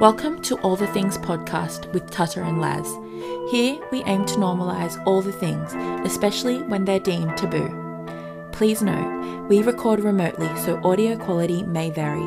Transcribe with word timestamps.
Welcome 0.00 0.40
to 0.42 0.56
All 0.58 0.76
the 0.76 0.86
Things 0.86 1.18
podcast 1.18 1.92
with 1.92 2.08
Tata 2.08 2.40
and 2.44 2.60
Laz. 2.60 2.86
Here 3.50 3.80
we 3.90 4.04
aim 4.04 4.24
to 4.26 4.36
normalise 4.36 5.04
all 5.04 5.22
the 5.22 5.32
things, 5.32 5.74
especially 6.06 6.62
when 6.62 6.84
they're 6.84 7.00
deemed 7.00 7.36
taboo. 7.36 7.68
Please 8.52 8.80
note, 8.80 9.48
we 9.48 9.60
record 9.60 9.98
remotely 9.98 10.46
so 10.58 10.80
audio 10.84 11.16
quality 11.16 11.64
may 11.64 11.90
vary. 11.90 12.22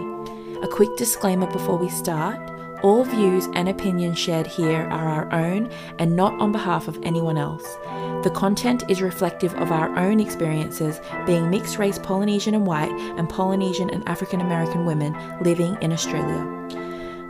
A 0.61 0.67
quick 0.67 0.89
disclaimer 0.97 1.49
before 1.49 1.77
we 1.77 1.87
start 1.87 2.37
all 2.83 3.05
views 3.05 3.47
and 3.53 3.69
opinions 3.69 4.19
shared 4.19 4.47
here 4.47 4.81
are 4.91 5.07
our 5.07 5.31
own 5.31 5.71
and 5.97 6.13
not 6.13 6.33
on 6.41 6.51
behalf 6.51 6.89
of 6.89 6.99
anyone 7.03 7.37
else. 7.37 7.77
The 8.23 8.33
content 8.35 8.83
is 8.89 9.01
reflective 9.01 9.53
of 9.53 9.71
our 9.71 9.97
own 9.97 10.19
experiences 10.19 10.99
being 11.25 11.49
mixed 11.49 11.77
race 11.77 11.99
Polynesian 11.99 12.53
and 12.53 12.67
white 12.67 12.91
and 13.17 13.29
Polynesian 13.29 13.89
and 13.91 14.07
African 14.09 14.41
American 14.41 14.83
women 14.83 15.15
living 15.41 15.77
in 15.79 15.93
Australia. 15.93 16.61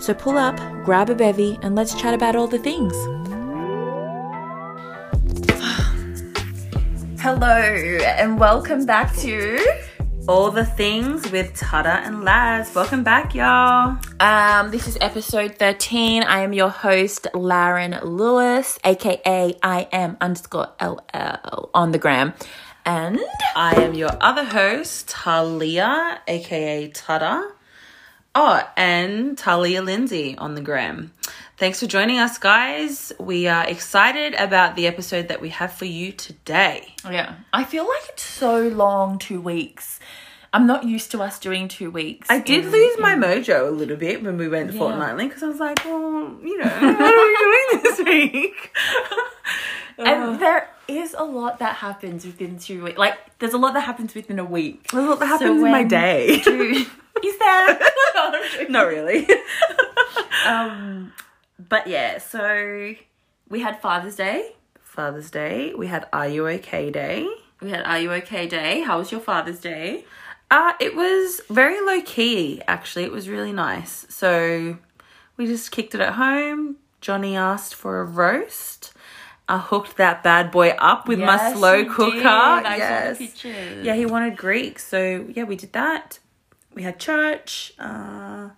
So 0.02 0.16
pull 0.16 0.36
up, 0.36 0.58
grab 0.84 1.12
a 1.12 1.16
bevy, 1.16 1.60
and 1.62 1.76
let's 1.76 1.94
chat 1.94 2.16
about 2.16 2.36
all 2.36 2.48
the 2.48 2.58
things. 2.58 2.92
Hello, 7.22 7.46
and 7.46 8.40
welcome 8.40 8.88
back 8.88 9.16
to 9.18 9.60
all 10.28 10.50
the 10.50 10.66
things 10.66 11.32
with 11.32 11.56
Tata 11.56 12.02
and 12.04 12.24
Laz. 12.24 12.74
Welcome 12.74 13.04
back, 13.04 13.36
y'all. 13.36 13.96
Um, 14.20 14.72
this 14.72 14.88
is 14.88 14.98
episode 15.02 15.60
13. 15.60 16.24
I 16.24 16.40
am 16.40 16.52
your 16.52 16.70
host, 16.70 17.28
Lauren 17.36 18.00
Lewis, 18.02 18.80
aka 18.84 19.56
I 19.62 19.88
am 19.92 20.18
underscore 20.20 20.70
LL 20.82 21.70
on 21.76 21.92
the 21.92 22.00
gram. 22.00 22.34
And 22.88 23.20
I 23.56 23.80
am 23.80 23.94
your 23.94 24.18
other 24.20 24.46
host, 24.46 25.10
Tahleah, 25.10 26.22
aka 26.28 26.88
Tata. 26.88 27.52
Oh, 28.34 28.66
and 28.78 29.38
Tahleah 29.38 29.84
Lindsay 29.84 30.38
on 30.38 30.56
the 30.56 30.62
gram. 30.62 31.12
Thanks 31.58 31.82
for 31.82 31.86
joining 31.86 32.18
us, 32.18 32.38
guys. 32.38 33.12
We 33.20 33.48
are 33.48 33.68
excited 33.68 34.36
about 34.36 34.78
the 34.78 34.88
episode 34.88 35.28
that 35.28 35.42
we 35.42 35.50
have 35.50 35.74
for 35.74 35.84
you 35.84 36.14
today. 36.14 36.96
Yeah, 37.04 37.36
I 37.52 37.66
feel 37.66 37.86
like 37.88 38.08
it's 38.08 38.24
so 38.24 38.70
long, 38.70 39.20
two 39.20 39.42
weeks. 39.42 40.00
I'm 40.54 40.66
not 40.66 40.86
used 40.86 41.12
to 41.12 41.22
us 41.22 41.40
doing 41.40 41.68
two 41.68 41.92
weeks. 41.92 42.30
I 42.30 42.40
did 42.40 42.66
in, 42.66 42.72
lose 42.72 42.96
in... 42.96 43.02
my 43.02 43.16
mojo 43.16 43.68
a 43.68 43.72
little 43.72 43.98
bit 43.98 44.24
when 44.24 44.38
we 44.38 44.48
went 44.48 44.72
yeah. 44.72 44.80
fortnightly 44.80 45.28
because 45.28 45.44
I 45.44 45.48
was 45.48 45.60
like, 45.60 45.84
well, 45.84 46.38
you 46.42 46.58
know, 46.58 46.66
what 46.70 47.02
are 47.02 47.28
we 47.28 47.38
doing 47.38 47.84
this 47.84 48.00
week? 48.00 48.76
and 49.98 50.40
there 50.40 50.70
is 50.88 51.16
a 51.18 51.24
lot 51.24 51.60
that 51.60 51.76
happens 51.78 52.26
within 52.26 52.58
two 52.58 52.84
weeks. 52.84 52.98
Like, 52.98 53.18
there's 53.40 53.54
a 53.54 53.58
lot 53.58 53.74
that 53.74 53.82
happens 53.82 54.14
within 54.14 54.40
a 54.40 54.46
week. 54.46 54.88
There's 54.92 55.06
a 55.06 55.10
lot 55.10 55.20
that 55.20 55.28
happens 55.28 55.60
so 55.60 55.66
in 55.66 55.72
my 55.72 55.84
day. 55.84 56.42
Do, 56.44 56.86
is 57.24 57.38
there? 57.38 57.80
Not 58.70 58.88
really. 58.88 59.28
um, 60.46 61.14
but 61.70 61.88
yeah, 61.88 62.18
so 62.18 62.94
we 63.50 63.60
had 63.62 63.82
Father's 63.82 64.16
Day. 64.16 64.54
Father's 64.82 65.32
Day. 65.32 65.74
We 65.74 65.88
had 65.88 66.08
Are 66.12 66.28
You 66.28 66.48
Okay 66.48 66.92
Day. 66.92 67.28
We 67.62 67.70
had 67.70 67.84
Are 67.86 68.00
You 68.00 68.12
Okay 68.14 68.48
Day. 68.48 68.82
How 68.82 68.98
was 68.98 69.12
your 69.12 69.22
Father's 69.22 69.60
Day? 69.60 70.06
Uh, 70.50 70.74
it 70.82 70.96
was 70.96 71.40
very 71.50 71.80
low 71.80 72.02
key, 72.02 72.62
actually. 72.68 73.06
It 73.06 73.12
was 73.12 73.30
really 73.30 73.54
nice. 73.54 74.06
So 74.10 74.78
we 75.38 75.48
just 75.48 75.72
kicked 75.72 75.96
it 75.96 76.02
at 76.02 76.16
home. 76.16 76.76
Johnny 77.00 77.38
asked 77.38 77.74
for 77.74 78.02
a 78.02 78.06
roast. 78.06 78.91
I 79.52 79.58
hooked 79.58 79.98
that 79.98 80.24
bad 80.24 80.52
boy 80.52 80.70
up 80.80 81.08
with 81.08 81.20
yes, 81.20 81.28
my 81.28 81.54
slow 81.54 81.86
cooker. 81.86 82.18
yes. 82.18 83.44
Yeah, 83.44 83.96
he 83.96 84.06
wanted 84.06 84.38
Greek. 84.38 84.80
So 84.80 85.26
yeah, 85.30 85.44
we 85.44 85.56
did 85.56 85.74
that 85.74 86.20
we 86.74 86.84
had 86.84 87.00
church 87.00 87.74
uh, 87.80 88.50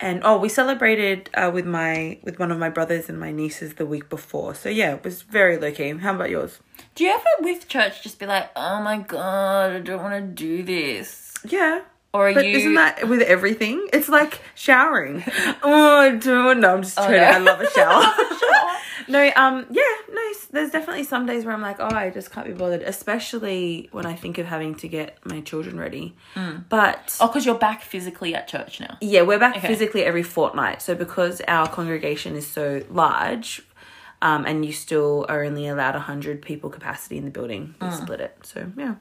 and 0.00 0.20
oh 0.24 0.38
we 0.38 0.48
celebrated 0.48 1.30
uh, 1.34 1.50
with 1.52 1.66
my 1.66 2.18
with 2.22 2.38
one 2.38 2.50
of 2.50 2.58
my 2.58 2.68
brothers 2.68 3.08
and 3.08 3.18
my 3.18 3.30
nieces 3.30 3.74
the 3.74 3.86
week 3.86 4.08
before 4.08 4.54
so 4.54 4.68
yeah 4.68 4.94
it 4.94 5.04
was 5.04 5.22
very 5.22 5.56
low 5.58 5.70
key 5.70 5.90
how 5.90 6.14
about 6.14 6.30
yours 6.30 6.60
do 6.94 7.04
you 7.04 7.10
ever 7.10 7.24
with 7.40 7.68
church 7.68 8.02
just 8.02 8.18
be 8.18 8.26
like 8.26 8.50
oh 8.56 8.80
my 8.82 8.98
god 8.98 9.72
i 9.72 9.78
don't 9.78 10.02
want 10.02 10.14
to 10.14 10.44
do 10.44 10.62
this 10.62 11.34
yeah 11.44 11.82
or 12.14 12.32
but 12.34 12.44
you... 12.44 12.58
isn't 12.58 12.74
that 12.74 13.08
with 13.08 13.22
everything? 13.22 13.88
It's 13.90 14.08
like 14.08 14.42
showering. 14.54 15.24
oh, 15.62 15.98
I 15.98 16.10
don't 16.10 16.60
know. 16.60 16.74
I'm 16.74 16.82
just 16.82 16.98
oh, 16.98 17.06
trying. 17.06 17.20
I 17.34 17.38
love 17.38 17.58
a 17.58 17.70
shower. 17.70 18.04
no, 19.12 19.30
um, 19.36 19.66
yeah, 19.70 19.82
no. 20.10 20.32
There's 20.50 20.70
definitely 20.70 21.04
some 21.04 21.24
days 21.26 21.44
where 21.44 21.54
I'm 21.54 21.62
like, 21.62 21.76
oh, 21.78 21.94
I 21.94 22.10
just 22.10 22.30
can't 22.30 22.46
be 22.46 22.52
bothered, 22.52 22.82
especially 22.82 23.88
when 23.92 24.04
I 24.06 24.14
think 24.14 24.38
of 24.38 24.46
having 24.46 24.74
to 24.76 24.88
get 24.88 25.18
my 25.24 25.40
children 25.40 25.78
ready. 25.78 26.14
Mm. 26.34 26.64
But 26.68 27.16
oh, 27.20 27.28
because 27.28 27.46
you're 27.46 27.54
back 27.54 27.82
physically 27.82 28.34
at 28.34 28.48
church 28.48 28.80
now. 28.80 28.98
Yeah, 29.00 29.22
we're 29.22 29.38
back 29.38 29.56
okay. 29.58 29.68
physically 29.68 30.02
every 30.02 30.22
fortnight. 30.22 30.82
So 30.82 30.94
because 30.94 31.40
our 31.48 31.68
congregation 31.68 32.36
is 32.36 32.46
so 32.46 32.82
large, 32.90 33.62
um, 34.20 34.44
and 34.46 34.64
you 34.64 34.72
still 34.72 35.26
are 35.28 35.42
only 35.44 35.68
allowed 35.68 35.94
hundred 35.94 36.42
people 36.42 36.70
capacity 36.70 37.18
in 37.18 37.24
the 37.24 37.30
building, 37.30 37.74
we 37.80 37.88
mm. 37.88 37.92
split 37.92 38.20
it. 38.20 38.36
So 38.42 38.70
yeah. 38.76 38.96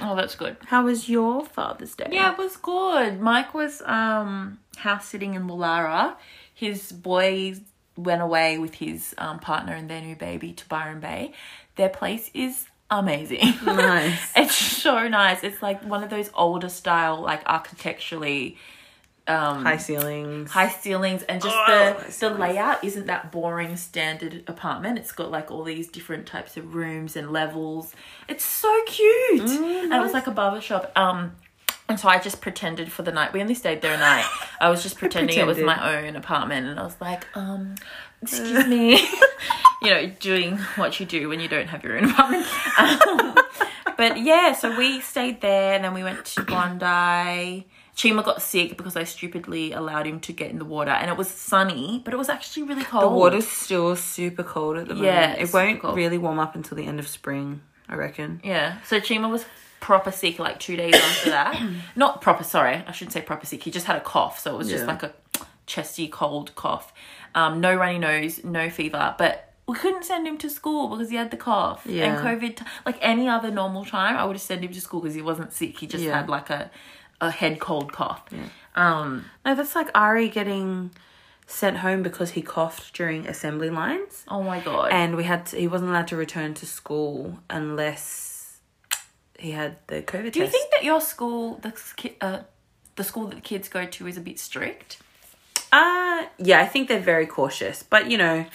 Oh, 0.00 0.16
that's 0.16 0.34
good. 0.34 0.56
How 0.66 0.84
was 0.84 1.08
your 1.08 1.44
Father's 1.44 1.94
Day? 1.94 2.08
Yeah, 2.10 2.32
it 2.32 2.38
was 2.38 2.56
good. 2.56 3.20
Mike 3.20 3.54
was 3.54 3.82
um 3.82 4.58
house 4.76 5.06
sitting 5.06 5.34
in 5.34 5.46
Woollahra. 5.46 6.16
His 6.54 6.92
boys 6.92 7.60
went 7.96 8.22
away 8.22 8.58
with 8.58 8.74
his 8.74 9.14
um, 9.18 9.38
partner 9.38 9.74
and 9.74 9.88
their 9.88 10.00
new 10.00 10.16
baby 10.16 10.52
to 10.52 10.68
Byron 10.68 11.00
Bay. 11.00 11.32
Their 11.76 11.88
place 11.88 12.30
is 12.34 12.66
amazing. 12.90 13.54
Nice. 13.64 14.32
it's 14.36 14.54
so 14.54 15.08
nice. 15.08 15.42
It's 15.42 15.62
like 15.62 15.82
one 15.84 16.02
of 16.02 16.10
those 16.10 16.30
older 16.34 16.68
style, 16.68 17.20
like 17.20 17.42
architecturally 17.46 18.58
um, 19.26 19.64
high 19.64 19.76
ceilings, 19.76 20.50
high 20.50 20.68
ceilings, 20.68 21.22
and 21.22 21.40
just 21.40 21.56
oh, 21.56 21.96
the 22.06 22.28
the 22.28 22.34
layout 22.34 22.82
isn't 22.82 23.06
that 23.06 23.30
boring 23.30 23.76
standard 23.76 24.42
apartment. 24.48 24.98
It's 24.98 25.12
got 25.12 25.30
like 25.30 25.50
all 25.50 25.62
these 25.62 25.88
different 25.88 26.26
types 26.26 26.56
of 26.56 26.74
rooms 26.74 27.14
and 27.14 27.30
levels. 27.30 27.94
It's 28.28 28.44
so 28.44 28.82
cute, 28.86 29.42
mm, 29.42 29.84
and 29.84 29.92
it 29.92 30.00
was 30.00 30.12
like 30.12 30.26
a 30.26 30.32
barber 30.32 30.60
shop. 30.60 30.90
Um, 30.96 31.36
and 31.92 32.00
so 32.00 32.08
I 32.08 32.18
just 32.18 32.40
pretended 32.40 32.90
for 32.90 33.02
the 33.02 33.12
night. 33.12 33.34
We 33.34 33.42
only 33.42 33.54
stayed 33.54 33.82
there 33.82 33.92
a 33.92 33.98
night. 33.98 34.26
I 34.60 34.70
was 34.70 34.82
just 34.82 34.96
pretending 35.04 35.38
it 35.38 35.46
was 35.46 35.58
my 35.58 35.98
own 35.98 36.16
apartment, 36.16 36.66
and 36.66 36.80
I 36.80 36.84
was 36.84 36.96
like, 37.00 37.26
um, 37.36 37.74
excuse 38.22 38.66
me, 38.74 38.96
you 39.82 39.90
know, 39.90 40.10
doing 40.18 40.56
what 40.76 40.98
you 40.98 41.04
do 41.04 41.28
when 41.28 41.38
you 41.38 41.48
don't 41.48 41.68
have 41.68 41.84
your 41.84 41.98
own 41.98 42.10
apartment. 42.10 42.46
Um, 42.78 43.36
but 43.98 44.18
yeah, 44.18 44.54
so 44.54 44.74
we 44.76 45.02
stayed 45.02 45.42
there, 45.42 45.74
and 45.74 45.84
then 45.84 45.92
we 45.92 46.02
went 46.02 46.24
to 46.24 46.42
Bondi 46.44 47.66
Chima 47.94 48.24
got 48.24 48.40
sick 48.40 48.78
because 48.78 48.96
I 48.96 49.04
stupidly 49.04 49.72
allowed 49.72 50.06
him 50.06 50.18
to 50.20 50.32
get 50.32 50.50
in 50.50 50.58
the 50.58 50.64
water 50.64 50.92
and 50.92 51.10
it 51.10 51.16
was 51.18 51.28
sunny, 51.28 52.00
but 52.02 52.14
it 52.14 52.16
was 52.16 52.30
actually 52.30 52.62
really 52.62 52.84
cold. 52.84 53.04
The 53.04 53.08
water's 53.08 53.46
still 53.46 53.94
super 53.96 54.42
cold 54.42 54.78
at 54.78 54.88
the 54.88 54.94
moment. 54.94 55.12
Yeah, 55.12 55.32
it 55.34 55.52
won't 55.52 55.84
really 55.84 56.16
warm 56.16 56.38
up 56.38 56.54
until 56.54 56.74
the 56.74 56.86
end 56.86 57.00
of 57.00 57.06
spring, 57.06 57.60
I 57.90 57.96
reckon. 57.96 58.40
Yeah. 58.42 58.80
So 58.86 58.98
Chima 58.98 59.30
was 59.30 59.44
proper 59.82 60.10
sick 60.10 60.38
like 60.38 60.58
two 60.58 60.76
days 60.76 60.94
after 60.94 61.30
that. 61.30 61.62
Not 61.96 62.22
proper, 62.22 62.44
sorry, 62.44 62.82
I 62.86 62.92
shouldn't 62.92 63.12
say 63.12 63.20
proper 63.20 63.44
sick. 63.44 63.62
He 63.62 63.70
just 63.70 63.86
had 63.86 63.96
a 63.96 64.00
cough, 64.00 64.38
so 64.38 64.54
it 64.54 64.58
was 64.58 64.70
just 64.70 64.86
like 64.86 65.02
a 65.02 65.12
chesty 65.66 66.08
cold 66.08 66.54
cough. 66.54 66.94
Um, 67.34 67.60
no 67.60 67.74
runny 67.74 67.98
nose, 67.98 68.42
no 68.44 68.70
fever, 68.70 69.14
but 69.18 69.52
we 69.66 69.74
couldn't 69.74 70.04
send 70.04 70.26
him 70.26 70.38
to 70.38 70.48
school 70.48 70.88
because 70.88 71.10
he 71.10 71.16
had 71.16 71.30
the 71.30 71.36
cough. 71.36 71.82
Yeah. 71.84 72.14
And 72.14 72.26
COVID, 72.26 72.56
t- 72.56 72.64
like 72.86 72.96
any 73.00 73.28
other 73.28 73.50
normal 73.50 73.84
time, 73.84 74.16
I 74.16 74.24
would 74.24 74.36
have 74.36 74.42
sent 74.42 74.62
him 74.62 74.72
to 74.72 74.80
school 74.80 75.00
because 75.00 75.14
he 75.14 75.22
wasn't 75.22 75.52
sick. 75.52 75.78
He 75.78 75.86
just 75.86 76.04
yeah. 76.04 76.18
had 76.18 76.28
like 76.28 76.48
a 76.48 76.70
a 77.20 77.30
head 77.30 77.60
cold 77.60 77.92
cough. 77.92 78.24
Yeah. 78.30 78.48
Um, 78.74 79.26
no, 79.44 79.54
that's 79.54 79.74
like 79.74 79.90
Ari 79.94 80.28
getting 80.28 80.90
sent 81.46 81.78
home 81.78 82.02
because 82.02 82.32
he 82.32 82.42
coughed 82.42 82.92
during 82.94 83.26
assembly 83.26 83.70
lines. 83.70 84.24
Oh 84.28 84.42
my 84.42 84.60
god! 84.60 84.90
And 84.92 85.16
we 85.16 85.24
had 85.24 85.46
to, 85.46 85.56
he 85.56 85.68
wasn't 85.68 85.90
allowed 85.90 86.08
to 86.08 86.16
return 86.16 86.54
to 86.54 86.66
school 86.66 87.38
unless 87.48 88.31
he 89.42 89.50
had 89.50 89.76
the 89.88 90.02
COVID. 90.02 90.24
Test. 90.24 90.34
Do 90.34 90.40
you 90.40 90.46
think 90.46 90.70
that 90.70 90.84
your 90.84 91.00
school, 91.00 91.60
the 91.62 91.72
uh, 92.20 92.40
the 92.96 93.04
school 93.04 93.26
that 93.26 93.36
the 93.36 93.40
kids 93.40 93.68
go 93.68 93.84
to, 93.84 94.06
is 94.06 94.16
a 94.16 94.20
bit 94.20 94.38
strict? 94.38 94.98
Uh 95.72 96.26
yeah, 96.38 96.60
I 96.60 96.66
think 96.66 96.88
they're 96.88 97.00
very 97.00 97.26
cautious. 97.26 97.82
But 97.82 98.10
you 98.10 98.18
know, 98.18 98.46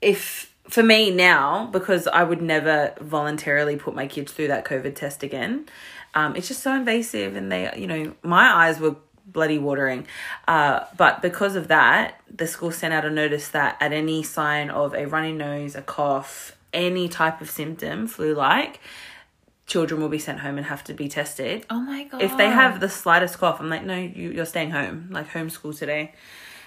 if 0.00 0.50
for 0.68 0.82
me 0.82 1.10
now, 1.10 1.66
because 1.66 2.06
I 2.06 2.22
would 2.22 2.40
never 2.40 2.94
voluntarily 3.00 3.76
put 3.76 3.94
my 3.94 4.06
kids 4.06 4.32
through 4.32 4.48
that 4.48 4.64
COVID 4.64 4.94
test 4.94 5.22
again. 5.22 5.66
Um, 6.14 6.36
it's 6.36 6.48
just 6.48 6.62
so 6.62 6.74
invasive, 6.74 7.36
and 7.36 7.50
they, 7.50 7.72
you 7.76 7.86
know, 7.86 8.14
my 8.22 8.52
eyes 8.52 8.80
were 8.80 8.96
bloody 9.26 9.58
watering. 9.58 10.06
Uh, 10.48 10.84
but 10.96 11.22
because 11.22 11.56
of 11.56 11.68
that, 11.68 12.20
the 12.32 12.46
school 12.46 12.72
sent 12.72 12.92
out 12.92 13.04
a 13.04 13.10
notice 13.10 13.48
that 13.48 13.76
at 13.80 13.92
any 13.92 14.22
sign 14.22 14.70
of 14.70 14.94
a 14.94 15.06
runny 15.06 15.32
nose, 15.32 15.74
a 15.76 15.82
cough, 15.82 16.56
any 16.72 17.08
type 17.08 17.40
of 17.40 17.50
symptom, 17.50 18.06
flu 18.06 18.34
like, 18.34 18.80
children 19.70 20.00
will 20.00 20.08
be 20.08 20.18
sent 20.18 20.40
home 20.40 20.58
and 20.58 20.66
have 20.66 20.82
to 20.84 20.92
be 20.92 21.08
tested. 21.08 21.64
Oh 21.70 21.80
my 21.80 22.04
god! 22.04 22.20
If 22.20 22.36
they 22.36 22.50
have 22.50 22.80
the 22.80 22.88
slightest 22.88 23.38
cough, 23.38 23.60
I'm 23.60 23.70
like, 23.70 23.84
no, 23.84 23.96
you, 23.96 24.30
you're 24.30 24.44
staying 24.44 24.72
home, 24.72 25.08
like 25.10 25.30
homeschool 25.30 25.78
today. 25.78 26.12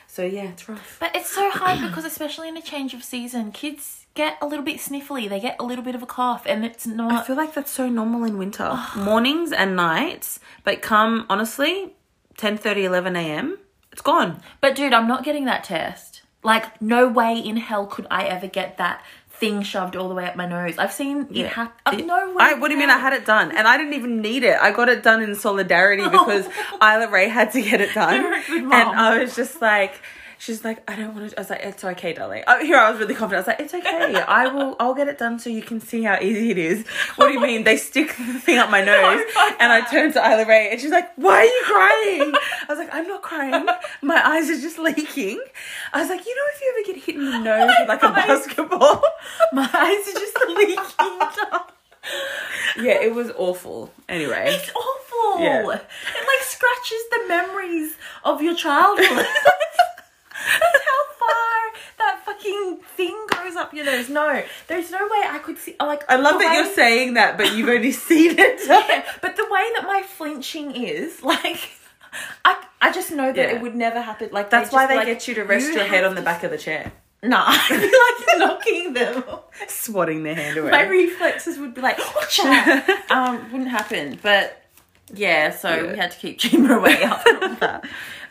So 0.08 0.24
yeah, 0.24 0.44
it's 0.44 0.70
rough. 0.70 0.98
But 1.00 1.16
it's 1.16 1.30
so 1.30 1.52
hard 1.52 1.82
because 1.82 2.06
especially 2.06 2.48
in 2.48 2.56
a 2.56 2.62
change 2.62 2.94
of 2.94 3.04
season, 3.04 3.52
kids 3.52 4.06
get 4.14 4.38
a 4.42 4.48
little 4.48 4.64
bit 4.64 4.78
sniffly. 4.78 5.28
They 5.28 5.40
get 5.40 5.58
a 5.60 5.64
little 5.64 5.84
bit 5.84 5.96
of 5.96 6.02
a 6.02 6.06
cough, 6.06 6.44
and 6.46 6.64
it's 6.64 6.88
not. 6.88 7.12
I 7.12 7.24
feel 7.24 7.36
like 7.36 7.54
that's 7.54 7.72
so 7.72 7.90
normal 7.90 8.24
in 8.24 8.38
winter, 8.38 8.80
mornings 8.96 9.52
and 9.52 9.76
nights. 9.76 10.40
But 10.64 10.82
come 10.82 11.26
honestly, 11.30 11.94
10 12.38 12.58
30, 12.58 12.86
11 12.86 13.16
a.m. 13.18 13.60
It's 13.92 14.02
gone. 14.02 14.42
But 14.62 14.76
dude, 14.76 14.94
I'm 14.94 15.08
not 15.08 15.26
getting 15.26 15.46
that 15.46 15.66
test. 15.66 16.22
Like, 16.44 16.82
no 16.82 17.08
way 17.08 17.38
in 17.38 17.56
hell 17.56 17.88
could 17.88 18.06
I 18.12 18.26
ever 18.26 18.48
get 18.48 18.78
that 18.78 19.02
thing 19.34 19.64
shoved 19.64 19.96
all 19.96 20.10
the 20.10 20.16
way 20.16 20.26
up 20.26 20.36
my 20.36 20.46
nose. 20.46 20.78
I've 20.78 20.94
seen 20.94 21.28
it 21.32 21.48
happen. 21.48 22.06
No 22.08 22.30
way. 22.30 22.36
I, 22.40 22.54
what 22.54 22.68
do 22.70 22.76
you 22.76 22.80
mean? 22.80 22.90
I 22.90 22.98
had 23.00 23.14
it 23.14 23.26
done, 23.26 23.52
and 23.52 23.68
I 23.68 23.78
didn't 23.78 23.94
even 23.94 24.22
need 24.22 24.44
it. 24.44 24.58
I 24.62 24.72
got 24.72 24.90
it 24.90 25.04
done 25.04 25.22
in 25.22 25.36
solidarity 25.36 26.04
because 26.10 26.48
Isla 26.82 27.10
Ray 27.10 27.30
had 27.30 27.52
to 27.54 27.62
get 27.62 27.82
it 27.82 27.94
done, 27.94 28.22
You're 28.22 28.34
a 28.38 28.44
good 28.44 28.64
and. 28.64 28.74
I 28.74 29.20
was 29.20 29.36
just 29.36 29.62
like, 29.62 30.02
she's 30.44 30.66
like, 30.66 30.90
I 30.90 30.98
don't 30.98 31.16
want 31.16 31.30
to. 31.30 31.38
I 31.38 31.42
was 31.42 31.50
like, 31.50 31.62
it's 31.64 31.84
okay, 31.84 32.12
darling. 32.12 32.44
Oh, 32.48 32.60
here 32.60 32.78
I 32.78 32.92
was 32.92 33.00
really 33.00 33.16
confident. 33.16 33.38
I 33.38 33.42
was 33.42 33.48
like, 33.48 33.60
it's 33.62 33.74
okay. 33.74 34.16
I 34.28 34.48
will. 34.48 34.76
I'll 34.80 34.94
get 34.94 35.08
it 35.08 35.18
done 35.18 35.40
so 35.40 35.50
you 35.50 35.62
can 35.62 35.80
see 35.80 36.04
how 36.04 36.20
easy 36.20 36.52
it 36.52 36.58
is. 36.58 36.86
What 37.16 37.28
do 37.28 37.34
you 37.34 37.40
mean? 37.40 37.64
They 37.64 37.78
stick 37.78 38.10
the 38.10 38.40
thing 38.40 38.58
up 38.58 38.70
my 38.70 38.82
nose, 38.86 39.24
and 39.60 39.72
I 39.72 39.82
turned 39.90 40.14
to 40.14 40.20
Isla 40.20 40.46
Ray, 40.46 40.72
and 40.72 40.82
she's 40.82 40.92
like, 40.92 41.10
why 41.16 41.38
are 41.38 41.46
you 41.46 41.62
crying? 41.66 42.34
I 42.68 42.74
was 42.74 42.78
like, 42.80 42.94
I'm 42.94 43.08
not 43.08 43.22
crying. 43.22 43.66
My 44.02 44.22
eyes 44.28 44.50
are 44.50 44.60
just 44.60 44.78
leaking. 44.78 45.42
I 45.94 46.02
was 46.02 46.10
like, 46.10 46.26
you 46.26 46.36
know, 46.36 46.42
if 46.54 46.62
you 46.62 46.76
ever 46.78 46.94
get 46.94 47.06
hit 47.06 47.16
in 47.16 47.26
the 47.26 47.40
nose 47.40 47.72
with 47.80 47.88
like 47.88 48.04
a 48.04 48.10
basketball. 48.10 49.02
My 49.54 49.70
eyes 49.74 50.08
are 50.10 50.20
just 50.20 50.38
leaking. 50.50 50.76
yeah, 52.86 53.02
it 53.02 53.14
was 53.14 53.32
awful. 53.38 53.92
Anyway. 54.10 54.48
It's 54.50 54.70
awful. 54.72 55.42
Yeah. 55.42 55.62
It 55.62 55.68
like 55.68 56.44
scratches 56.44 57.04
the 57.12 57.26
memories 57.30 57.96
of 58.26 58.42
your 58.42 58.56
childhood. 58.56 59.26
That's 60.46 60.84
how 60.86 61.04
far 61.20 61.82
that 62.00 62.22
fucking 62.26 62.80
thing 62.98 63.26
goes 63.28 63.56
up 63.56 63.74
your 63.74 63.86
nose. 63.86 64.10
No, 64.10 64.44
there's 64.68 64.92
no 64.92 65.00
way 65.04 65.22
I 65.30 65.40
could 65.44 65.58
see. 65.58 65.76
Like 65.80 66.04
I 66.10 66.16
love 66.18 66.40
that 66.40 66.50
way- 66.50 66.56
you're 66.56 66.74
saying 66.74 67.14
that, 67.16 67.38
but 67.38 67.54
you've 67.56 67.70
only 67.70 67.92
seen 68.10 68.36
it. 68.38 68.62
Yeah, 68.68 69.04
but 69.22 69.36
the 69.36 69.44
way 69.46 69.66
that 69.76 69.84
my 69.86 70.02
flinching 70.04 70.76
is, 70.76 71.24
like, 71.24 71.70
I 72.46 72.64
I 72.82 72.92
just 72.92 73.12
know 73.12 73.32
that 73.32 73.50
Yeah. 73.50 73.56
it 73.56 73.62
would 73.62 73.76
never 73.76 74.02
happen. 74.02 74.30
Like 74.32 74.50
That's 74.50 74.72
why 74.72 74.86
they 74.88 74.96
like, 74.98 75.06
get 75.08 75.28
you 75.28 75.36
to 75.36 75.44
rest 75.44 75.68
you 75.70 75.76
your 75.76 75.86
head 75.86 76.04
on 76.04 76.16
the 76.16 76.22
back 76.22 76.44
of 76.44 76.52
the 76.52 76.58
chair, 76.58 76.92
Nah, 77.22 77.44
I'd 77.48 77.70
be 77.70 77.76
like 77.86 78.38
knocking 78.40 78.94
them. 78.94 79.24
swatting 79.68 80.24
their 80.24 80.36
hand 80.36 80.58
away. 80.58 80.72
My 80.72 80.84
reflexes 80.84 81.58
would 81.58 81.74
be 81.74 81.80
like, 81.82 81.98
"Watcha!" 81.98 83.10
um, 83.12 83.50
wouldn't 83.52 83.70
happen. 83.70 84.20
But 84.22 84.62
yeah, 85.14 85.52
so 85.52 85.70
Yeah. 85.74 85.92
we 85.94 85.98
had 85.98 86.12
to 86.12 86.18
keep 86.18 86.40
Chima 86.40 86.76
away 86.78 87.02
after 87.02 87.30
all 87.42 87.56
that. 87.56 87.86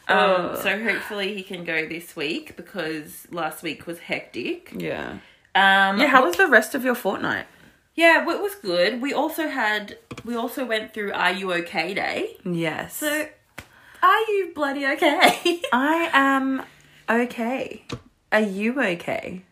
Um, 0.09 0.19
Oh. 0.19 0.55
so 0.61 0.83
hopefully 0.83 1.35
he 1.35 1.43
can 1.43 1.65
go 1.65 1.87
this 1.89 2.17
week 2.17 2.57
because 2.57 3.27
last 3.31 3.63
week 3.63 3.87
was 3.87 3.99
hectic. 4.01 4.73
yeah. 4.77 5.19
Um, 5.55 6.01
Yeah. 6.01 6.07
How 6.09 6.25
was 6.25 6.37
the 6.37 6.47
rest 6.49 6.75
of 6.75 6.85
your 6.85 6.95
fortnight? 6.95 7.47
yeah, 7.95 8.25
well, 8.25 8.37
it 8.37 8.43
was 8.43 8.55
good. 8.57 9.03
We 9.03 9.13
also 9.13 9.49
had 9.49 9.99
we 10.25 10.35
also 10.35 10.65
went 10.65 10.95
through 10.95 11.13
Are 11.13 11.33
You 11.33 11.53
Okay 11.53 11.93
Day. 11.95 12.37
Yes. 12.45 12.97
So, 12.97 13.29
are 14.03 14.21
you 14.31 14.53
bloody 14.55 14.87
okay? 14.87 15.61
I 15.73 16.09
am 16.13 16.63
okay. 17.09 17.85
Are 18.33 18.41
you 18.41 18.81
okay? 18.83 19.43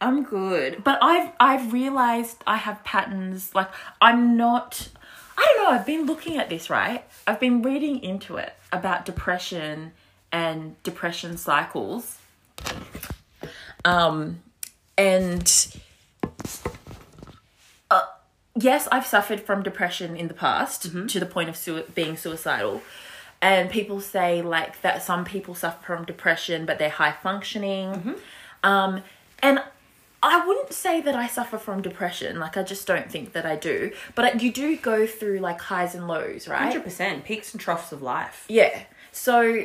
I'm 0.00 0.22
good, 0.24 0.82
but 0.82 0.98
I've 1.02 1.30
I've 1.38 1.72
realized 1.74 2.42
I 2.46 2.56
have 2.56 2.82
patterns. 2.84 3.54
Like 3.54 3.68
I'm 4.00 4.36
not. 4.36 4.88
I 5.36 5.52
don't 5.54 5.64
know. 5.64 5.70
I've 5.78 5.86
been 5.86 6.06
looking 6.06 6.38
at 6.38 6.48
this 6.48 6.70
right. 6.70 7.04
I've 7.26 7.38
been 7.40 7.60
reading 7.62 8.02
into 8.02 8.36
it 8.36 8.54
about 8.72 9.04
depression 9.04 9.92
and 10.32 10.80
depression 10.82 11.36
cycles. 11.36 12.18
Um, 13.84 14.40
and 14.98 15.76
uh, 17.90 18.02
yes, 18.54 18.88
I've 18.92 19.06
suffered 19.06 19.40
from 19.40 19.62
depression 19.62 20.16
in 20.16 20.28
the 20.28 20.34
past 20.34 20.82
to 21.08 21.20
the 21.20 21.26
point 21.26 21.48
of 21.48 21.56
sui- 21.56 21.84
being 21.94 22.16
suicidal. 22.16 22.82
And 23.42 23.70
people 23.70 24.00
say 24.02 24.42
like 24.42 24.82
that 24.82 25.02
some 25.02 25.24
people 25.24 25.54
suffer 25.54 25.82
from 25.82 26.04
depression, 26.04 26.66
but 26.66 26.78
they're 26.78 26.90
high 26.90 27.12
functioning. 27.12 28.16
Um, 28.62 29.02
and 29.42 29.62
I 30.22 30.46
wouldn't 30.46 30.74
say 30.74 31.00
that 31.00 31.14
I 31.14 31.26
suffer 31.26 31.56
from 31.56 31.80
depression. 31.80 32.38
Like 32.38 32.58
I 32.58 32.62
just 32.62 32.86
don't 32.86 33.10
think 33.10 33.32
that 33.32 33.46
I 33.46 33.56
do. 33.56 33.92
But 34.14 34.24
I- 34.26 34.32
you 34.38 34.52
do 34.52 34.76
go 34.76 35.06
through 35.06 35.38
like 35.38 35.58
highs 35.62 35.94
and 35.94 36.06
lows, 36.06 36.46
right? 36.48 36.64
Hundred 36.64 36.84
percent. 36.84 37.24
Peaks 37.24 37.54
and 37.54 37.60
troughs 37.60 37.92
of 37.92 38.02
life. 38.02 38.44
Yeah. 38.48 38.82
So 39.12 39.64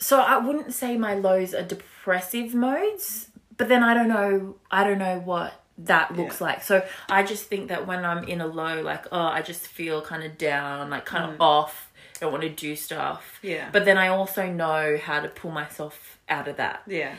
so 0.00 0.20
I 0.20 0.38
wouldn't 0.38 0.74
say 0.74 0.96
my 0.96 1.14
lows 1.14 1.54
are 1.54 1.62
depressive 1.62 2.54
modes, 2.54 3.28
but 3.56 3.68
then 3.68 3.84
I 3.84 3.94
don't 3.94 4.08
know 4.08 4.56
I 4.70 4.82
don't 4.84 4.98
know 4.98 5.20
what 5.20 5.62
that 5.78 6.16
looks 6.16 6.40
Yeah. 6.40 6.46
like. 6.46 6.62
So 6.62 6.84
I 7.08 7.22
just 7.22 7.44
think 7.44 7.68
that 7.68 7.86
when 7.86 8.04
I'm 8.04 8.24
in 8.24 8.40
a 8.40 8.46
low 8.46 8.82
like 8.82 9.06
oh 9.12 9.20
I 9.20 9.42
just 9.42 9.66
feel 9.66 10.02
kind 10.02 10.24
of 10.24 10.36
down, 10.36 10.90
like 10.90 11.04
kind 11.04 11.30
of 11.30 11.38
mm. 11.38 11.42
off, 11.42 11.92
don't 12.20 12.32
want 12.32 12.42
to 12.42 12.50
do 12.50 12.74
stuff. 12.76 13.38
Yeah. 13.42 13.68
But 13.72 13.84
then 13.84 13.96
I 13.98 14.08
also 14.08 14.50
know 14.50 14.98
how 15.02 15.20
to 15.20 15.28
pull 15.28 15.50
myself 15.50 16.18
out 16.28 16.48
of 16.48 16.56
that. 16.56 16.82
Yeah. 16.86 17.14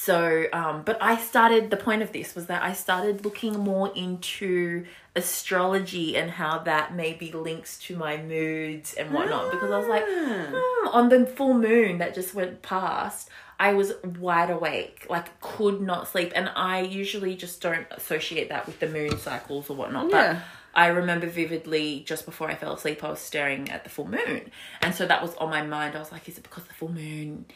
So, 0.00 0.46
um, 0.52 0.82
but 0.84 0.96
I 1.02 1.16
started, 1.16 1.70
the 1.70 1.76
point 1.76 2.02
of 2.02 2.12
this 2.12 2.36
was 2.36 2.46
that 2.46 2.62
I 2.62 2.72
started 2.72 3.24
looking 3.24 3.58
more 3.58 3.92
into 3.96 4.86
astrology 5.16 6.16
and 6.16 6.30
how 6.30 6.60
that 6.60 6.94
maybe 6.94 7.32
links 7.32 7.80
to 7.80 7.96
my 7.96 8.16
moods 8.16 8.94
and 8.94 9.10
whatnot. 9.12 9.50
Because 9.50 9.72
I 9.72 9.76
was 9.76 9.88
like, 9.88 10.04
hmm, 10.06 10.88
on 10.96 11.08
the 11.08 11.26
full 11.26 11.52
moon 11.52 11.98
that 11.98 12.14
just 12.14 12.32
went 12.32 12.62
past, 12.62 13.28
I 13.58 13.74
was 13.74 13.92
wide 14.20 14.50
awake, 14.50 15.04
like 15.10 15.40
could 15.40 15.80
not 15.80 16.06
sleep. 16.06 16.30
And 16.36 16.48
I 16.54 16.82
usually 16.82 17.34
just 17.34 17.60
don't 17.60 17.88
associate 17.90 18.50
that 18.50 18.66
with 18.66 18.78
the 18.78 18.86
moon 18.86 19.18
cycles 19.18 19.68
or 19.68 19.74
whatnot. 19.74 20.10
Yeah. 20.10 20.34
But 20.34 20.42
I 20.80 20.86
remember 20.86 21.26
vividly 21.26 22.04
just 22.06 22.24
before 22.24 22.48
I 22.48 22.54
fell 22.54 22.74
asleep, 22.74 23.02
I 23.02 23.10
was 23.10 23.18
staring 23.18 23.68
at 23.68 23.82
the 23.82 23.90
full 23.90 24.06
moon. 24.06 24.52
And 24.80 24.94
so 24.94 25.06
that 25.06 25.20
was 25.20 25.34
on 25.34 25.50
my 25.50 25.62
mind. 25.62 25.96
I 25.96 25.98
was 25.98 26.12
like, 26.12 26.28
is 26.28 26.38
it 26.38 26.44
because 26.44 26.62
the 26.64 26.74
full 26.74 26.92
moon 26.92 27.46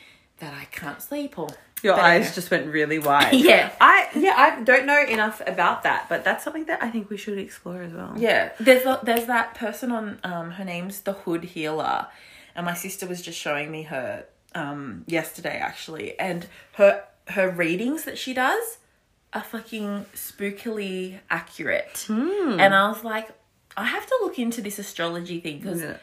that 0.43 0.53
I 0.53 0.65
can't 0.67 1.01
sleep 1.01 1.39
or 1.39 1.49
Your 1.83 1.95
But 1.97 2.05
eyes 2.05 2.21
anyway. 2.27 2.35
just 2.35 2.51
went 2.51 2.67
really 2.67 2.99
wide. 2.99 3.33
Yeah. 3.51 3.73
I 3.81 4.09
yeah, 4.15 4.35
I 4.37 4.63
don't 4.63 4.87
know 4.87 5.03
enough 5.17 5.41
about 5.47 5.83
that, 5.85 6.09
but 6.09 6.23
that's 6.25 6.45
something 6.45 6.67
that 6.67 6.83
I 6.83 6.89
think 6.91 7.09
we 7.11 7.17
should 7.17 7.39
explore 7.39 7.81
as 7.83 7.93
well. 7.93 8.13
Yeah, 8.17 8.53
there's 8.61 8.85
a, 8.85 9.01
there's 9.03 9.27
that 9.27 9.55
person 9.55 9.91
on 9.93 10.19
um 10.25 10.51
her 10.59 10.65
name's 10.65 11.01
the 11.01 11.13
Hood 11.15 11.45
Healer, 11.55 12.07
and 12.55 12.67
my 12.67 12.75
sister 12.75 13.07
was 13.07 13.23
just 13.23 13.39
showing 13.39 13.71
me 13.71 13.85
her 13.85 14.27
um 14.55 15.05
yesterday 15.07 15.57
actually, 15.71 16.19
and 16.19 16.47
her 16.75 17.05
her 17.29 17.49
readings 17.51 18.05
that 18.05 18.19
she 18.19 18.35
does 18.35 18.79
are 19.33 19.43
fucking 19.55 20.07
spookily 20.15 21.19
accurate, 21.31 22.07
and 22.09 22.75
I 22.75 22.89
was 22.89 23.03
like, 23.05 23.29
I 23.77 23.85
have 23.85 24.07
to 24.07 24.19
look 24.23 24.39
into 24.39 24.61
this 24.61 24.79
astrology 24.79 25.41
thing 25.41 25.59
because 25.61 25.81
Yeah. 25.83 25.97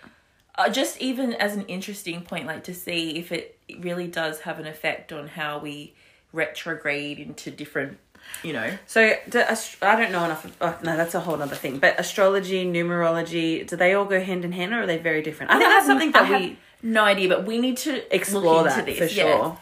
Uh, 0.59 0.69
just 0.69 0.99
even 1.01 1.33
as 1.33 1.55
an 1.55 1.65
interesting 1.67 2.21
point, 2.21 2.45
like 2.45 2.65
to 2.65 2.73
see 2.73 3.17
if 3.17 3.31
it 3.31 3.57
really 3.79 4.07
does 4.07 4.41
have 4.41 4.59
an 4.59 4.67
effect 4.67 5.11
on 5.13 5.27
how 5.27 5.57
we 5.57 5.93
retrograde 6.33 7.17
into 7.17 7.49
different, 7.49 7.97
you 8.43 8.53
know. 8.53 8.77
So 8.85 9.13
do, 9.29 9.43
I 9.81 9.95
don't 9.95 10.11
know 10.11 10.25
enough. 10.25 10.45
Of, 10.45 10.57
oh, 10.59 10.77
no, 10.83 10.97
that's 10.97 11.15
a 11.15 11.21
whole 11.21 11.41
other 11.41 11.55
thing. 11.55 11.79
But 11.79 11.99
astrology, 11.99 12.65
numerology, 12.65 13.65
do 13.65 13.75
they 13.75 13.93
all 13.93 14.05
go 14.05 14.21
hand 14.21 14.43
in 14.43 14.51
hand, 14.51 14.73
or 14.73 14.81
are 14.81 14.85
they 14.85 14.97
very 14.97 15.21
different? 15.21 15.51
I 15.51 15.57
think 15.57 15.69
that's 15.69 15.85
something 15.85 16.11
that 16.11 16.23
I 16.23 16.25
have 16.25 16.41
we 16.41 16.57
no 16.83 17.03
idea, 17.03 17.29
but 17.29 17.45
we 17.45 17.57
need 17.57 17.77
to 17.77 18.13
explore 18.13 18.63
that 18.65 18.85
this. 18.85 18.97
for 18.97 19.05
yeah. 19.05 19.23
sure. 19.23 19.57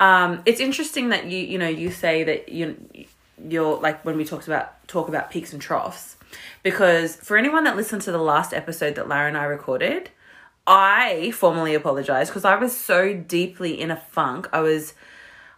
Um, 0.00 0.42
it's 0.46 0.60
interesting 0.60 1.10
that 1.10 1.26
you 1.26 1.38
you 1.38 1.58
know 1.58 1.68
you 1.68 1.90
say 1.90 2.24
that 2.24 2.48
you 2.48 2.76
you're 3.46 3.78
like 3.78 4.04
when 4.04 4.16
we 4.16 4.24
talked 4.24 4.46
about 4.46 4.88
talk 4.88 5.08
about 5.08 5.30
peaks 5.30 5.52
and 5.52 5.60
troughs 5.60 6.16
because 6.62 7.16
for 7.16 7.36
anyone 7.36 7.64
that 7.64 7.76
listened 7.76 8.02
to 8.02 8.12
the 8.12 8.18
last 8.18 8.52
episode 8.52 8.94
that 8.94 9.08
Lara 9.08 9.28
and 9.28 9.36
I 9.36 9.44
recorded, 9.44 10.10
I 10.66 11.30
formally 11.32 11.74
apologize 11.74 12.28
because 12.28 12.44
I 12.44 12.56
was 12.56 12.76
so 12.76 13.14
deeply 13.14 13.80
in 13.80 13.90
a 13.90 13.96
funk. 13.96 14.48
I 14.52 14.60
was. 14.60 14.94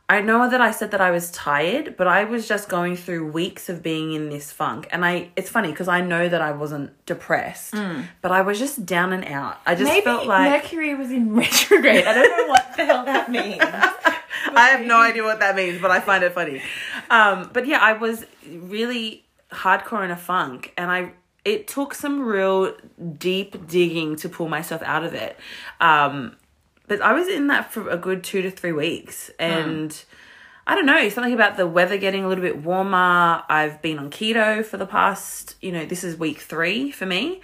I 0.09 0.21
know 0.21 0.51
that 0.51 0.61
I 0.61 0.73
said 0.73 0.91
that 0.91 1.01
I 1.01 1.11
was 1.11 1.31
tired, 1.31 1.97
but 1.97 2.07
I 2.07 2.25
was 2.25 2.47
just 2.47 2.69
going 2.69 2.97
through 2.97 3.31
weeks 3.31 3.71
of 3.71 3.83
being 3.83 4.13
in 4.13 4.29
this 4.29 4.53
funk. 4.53 4.87
And 4.91 5.07
I 5.07 5.31
it's 5.37 5.49
funny 5.49 5.71
because 5.71 5.89
I 5.89 6.03
know 6.03 6.29
that 6.29 6.43
I 6.43 6.53
wasn't 6.53 6.91
depressed, 7.07 7.75
but 8.21 8.31
I 8.31 8.43
was 8.43 8.59
just 8.59 8.85
down 8.85 9.13
and 9.15 9.25
out. 9.25 9.59
I 9.65 9.75
just 9.75 9.91
Mm. 9.91 9.95
Maybe 9.95 10.05
felt 10.05 10.27
like 10.27 10.63
Mercury 10.65 10.95
was 10.95 11.11
in 11.11 11.35
retrograde. 11.35 12.05
I 12.05 12.13
don't 12.15 12.37
know 12.37 12.47
what 12.53 12.77
the 12.77 12.85
hell 12.85 13.05
that 13.07 13.31
means. 13.31 13.61
I 14.55 14.69
have 14.69 14.85
no 14.85 15.01
idea 15.01 15.23
what 15.23 15.41
that 15.41 15.57
means, 15.57 15.81
but 15.81 15.91
I 15.91 16.01
find 16.01 16.23
it 16.25 16.33
funny. 16.35 16.61
Um, 17.09 17.49
but 17.53 17.67
yeah, 17.67 17.79
I 17.79 17.95
was 17.95 18.27
really 18.47 19.25
hardcore 19.51 20.05
in 20.05 20.11
a 20.11 20.17
funk, 20.17 20.75
and 20.77 20.91
I 20.91 21.13
it 21.45 21.67
took 21.69 21.95
some 21.95 22.23
real 22.23 22.75
deep 23.19 23.67
digging 23.67 24.17
to 24.17 24.29
pull 24.29 24.49
myself 24.49 24.83
out 24.83 25.05
of 25.05 25.15
it. 25.15 25.37
Um, 25.81 26.37
but 26.89 27.01
I 27.01 27.13
was 27.13 27.29
in 27.29 27.47
that 27.49 27.73
for 27.73 27.89
a 27.89 27.97
good 27.97 28.23
two 28.25 28.43
to 28.43 28.51
three 28.51 28.73
weeks, 28.73 29.31
and 29.39 30.05
I 30.67 30.75
don't 30.75 30.87
know 30.87 31.09
something 31.09 31.33
about 31.33 31.57
the 31.57 31.67
weather 31.67 31.97
getting 31.97 32.25
a 32.25 32.29
little 32.29 32.43
bit 32.43 32.63
warmer. 32.63 33.43
I've 33.49 33.81
been 33.83 33.99
on 33.99 34.11
keto 34.11 34.65
for 34.65 34.77
the 34.77 34.87
past, 34.87 35.57
you 35.61 35.73
know, 35.73 35.85
this 35.85 36.05
is 36.05 36.17
week 36.17 36.39
three 36.39 36.91
for 36.91 37.07
me. 37.07 37.41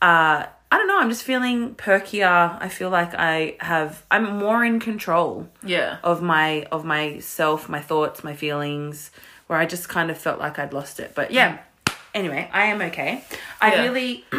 Uh, 0.00 0.46
I 0.70 0.78
don't 0.78 0.86
know. 0.88 0.98
I'm 0.98 1.10
just 1.10 1.22
feeling 1.22 1.74
perkier. 1.74 2.56
I 2.60 2.68
feel 2.70 2.88
like 2.88 3.12
I 3.14 3.56
have. 3.60 4.04
I'm 4.10 4.38
more 4.38 4.64
in 4.64 4.80
control 4.80 5.48
Yeah. 5.62 5.98
of 6.02 6.22
my 6.22 6.62
of 6.72 6.84
myself, 6.86 7.68
my 7.68 7.80
thoughts, 7.80 8.24
my 8.24 8.34
feelings, 8.34 9.10
where 9.48 9.58
I 9.58 9.66
just 9.66 9.90
kind 9.90 10.10
of 10.10 10.16
felt 10.16 10.38
like 10.38 10.58
I'd 10.58 10.72
lost 10.72 10.98
it. 10.98 11.12
But 11.14 11.30
yeah, 11.30 11.58
anyway, 12.14 12.48
I 12.52 12.66
am 12.66 12.80
okay. 12.82 13.24
I 13.60 13.74
Yeah. 13.74 13.82
really 13.82 14.24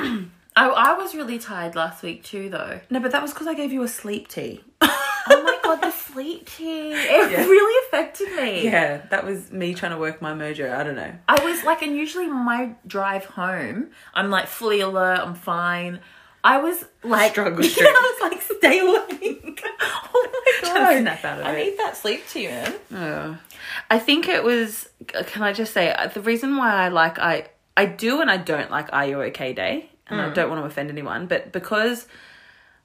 I, 0.56 0.68
I 0.70 0.94
was 0.98 1.16
really 1.16 1.40
tired 1.40 1.76
last 1.76 2.04
week 2.04 2.24
too, 2.24 2.50
though. 2.50 2.80
no, 2.90 3.00
but 3.00 3.12
that 3.12 3.22
was 3.22 3.34
because 3.34 3.48
I 3.48 3.54
gave 3.56 3.72
you 3.74 3.84
a 3.84 3.88
sleep 3.88 4.28
tea. 4.28 4.64
Oh 5.26 5.42
my 5.42 5.58
god, 5.64 5.82
the 5.82 5.90
sleep 5.92 6.50
tea. 6.50 6.92
It 6.92 7.48
really 7.48 7.88
affected 7.88 8.36
me. 8.36 8.66
Yeah, 8.66 8.98
that 9.10 9.24
was 9.26 9.54
me 9.54 9.74
trying 9.74 9.94
to 9.94 9.98
work 9.98 10.22
my 10.22 10.34
mojo. 10.34 10.70
I 10.78 10.84
don't 10.84 10.98
know. 10.98 11.14
I 11.30 11.42
was 11.46 11.64
like, 11.64 11.82
and 11.82 11.96
usually 11.96 12.28
my 12.28 12.72
drive 12.86 13.24
home, 13.24 13.92
I'm 14.14 14.30
like 14.30 14.48
fully 14.48 14.82
alert, 14.82 15.22
I'm 15.22 15.34
fine. 15.36 16.02
I 16.44 16.58
was 16.58 16.84
like, 17.06 17.32
Struggle 17.32 17.64
yeah, 17.64 17.72
through. 17.72 17.88
I 17.88 18.18
was 18.22 18.32
like, 18.34 18.42
stay 18.42 18.80
awake. 18.80 19.64
oh 19.80 20.44
my 20.62 20.70
Trying 20.70 20.84
god, 20.84 20.92
to 20.92 21.00
snap 21.00 21.24
out 21.24 21.40
of 21.40 21.46
I 21.46 21.52
it. 21.52 21.64
need 21.70 21.78
that 21.80 21.96
sleep 21.96 22.24
tea, 22.30 22.48
man. 22.48 22.74
Oh. 22.94 23.38
I 23.90 24.00
think 24.00 24.28
it 24.28 24.44
was. 24.44 24.90
Can 25.08 25.42
I 25.42 25.54
just 25.54 25.72
say 25.74 25.94
uh, 25.94 26.08
the 26.08 26.20
reason 26.20 26.58
why 26.58 26.74
I 26.84 26.90
like 26.90 27.18
I 27.18 27.48
I 27.76 27.86
do 27.86 28.22
and 28.22 28.30
I 28.30 28.38
don't 28.38 28.70
like 28.70 28.92
Are 28.94 29.06
You 29.06 29.22
Okay 29.24 29.54
Day, 29.54 29.90
and 30.08 30.22
I 30.22 30.30
don't 30.34 30.50
want 30.50 30.62
to 30.62 30.66
offend 30.66 30.90
anyone, 30.90 31.28
but 31.28 31.52
because 31.52 32.08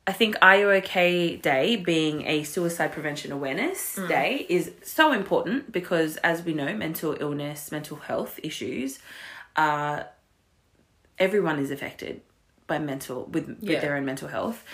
I 0.06 0.12
think 0.12 0.36
Are 0.40 0.56
You 0.56 0.70
Okay 0.70 1.36
Day 1.36 1.76
being 1.76 2.26
a 2.26 2.42
suicide 2.44 2.92
prevention 2.92 3.30
awareness 3.32 3.98
day 4.08 4.46
is 4.48 4.72
so 4.82 5.12
important 5.12 5.70
because, 5.70 6.16
as 6.18 6.42
we 6.42 6.54
know, 6.54 6.74
mental 6.74 7.16
illness, 7.20 7.70
mental 7.70 7.98
health 7.98 8.40
issues, 8.42 8.98
uh, 9.56 10.04
everyone 11.18 11.58
is 11.58 11.70
affected 11.70 12.22
by 12.66 12.78
mental 12.78 13.24
with, 13.26 13.48
with 13.60 13.80
their 13.80 13.96
own 13.96 14.04
mental 14.06 14.28
health. 14.28 14.64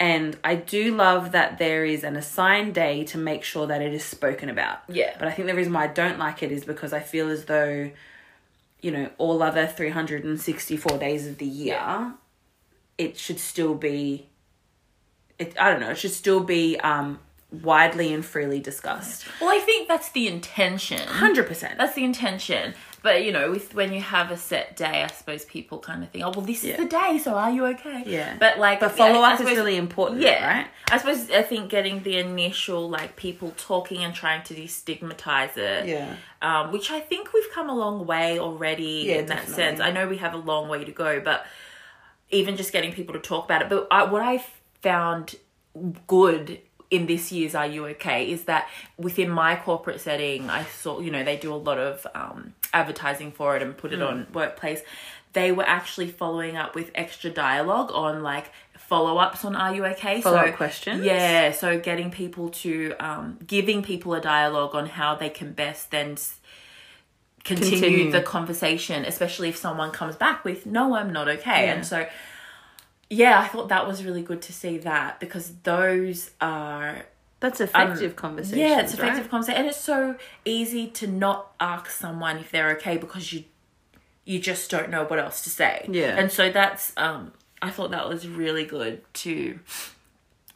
And 0.00 0.36
I 0.42 0.56
do 0.56 0.94
love 0.94 1.32
that 1.32 1.58
there 1.58 1.84
is 1.84 2.02
an 2.02 2.16
assigned 2.16 2.74
day 2.74 3.04
to 3.04 3.18
make 3.18 3.44
sure 3.44 3.66
that 3.68 3.80
it 3.80 3.92
is 3.92 4.04
spoken 4.04 4.48
about. 4.48 4.80
Yeah. 4.88 5.14
But 5.18 5.28
I 5.28 5.32
think 5.32 5.46
the 5.48 5.54
reason 5.54 5.72
why 5.72 5.84
I 5.84 5.86
don't 5.86 6.18
like 6.18 6.42
it 6.42 6.50
is 6.50 6.64
because 6.64 6.92
I 6.92 7.00
feel 7.00 7.28
as 7.30 7.44
though, 7.44 7.90
you 8.82 8.90
know, 8.90 9.10
all 9.16 9.42
other 9.42 9.66
364 9.66 10.98
days 10.98 11.26
of 11.26 11.38
the 11.38 11.46
year, 11.46 12.14
it 12.98 13.16
should 13.16 13.38
still 13.38 13.74
be, 13.74 14.28
it, 15.38 15.54
I 15.58 15.70
don't 15.70 15.80
know, 15.80 15.90
it 15.90 15.98
should 15.98 16.12
still 16.12 16.42
be 16.42 16.78
um, 16.80 17.20
widely 17.50 18.12
and 18.12 18.24
freely 18.24 18.60
discussed. 18.60 19.26
Well, 19.40 19.50
I 19.50 19.60
think 19.60 19.88
that's 19.88 20.10
the 20.10 20.26
intention. 20.26 20.98
100%. 20.98 21.76
That's 21.78 21.94
the 21.94 22.04
intention. 22.04 22.74
But 23.02 23.24
you 23.24 23.32
know, 23.32 23.50
with 23.50 23.74
when 23.74 23.92
you 23.92 24.00
have 24.00 24.30
a 24.30 24.36
set 24.36 24.76
day, 24.76 25.02
I 25.02 25.08
suppose 25.08 25.44
people 25.44 25.78
kind 25.80 26.02
of 26.04 26.10
think, 26.10 26.24
"Oh, 26.24 26.30
well, 26.30 26.46
this 26.46 26.62
Yeah. 26.62 26.74
is 26.74 26.78
the 26.78 26.84
day, 26.86 27.18
so 27.18 27.34
are 27.34 27.50
you 27.50 27.66
okay?" 27.66 28.04
Yeah. 28.06 28.36
But 28.38 28.58
like, 28.58 28.78
But 28.80 28.92
follow 28.92 29.20
up 29.22 29.40
is 29.40 29.46
really 29.46 29.76
important, 29.76 30.20
Yeah, 30.20 30.46
right? 30.58 30.66
I 30.90 30.98
suppose 30.98 31.30
I 31.30 31.42
think 31.42 31.68
getting 31.68 32.02
the 32.04 32.18
initial 32.18 32.88
like 32.88 33.16
people 33.16 33.52
talking 33.56 34.04
and 34.04 34.14
trying 34.14 34.42
to 34.44 34.54
destigmatize 34.54 35.56
it. 35.56 35.88
Yeah. 35.88 36.14
Um, 36.40 36.72
which 36.72 36.90
I 36.90 37.00
think 37.00 37.32
we've 37.32 37.50
come 37.52 37.68
a 37.68 37.74
long 37.74 38.06
way 38.06 38.38
already 38.38 39.04
Yeah, 39.06 39.14
in 39.16 39.26
that 39.26 39.48
sense. 39.48 39.80
I 39.80 39.90
know 39.90 40.06
we 40.06 40.18
have 40.18 40.34
a 40.34 40.38
long 40.38 40.68
way 40.68 40.84
to 40.84 40.92
go, 40.92 41.20
but 41.20 41.44
even 42.30 42.56
just 42.56 42.72
getting 42.72 42.92
people 42.92 43.12
to 43.14 43.20
talk 43.20 43.44
about 43.44 43.62
it. 43.62 43.68
But 43.68 43.88
I, 43.90 44.04
what 44.04 44.22
I 44.22 44.44
found 44.80 45.34
good 46.06 46.58
in 46.92 47.06
this 47.06 47.32
year's 47.32 47.54
Are 47.54 47.66
You 47.66 47.86
Okay 47.94 48.30
is 48.30 48.44
that 48.44 48.68
within 48.98 49.30
my 49.30 49.56
corporate 49.56 50.00
setting, 50.00 50.50
I 50.50 50.64
saw, 50.64 51.00
you 51.00 51.10
know, 51.10 51.24
they 51.24 51.36
do 51.36 51.52
a 51.52 51.56
lot 51.68 51.78
of 51.78 52.06
um, 52.14 52.52
advertising 52.74 53.32
for 53.32 53.56
it 53.56 53.62
and 53.62 53.76
put 53.76 53.92
it 53.92 53.98
Mm. 54.00 54.08
on 54.08 54.26
workplace. 54.32 54.82
They 55.32 55.50
were 55.52 55.66
actually 55.66 56.08
following 56.08 56.56
up 56.58 56.74
with 56.74 56.90
extra 56.94 57.30
dialogue 57.30 57.90
on 57.92 58.22
like 58.22 58.50
follow 58.76 59.16
ups 59.16 59.44
on 59.46 59.56
Are 59.56 59.74
You 59.74 59.86
Okay? 59.86 60.20
Follow-up 60.20 60.54
questions? 60.56 61.02
Yeah, 61.06 61.52
so 61.52 61.80
getting 61.80 62.10
people 62.10 62.50
to, 62.62 62.94
um, 63.00 63.38
giving 63.46 63.82
people 63.82 64.12
a 64.12 64.20
dialogue 64.20 64.74
on 64.74 64.86
how 64.98 65.14
they 65.14 65.30
can 65.30 65.52
best 65.52 65.90
then. 65.90 66.16
Continue, 67.44 67.70
Continue. 67.80 68.12
the 68.12 68.22
conversation, 68.22 69.04
especially 69.04 69.48
if 69.48 69.56
someone 69.56 69.90
comes 69.90 70.14
back 70.14 70.44
with 70.44 70.64
"No, 70.64 70.94
I'm 70.94 71.12
not 71.12 71.26
okay," 71.28 71.64
Yeah. 71.66 71.72
and 71.74 71.84
so 71.84 72.06
yeah, 73.12 73.38
I 73.40 73.46
thought 73.46 73.68
that 73.68 73.86
was 73.86 74.02
really 74.06 74.22
good 74.22 74.40
to 74.42 74.54
see 74.54 74.78
that 74.78 75.20
because 75.20 75.52
those 75.64 76.30
are 76.40 77.04
That's 77.40 77.60
effective 77.60 78.16
conversation. 78.16 78.64
Um, 78.64 78.70
yeah, 78.70 78.80
it's 78.80 78.94
effective 78.94 79.28
conversation, 79.28 79.60
and 79.60 79.68
it's 79.68 79.80
so 79.80 80.16
easy 80.46 80.86
to 80.88 81.06
not 81.06 81.52
ask 81.60 81.90
someone 81.90 82.38
if 82.38 82.50
they're 82.50 82.70
okay 82.76 82.96
because 82.96 83.30
you 83.30 83.44
you 84.24 84.38
just 84.38 84.70
don't 84.70 84.88
know 84.88 85.04
what 85.04 85.18
else 85.18 85.44
to 85.44 85.50
say. 85.50 85.84
Yeah. 85.90 86.16
and 86.16 86.32
so 86.32 86.50
that's 86.50 86.94
um, 86.96 87.32
I 87.60 87.68
thought 87.70 87.90
that 87.90 88.08
was 88.08 88.26
really 88.26 88.64
good 88.64 89.02
to 89.14 89.58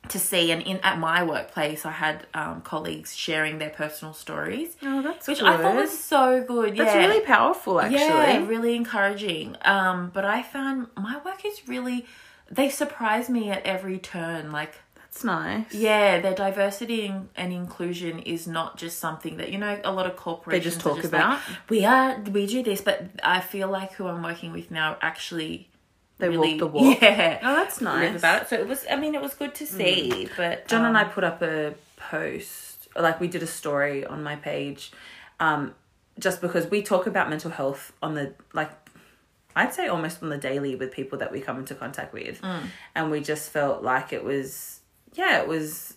to 0.08 0.18
see, 0.18 0.50
and 0.50 0.62
in 0.62 0.78
at 0.78 0.98
my 0.98 1.24
workplace, 1.24 1.84
I 1.84 1.90
had 1.90 2.26
um, 2.32 2.62
colleagues 2.62 3.14
sharing 3.14 3.58
their 3.58 3.70
personal 3.70 4.14
stories, 4.14 4.76
Oh, 4.82 5.02
that's 5.02 5.28
which 5.28 5.40
good. 5.40 5.48
I 5.48 5.58
thought 5.58 5.74
was 5.74 5.98
so 5.98 6.42
good. 6.42 6.76
That's 6.76 6.94
yeah. 6.94 7.06
really 7.06 7.20
powerful, 7.20 7.80
actually. 7.80 7.98
Yeah, 7.98 8.46
really 8.46 8.76
encouraging. 8.76 9.56
Um, 9.62 10.10
but 10.14 10.24
I 10.24 10.42
found 10.42 10.86
my 10.96 11.20
work 11.22 11.44
is 11.44 11.68
really 11.68 12.06
they 12.50 12.68
surprise 12.70 13.28
me 13.28 13.50
at 13.50 13.64
every 13.64 13.98
turn. 13.98 14.52
Like, 14.52 14.74
That's 14.94 15.24
nice. 15.24 15.72
yeah, 15.74 16.20
their 16.20 16.34
diversity 16.34 17.12
and, 17.36 17.52
inclusion 17.52 18.20
is 18.20 18.46
not 18.46 18.76
just 18.76 18.98
something 18.98 19.36
that 19.38 19.50
you 19.50 19.58
know 19.58 19.80
a 19.84 19.92
lot 19.92 20.06
of 20.06 20.16
corporations 20.16 20.76
talk 20.78 20.92
are 20.98 21.02
just 21.02 21.08
about. 21.08 21.30
Like, 21.30 21.70
we 21.70 21.84
are 21.84 22.18
we 22.20 22.46
do 22.46 22.62
this, 22.62 22.80
but 22.80 23.06
I 23.22 23.40
feel 23.40 23.68
like 23.68 23.92
who 23.92 24.06
I'm 24.06 24.22
working 24.22 24.52
with 24.52 24.70
now 24.70 24.96
actually 25.00 25.68
They 26.18 26.28
really 26.28 26.50
walk 26.52 26.58
the 26.58 26.66
walk. 26.66 26.98
Yeah, 27.02 27.38
Oh, 27.42 27.56
that's 27.56 27.80
nice. 27.80 28.16
about 28.18 28.42
it. 28.42 28.48
So 28.48 28.56
it 28.56 28.68
was. 28.68 28.84
I 28.90 28.96
mean, 28.96 29.14
it 29.14 29.20
was 29.22 29.34
good 29.34 29.54
to 29.56 29.66
see. 29.66 30.28
But 30.36 30.68
John 30.68 30.84
and 30.84 30.96
I 30.96 31.02
um, 31.04 31.10
put 31.10 31.24
up 31.24 31.42
a 31.42 31.74
post, 31.96 32.88
like 32.96 33.20
we 33.20 33.28
did 33.28 33.42
a 33.42 33.46
story 33.46 34.04
on 34.06 34.22
my 34.22 34.36
page, 34.36 34.92
um, 35.40 35.74
just 36.18 36.40
because 36.40 36.66
we 36.70 36.82
talk 36.82 37.06
about 37.06 37.28
mental 37.28 37.50
health 37.50 37.92
on 38.02 38.14
the 38.14 38.34
like, 38.52 38.70
I'd 39.56 39.74
say 39.74 39.88
almost 39.88 40.22
on 40.22 40.28
the 40.28 40.36
daily 40.38 40.76
with 40.76 40.92
people 40.92 41.18
that 41.18 41.32
we 41.32 41.40
come 41.40 41.58
into 41.58 41.74
contact 41.74 42.12
with, 42.12 42.40
and 42.94 43.10
we 43.10 43.20
just 43.20 43.50
felt 43.50 43.82
like 43.82 44.12
it 44.12 44.22
was, 44.22 44.80
yeah, 45.14 45.40
it 45.40 45.48
was 45.48 45.96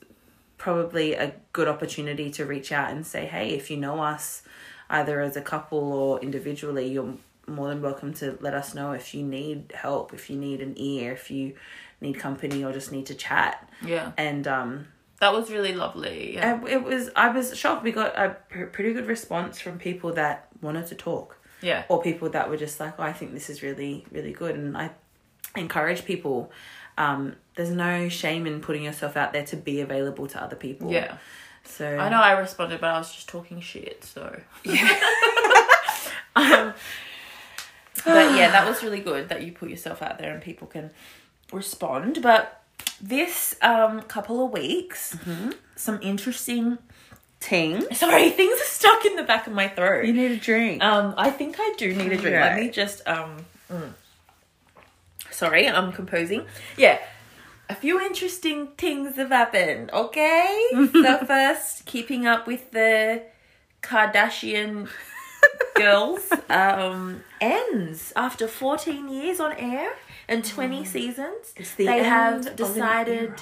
probably 0.57 1.13
a 1.13 1.33
good 1.53 1.67
opportunity 1.67 2.31
to 2.31 2.45
reach 2.45 2.71
out 2.71 2.89
and 2.89 3.05
say, 3.05 3.25
hey, 3.25 3.49
if 3.51 3.69
you 3.69 3.77
know 3.77 4.01
us, 4.01 4.43
either 4.89 5.19
as 5.21 5.35
a 5.37 5.41
couple 5.41 5.91
or 5.93 6.19
individually, 6.21 6.87
you're 6.87 7.15
more 7.47 7.67
than 7.69 7.81
welcome 7.81 8.13
to 8.13 8.37
let 8.41 8.53
us 8.53 8.73
know 8.73 8.93
if 8.93 9.13
you 9.13 9.23
need 9.23 9.73
help, 9.75 10.13
if 10.13 10.29
you 10.29 10.37
need 10.37 10.61
an 10.61 10.73
ear, 10.77 11.11
if 11.11 11.29
you 11.29 11.55
need 11.99 12.17
company 12.17 12.63
or 12.63 12.71
just 12.71 12.91
need 12.91 13.05
to 13.07 13.15
chat. 13.15 13.69
Yeah, 13.85 14.11
and 14.17 14.47
um 14.47 14.87
that 15.19 15.33
was 15.33 15.51
really 15.51 15.73
lovely. 15.73 16.35
Yeah. 16.35 16.61
it, 16.63 16.69
it 16.69 16.83
was 16.83 17.09
i 17.15 17.29
was 17.29 17.57
shocked. 17.57 17.83
We 17.83 17.91
got 17.91 18.17
a 18.17 18.37
pr- 18.49 18.65
pretty 18.65 18.93
good 18.93 19.07
response 19.07 19.59
from 19.59 19.77
people 19.79 20.13
that 20.13 20.47
wanted 20.61 20.87
to 20.87 20.95
talk 20.95 21.38
yeah. 21.61 21.83
or 21.89 22.01
people 22.01 22.29
that 22.29 22.49
were 22.49 22.57
just 22.57 22.79
like 22.79 22.93
oh, 22.99 23.03
i 23.03 23.13
think 23.13 23.33
this 23.33 23.49
is 23.49 23.61
really 23.63 24.05
really 24.11 24.31
good 24.31 24.55
and 24.55 24.77
i 24.77 24.89
encourage 25.55 26.05
people 26.05 26.51
um 26.97 27.35
there's 27.55 27.69
no 27.71 28.09
shame 28.09 28.45
in 28.45 28.61
putting 28.61 28.83
yourself 28.83 29.17
out 29.17 29.33
there 29.33 29.45
to 29.45 29.55
be 29.55 29.81
available 29.81 30.27
to 30.27 30.41
other 30.41 30.55
people 30.55 30.91
Yeah. 30.91 31.17
so 31.63 31.85
I 31.97 32.09
know 32.09 32.21
I 32.21 32.31
responded, 32.39 32.79
but 32.81 32.89
I 32.89 32.97
was 32.97 33.11
just 33.13 33.27
talking 33.29 33.59
shit, 33.61 34.03
so. 34.03 34.39
um, 36.35 36.73
but 38.05 38.35
yeah, 38.35 38.49
that 38.51 38.67
was 38.67 38.81
really 38.83 39.01
good 39.01 39.29
that 39.29 39.43
you 39.43 39.51
put 39.51 39.69
yourself 39.69 40.01
out 40.01 40.17
there 40.19 40.33
and 40.33 40.41
people 40.41 40.67
can 40.67 40.91
respond. 41.51 42.19
But 42.21 42.63
this 43.01 43.55
um, 43.61 44.01
couple 44.03 44.45
of 44.45 44.51
weeks, 44.51 45.17
some 45.75 45.99
interesting. 46.01 46.77
Ting 47.39 47.81
Sorry, 47.93 48.29
things 48.39 48.60
are 48.60 48.65
stuck 48.65 49.05
in 49.05 49.15
the 49.15 49.24
back 49.24 49.48
of 49.48 49.53
my 49.53 49.67
throat. 49.67 50.05
you 50.05 50.13
need 50.13 50.31
a 50.31 50.38
drink 50.38 50.84
Um, 50.84 51.13
I 51.17 51.29
think 51.29 51.55
I 51.60 51.74
do 51.77 51.93
need 51.93 52.12
a 52.12 52.17
drink. 52.17 52.36
Let 52.36 52.58
me 52.60 52.69
just 52.69 53.08
um. 53.08 53.46
mm. 53.72 53.93
Sorry, 55.31 55.67
I'm 55.69 55.91
composing. 55.93 56.46
Yeah, 56.77 57.00
a 57.69 57.75
few 57.75 58.00
interesting 58.01 58.67
things 58.77 59.15
have 59.15 59.29
happened. 59.29 59.89
Okay, 59.93 60.67
so 60.91 61.17
first, 61.25 61.86
keeping 61.86 62.27
up 62.27 62.46
with 62.46 62.72
the 62.72 63.24
Kardashian 63.81 64.89
girls 65.75 66.29
um 66.50 67.24
ends 67.39 68.12
after 68.17 68.48
14 68.48 69.08
years 69.08 69.39
on 69.39 69.53
air 69.53 69.91
and 70.27 70.43
20 70.43 70.84
seasons. 70.84 71.53
It's 71.55 71.74
the 71.75 71.86
they 71.86 72.03
have 72.03 72.55
decided. 72.58 73.34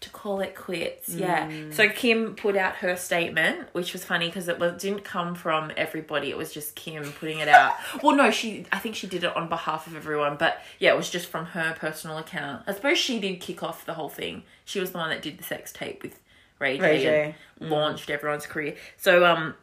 To 0.00 0.10
call 0.10 0.40
it 0.40 0.54
quits. 0.54 1.08
Yeah. 1.08 1.50
So 1.70 1.88
Kim 1.88 2.34
put 2.34 2.54
out 2.54 2.76
her 2.76 2.96
statement, 2.96 3.68
which 3.72 3.94
was 3.94 4.04
funny 4.04 4.26
because 4.26 4.46
it 4.46 4.58
was 4.58 4.80
didn't 4.80 5.04
come 5.04 5.34
from 5.34 5.72
everybody. 5.76 6.28
It 6.28 6.36
was 6.36 6.52
just 6.52 6.74
Kim 6.74 7.12
putting 7.12 7.38
it 7.38 7.48
out. 7.48 7.72
well, 8.02 8.14
no, 8.14 8.30
she 8.30 8.66
I 8.70 8.78
think 8.78 8.94
she 8.94 9.06
did 9.06 9.24
it 9.24 9.34
on 9.34 9.48
behalf 9.48 9.86
of 9.86 9.96
everyone, 9.96 10.36
but 10.36 10.60
yeah, 10.78 10.92
it 10.92 10.96
was 10.96 11.08
just 11.08 11.26
from 11.28 11.46
her 11.46 11.74
personal 11.78 12.18
account. 12.18 12.64
I 12.66 12.74
suppose 12.74 12.98
she 12.98 13.18
did 13.18 13.40
kick 13.40 13.62
off 13.62 13.86
the 13.86 13.94
whole 13.94 14.10
thing. 14.10 14.42
She 14.66 14.80
was 14.80 14.92
the 14.92 14.98
one 14.98 15.08
that 15.08 15.22
did 15.22 15.38
the 15.38 15.44
sex 15.44 15.72
tape 15.72 16.02
with 16.02 16.20
Ray 16.58 16.76
J, 16.76 16.82
Ray 16.82 17.02
J. 17.02 17.34
and 17.60 17.70
launched 17.70 18.10
everyone's 18.10 18.46
career. 18.46 18.76
So 18.98 19.24
um, 19.24 19.54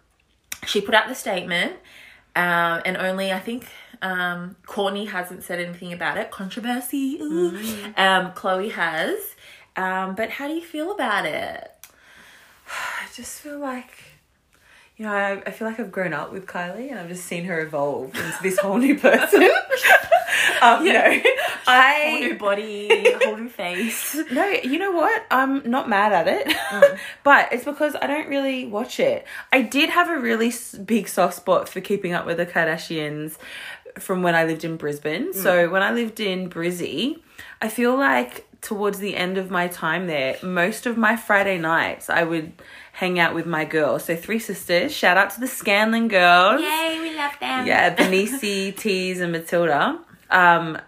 she 0.65 0.81
put 0.81 0.95
out 0.95 1.07
the 1.07 1.15
statement, 1.15 1.73
um, 2.35 2.81
and 2.85 2.97
only 2.97 3.31
I 3.31 3.39
think 3.39 3.67
um, 4.01 4.55
Kourtney 4.67 5.07
hasn't 5.07 5.43
said 5.43 5.59
anything 5.59 5.93
about 5.93 6.17
it. 6.17 6.31
Controversy. 6.31 7.19
Ooh. 7.21 7.55
Um, 7.97 8.31
Khloe 8.31 8.71
has. 8.71 9.19
Um, 9.75 10.15
but 10.15 10.29
how 10.29 10.47
do 10.47 10.53
you 10.53 10.61
feel 10.63 10.91
about 10.91 11.25
it? 11.25 11.71
I 12.67 13.05
just 13.13 13.39
feel 13.41 13.59
like, 13.59 13.91
you 14.97 15.05
know, 15.05 15.11
I, 15.13 15.41
I 15.45 15.51
feel 15.51 15.67
like 15.67 15.79
I've 15.79 15.91
grown 15.91 16.13
up 16.13 16.31
with 16.31 16.45
Kylie 16.45 16.89
and 16.91 16.99
I've 16.99 17.09
just 17.09 17.25
seen 17.25 17.45
her 17.45 17.59
evolve 17.61 18.15
into 18.15 18.37
this 18.43 18.59
whole 18.59 18.77
new 18.77 18.97
person. 18.97 19.49
Um, 20.61 20.85
no, 20.85 21.01
whole 21.01 21.21
I 21.67 22.19
new 22.21 22.35
body, 22.37 23.13
whole 23.21 23.35
new 23.37 23.49
face. 23.49 24.15
No, 24.31 24.45
you 24.47 24.79
know 24.79 24.91
what? 24.91 25.23
I'm 25.29 25.69
not 25.69 25.89
mad 25.89 26.13
at 26.13 26.27
it, 26.27 26.47
Mm. 26.47 26.97
but 27.23 27.51
it's 27.51 27.65
because 27.65 27.95
I 28.01 28.07
don't 28.07 28.27
really 28.29 28.65
watch 28.65 28.99
it. 28.99 29.25
I 29.51 29.61
did 29.61 29.89
have 29.89 30.09
a 30.09 30.17
really 30.17 30.53
big 30.85 31.09
soft 31.09 31.35
spot 31.35 31.67
for 31.67 31.81
keeping 31.81 32.13
up 32.13 32.25
with 32.25 32.37
the 32.37 32.45
Kardashians 32.45 33.37
from 33.99 34.23
when 34.23 34.35
I 34.35 34.45
lived 34.45 34.63
in 34.63 34.77
Brisbane. 34.77 35.33
Mm. 35.33 35.35
So 35.35 35.69
when 35.69 35.83
I 35.83 35.91
lived 35.91 36.19
in 36.21 36.49
Brizzy, 36.49 37.19
I 37.61 37.67
feel 37.67 37.97
like 37.97 38.47
towards 38.63 38.99
the 38.99 39.15
end 39.15 39.37
of 39.37 39.51
my 39.51 39.67
time 39.67 40.07
there, 40.07 40.37
most 40.41 40.85
of 40.85 40.97
my 40.97 41.15
Friday 41.15 41.59
nights 41.59 42.09
I 42.09 42.23
would 42.23 42.53
hang 42.93 43.19
out 43.19 43.35
with 43.35 43.45
my 43.45 43.65
girls. 43.65 44.05
So 44.05 44.15
three 44.15 44.39
sisters. 44.39 44.91
Shout 44.91 45.17
out 45.17 45.31
to 45.31 45.39
the 45.39 45.47
Scanlon 45.47 46.07
girls. 46.07 46.61
Yay, 46.61 46.99
we 47.01 47.15
love 47.15 47.33
them. 47.39 47.67
Yeah, 47.67 47.93
Benici, 47.95 48.75
Tees, 48.77 49.19
and 49.19 49.31
Matilda. 49.31 49.99
Um, 50.31 50.79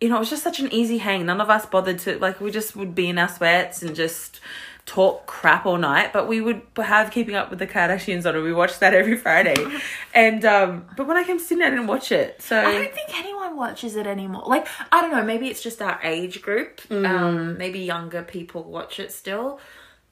you 0.00 0.08
know, 0.08 0.16
it 0.16 0.20
was 0.20 0.30
just 0.30 0.42
such 0.42 0.60
an 0.60 0.72
easy 0.72 0.98
hang. 0.98 1.26
None 1.26 1.40
of 1.40 1.50
us 1.50 1.66
bothered 1.66 1.98
to 2.00 2.18
like. 2.18 2.40
We 2.40 2.50
just 2.50 2.74
would 2.74 2.94
be 2.94 3.08
in 3.08 3.18
our 3.18 3.28
sweats 3.28 3.82
and 3.82 3.94
just 3.94 4.40
talk 4.86 5.26
crap 5.26 5.66
all 5.66 5.78
night. 5.78 6.12
But 6.12 6.28
we 6.28 6.40
would 6.40 6.62
have 6.76 7.10
Keeping 7.10 7.34
Up 7.34 7.50
with 7.50 7.58
the 7.58 7.66
Kardashians 7.66 8.26
on, 8.26 8.34
and 8.34 8.44
we 8.44 8.52
watched 8.52 8.80
that 8.80 8.94
every 8.94 9.16
Friday. 9.16 9.56
and 10.14 10.44
um, 10.44 10.86
but 10.96 11.06
when 11.06 11.16
I 11.16 11.24
came 11.24 11.38
to 11.38 11.44
Sydney, 11.44 11.64
I 11.64 11.70
didn't 11.70 11.86
watch 11.86 12.12
it. 12.12 12.40
So 12.42 12.58
I 12.58 12.72
don't 12.72 12.94
think 12.94 13.18
anyone 13.18 13.56
watches 13.56 13.96
it 13.96 14.06
anymore. 14.06 14.44
Like, 14.46 14.66
I 14.92 15.00
don't 15.00 15.10
know, 15.10 15.24
maybe 15.24 15.48
it's 15.48 15.62
just 15.62 15.80
our 15.82 16.00
age 16.02 16.42
group. 16.42 16.80
Mm. 16.88 17.08
Um, 17.08 17.58
maybe 17.58 17.80
younger 17.80 18.22
people 18.22 18.64
watch 18.64 18.98
it 18.98 19.12
still. 19.12 19.60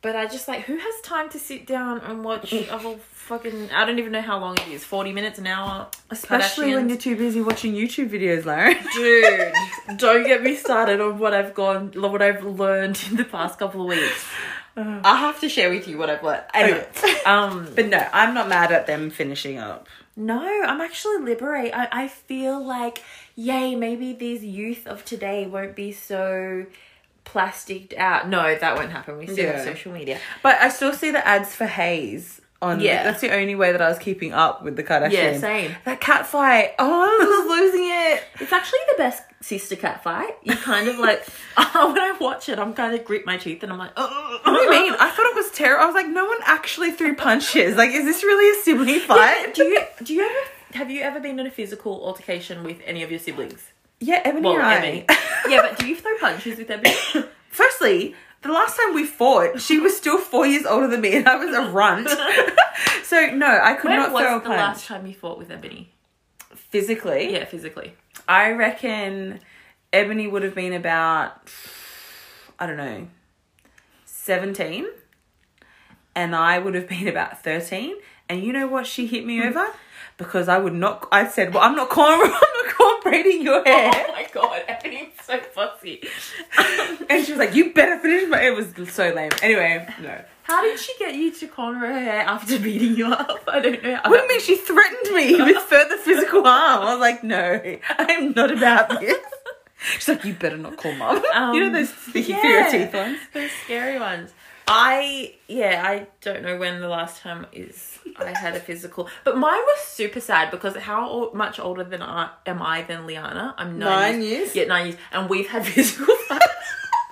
But 0.00 0.14
I 0.14 0.26
just 0.26 0.46
like, 0.46 0.62
who 0.62 0.76
has 0.76 1.00
time 1.02 1.28
to 1.30 1.38
sit 1.38 1.66
down 1.66 2.00
and 2.00 2.24
watch 2.24 2.52
a 2.52 2.78
whole 2.78 2.98
fucking, 2.98 3.70
I 3.72 3.84
don't 3.84 3.98
even 3.98 4.12
know 4.12 4.22
how 4.22 4.38
long 4.38 4.56
it 4.56 4.68
is 4.68 4.84
40 4.84 5.12
minutes, 5.12 5.38
an 5.38 5.46
hour? 5.48 5.88
especially 6.10 6.74
when 6.74 6.86
Kardashians? 6.86 6.88
you're 6.88 6.98
too 6.98 7.16
busy 7.16 7.40
watching 7.40 7.74
YouTube 7.74 8.10
videos, 8.10 8.44
Lauren. 8.44 8.76
Dude, 8.94 9.98
don't 9.98 10.24
get 10.24 10.42
me 10.42 10.54
started 10.54 11.00
on 11.00 11.18
what 11.18 11.34
I've 11.34 11.52
gone, 11.52 11.92
what 11.96 12.22
I've 12.22 12.44
learned 12.44 13.02
in 13.10 13.16
the 13.16 13.24
past 13.24 13.58
couple 13.58 13.82
of 13.82 13.88
weeks. 13.88 14.24
I 14.76 15.16
have 15.16 15.40
to 15.40 15.48
share 15.48 15.70
with 15.70 15.88
you 15.88 15.98
what 15.98 16.08
I've 16.08 16.22
learned. 16.22 16.44
Anyway, 16.54 16.86
um, 17.26 17.68
but 17.74 17.88
no, 17.88 18.06
I'm 18.12 18.32
not 18.32 18.48
mad 18.48 18.70
at 18.70 18.86
them 18.86 19.10
finishing 19.10 19.58
up. 19.58 19.88
No, 20.14 20.40
I'm 20.40 20.80
actually 20.80 21.18
liberate. 21.18 21.72
I, 21.74 21.88
I 21.90 22.08
feel 22.08 22.64
like, 22.64 23.02
yay, 23.34 23.74
maybe 23.74 24.12
these 24.12 24.44
youth 24.44 24.86
of 24.86 25.04
today 25.04 25.46
won't 25.46 25.74
be 25.74 25.90
so 25.90 26.66
plasticed 27.32 27.94
out. 27.96 28.28
No, 28.28 28.54
that 28.56 28.76
won't 28.76 28.90
happen. 28.90 29.18
We 29.18 29.26
see 29.26 29.42
it 29.42 29.54
Yeah. 29.54 29.60
on 29.60 29.64
social 29.66 29.92
media. 29.92 30.18
But 30.42 30.56
I 30.60 30.68
still 30.70 30.92
see 30.92 31.10
the 31.10 31.26
ads 31.26 31.54
for 31.54 31.66
Haze 31.66 32.40
on. 32.60 32.80
Yeah. 32.80 33.04
that's 33.04 33.20
the 33.20 33.32
only 33.34 33.54
way 33.54 33.70
that 33.72 33.80
I 33.82 33.88
was 33.88 33.98
keeping 33.98 34.32
up 34.32 34.64
with 34.64 34.76
the 34.76 34.82
Kardashians. 34.82 35.12
Yeah, 35.12 35.38
same. 35.38 35.76
That 35.84 36.00
cat 36.00 36.26
fight. 36.26 36.74
Oh, 36.78 36.90
I 36.90 37.24
was 37.24 37.46
losing 37.58 37.84
it. 37.84 38.24
It's 38.40 38.52
actually 38.52 38.80
the 38.90 38.98
best 38.98 39.22
sister 39.40 39.76
cat 39.76 40.02
fight. 40.02 40.34
You 40.42 40.56
kind 40.56 40.88
of 40.88 40.98
like, 40.98 41.24
when 41.56 41.98
I 41.98 42.16
watch 42.20 42.48
it, 42.48 42.58
I'm 42.58 42.72
kind 42.74 42.94
of 42.94 43.04
grit 43.04 43.26
my 43.26 43.36
teeth 43.36 43.62
and 43.62 43.70
I'm 43.72 43.78
like, 43.78 43.92
oh. 43.96 44.40
What 44.42 44.54
do 44.54 44.60
you 44.64 44.70
mean? 44.70 44.94
I 44.98 45.10
thought 45.10 45.26
it 45.26 45.36
was 45.36 45.50
terrible. 45.50 45.82
I 45.84 45.86
was 45.86 45.94
like, 45.94 46.08
no 46.08 46.24
one 46.24 46.38
actually 46.44 46.90
threw 46.92 47.14
punches. 47.14 47.76
Like, 47.76 47.90
is 47.90 48.04
this 48.04 48.24
really 48.24 48.58
a 48.58 48.62
sibling 48.62 49.00
fight? 49.00 49.54
do 49.54 49.64
you 49.64 49.80
do 50.02 50.14
you 50.14 50.22
ever 50.22 50.38
have 50.78 50.90
you 50.90 51.00
ever 51.02 51.18
been 51.20 51.38
in 51.38 51.46
a 51.46 51.50
physical 51.50 52.04
altercation 52.04 52.62
with 52.64 52.78
any 52.84 53.02
of 53.02 53.10
your 53.10 53.20
siblings? 53.20 53.72
Yeah, 54.00 54.20
Ebony 54.24 54.46
Well, 54.48 54.56
and 54.56 54.62
I. 54.62 54.76
Emily. 54.76 55.04
yeah, 55.48 55.62
but 55.62 55.78
do 55.78 55.86
you 55.88 55.96
throw 55.96 56.16
punches 56.18 56.58
with 56.58 56.70
Ebony? 56.70 56.94
Firstly, 57.50 58.14
the 58.42 58.52
last 58.52 58.76
time 58.76 58.94
we 58.94 59.04
fought, 59.04 59.60
she 59.60 59.80
was 59.80 59.96
still 59.96 60.18
four 60.18 60.46
years 60.46 60.64
older 60.66 60.86
than 60.86 61.00
me, 61.00 61.16
and 61.16 61.28
I 61.28 61.36
was 61.36 61.54
a 61.54 61.70
runt. 61.70 62.08
so 63.04 63.26
no, 63.34 63.46
I 63.46 63.74
could 63.74 63.90
When 63.90 63.98
not 63.98 64.10
throw 64.10 64.36
a 64.36 64.40
the 64.40 64.46
punch 64.46 64.56
last 64.58 64.86
time 64.86 65.06
you 65.06 65.14
fought 65.14 65.38
with 65.38 65.50
Ebony? 65.50 65.90
physically. 66.54 67.32
Yeah, 67.32 67.44
physically. 67.46 67.94
I 68.28 68.50
reckon 68.52 69.40
Ebony 69.92 70.26
would 70.28 70.42
have 70.42 70.54
been 70.54 70.72
about, 70.74 71.50
I 72.58 72.66
don't 72.66 72.76
know, 72.76 73.08
17. 74.04 74.86
And 76.14 76.36
I 76.36 76.58
would 76.58 76.74
have 76.74 76.88
been 76.88 77.08
about 77.08 77.42
13. 77.42 77.96
And 78.28 78.42
you 78.44 78.52
know 78.52 78.66
what 78.66 78.86
she 78.86 79.06
hit 79.06 79.24
me 79.24 79.42
over? 79.42 79.66
Because 80.18 80.48
I 80.48 80.58
would 80.58 80.74
not, 80.74 81.08
I 81.12 81.28
said, 81.28 81.54
well, 81.54 81.62
I'm 81.62 81.76
not 81.76 81.88
corn, 81.88 82.20
I'm 82.22 82.30
not 82.30 82.74
corn 82.76 83.00
braiding 83.02 83.42
your 83.42 83.64
hair. 83.64 83.90
Oh 83.94 84.12
my 84.12 84.26
god, 84.32 84.62
Ebony's 84.68 85.12
so 85.24 85.38
fussy. 85.38 86.02
And 87.10 87.24
she 87.24 87.32
was 87.32 87.38
like, 87.38 87.54
you 87.54 87.72
better 87.72 87.98
finish 87.98 88.28
my, 88.28 88.42
it 88.42 88.54
was 88.54 88.74
so 88.92 89.10
lame. 89.14 89.30
Anyway, 89.40 89.88
no. 90.02 90.22
How 90.42 90.62
did 90.62 90.78
she 90.78 90.92
get 90.98 91.14
you 91.14 91.30
to 91.32 91.46
corner 91.46 91.78
her 91.78 91.98
hair 91.98 92.20
after 92.20 92.58
beating 92.58 92.96
you 92.96 93.06
up? 93.06 93.44
I 93.48 93.60
don't 93.60 93.82
know. 93.82 94.00
What 94.04 94.16
do 94.16 94.22
you 94.22 94.28
mean 94.28 94.40
she 94.40 94.56
threatened 94.56 95.14
me 95.14 95.42
with 95.42 95.62
further 95.62 95.96
physical 95.96 96.42
harm? 96.42 96.82
I 96.82 96.92
was 96.92 97.00
like, 97.00 97.24
no, 97.24 97.78
I'm 97.98 98.32
not 98.32 98.50
about 98.50 99.00
this. 99.00 99.18
She's 99.94 100.08
like, 100.08 100.24
you 100.24 100.34
better 100.34 100.56
not 100.56 100.76
call 100.76 100.92
mum. 100.94 101.22
Um, 101.34 101.54
you 101.54 101.60
know 101.60 101.72
those 101.72 101.90
sticky 101.94 102.32
yeah. 102.32 102.46
your 102.46 102.70
teeth 102.70 102.94
ones? 102.94 103.18
Those 103.32 103.50
scary 103.64 103.98
ones. 103.98 104.32
I 104.70 105.34
yeah, 105.48 105.82
I 105.86 106.06
don't 106.20 106.42
know 106.42 106.58
when 106.58 106.80
the 106.80 106.88
last 106.88 107.22
time 107.22 107.46
is 107.52 107.98
I 108.18 108.36
had 108.36 108.54
a 108.54 108.60
physical, 108.60 109.08
but 109.24 109.38
mine 109.38 109.60
was 109.60 109.80
super 109.80 110.20
sad 110.20 110.50
because 110.50 110.76
how 110.76 111.08
old, 111.08 111.34
much 111.34 111.58
older 111.58 111.84
than 111.84 112.02
I 112.02 112.30
am 112.44 112.60
I 112.60 112.82
than 112.82 113.06
Liana? 113.06 113.54
I'm 113.56 113.78
nine, 113.78 114.12
Nine 114.12 114.22
years? 114.22 114.54
Yeah, 114.54 114.64
nine 114.64 114.86
years, 114.88 114.98
and 115.10 115.30
we've 115.30 115.48
had 115.48 115.64
physical 115.74 116.14
fights. 116.14 116.44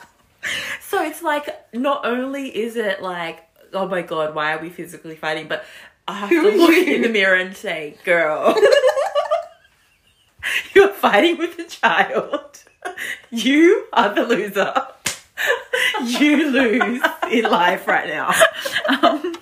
so 0.82 1.02
it's 1.02 1.22
like 1.22 1.48
not 1.72 2.04
only 2.04 2.54
is 2.54 2.76
it 2.76 3.00
like 3.02 3.42
oh 3.72 3.88
my 3.88 4.02
god, 4.02 4.34
why 4.34 4.52
are 4.52 4.60
we 4.60 4.68
physically 4.68 5.16
fighting? 5.16 5.48
But 5.48 5.64
I 6.06 6.14
have 6.14 6.28
Who 6.28 6.50
to 6.50 6.56
look 6.58 6.70
you? 6.70 6.94
in 6.94 7.02
the 7.02 7.08
mirror 7.08 7.36
and 7.36 7.56
say, 7.56 7.96
girl. 8.04 8.54
You're 10.74 10.92
fighting 10.92 11.38
with 11.38 11.58
a 11.58 11.64
child. 11.64 12.62
You 13.30 13.86
are 13.92 14.14
the 14.14 14.22
loser. 14.24 14.86
You 16.02 16.50
lose 16.50 17.02
in 17.30 17.44
life 17.44 17.86
right 17.86 18.08
now. 18.08 18.32
Um, 18.88 19.34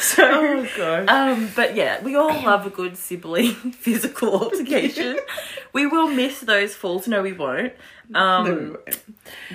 so, 0.00 0.24
Oh, 0.24 0.68
God. 0.76 1.08
Um, 1.08 1.50
but 1.54 1.76
yeah, 1.76 2.02
we 2.02 2.16
all 2.16 2.42
love 2.42 2.66
a 2.66 2.70
good 2.70 2.96
sibling 2.96 3.52
physical 3.72 4.42
altercation. 4.42 5.18
we 5.72 5.86
will 5.86 6.08
miss 6.08 6.40
those 6.40 6.74
falls. 6.74 7.06
No, 7.08 7.22
we 7.22 7.32
won't. 7.32 7.72
Um, 8.12 8.44
No, 8.44 8.54
we 8.54 8.66
won't. 8.70 9.00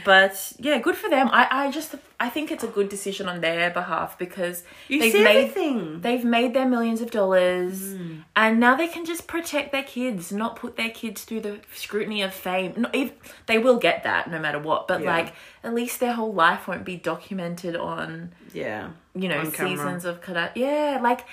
but 0.05 0.53
yeah, 0.59 0.79
good 0.79 0.95
for 0.95 1.09
them. 1.09 1.29
I, 1.31 1.47
I 1.51 1.71
just 1.71 1.95
I 2.19 2.29
think 2.29 2.51
it's 2.51 2.63
a 2.63 2.67
good 2.67 2.87
decision 2.89 3.27
on 3.27 3.41
their 3.41 3.69
behalf 3.69 4.17
because 4.17 4.63
you 4.87 4.99
they've 5.01 5.11
see 5.11 5.23
made 5.23 5.37
everything. 5.49 5.99
they've 6.01 6.23
made 6.23 6.53
their 6.53 6.65
millions 6.65 7.01
of 7.01 7.11
dollars 7.11 7.95
and 8.35 8.59
now 8.59 8.75
they 8.75 8.87
can 8.87 9.03
just 9.05 9.27
protect 9.27 9.73
their 9.73 9.83
kids, 9.83 10.31
not 10.31 10.55
put 10.55 10.77
their 10.77 10.89
kids 10.89 11.23
through 11.25 11.41
the 11.41 11.59
scrutiny 11.73 12.21
of 12.21 12.33
fame. 12.33 12.73
Not 12.77 12.95
if 12.95 13.11
they 13.47 13.57
will 13.57 13.77
get 13.77 14.03
that 14.03 14.31
no 14.31 14.39
matter 14.39 14.59
what, 14.59 14.87
but 14.87 15.01
Yeah. 15.01 15.13
like 15.17 15.33
at 15.63 15.73
least 15.73 15.99
their 15.99 16.13
whole 16.13 16.33
life 16.33 16.67
won't 16.67 16.85
be 16.85 16.95
documented 16.95 17.75
on 17.75 18.31
yeah. 18.53 18.89
you 19.15 19.27
know 19.27 19.43
seasons 19.43 20.05
of 20.05 20.21
Kada- 20.21 20.51
yeah 20.55 20.99
like 21.01 21.25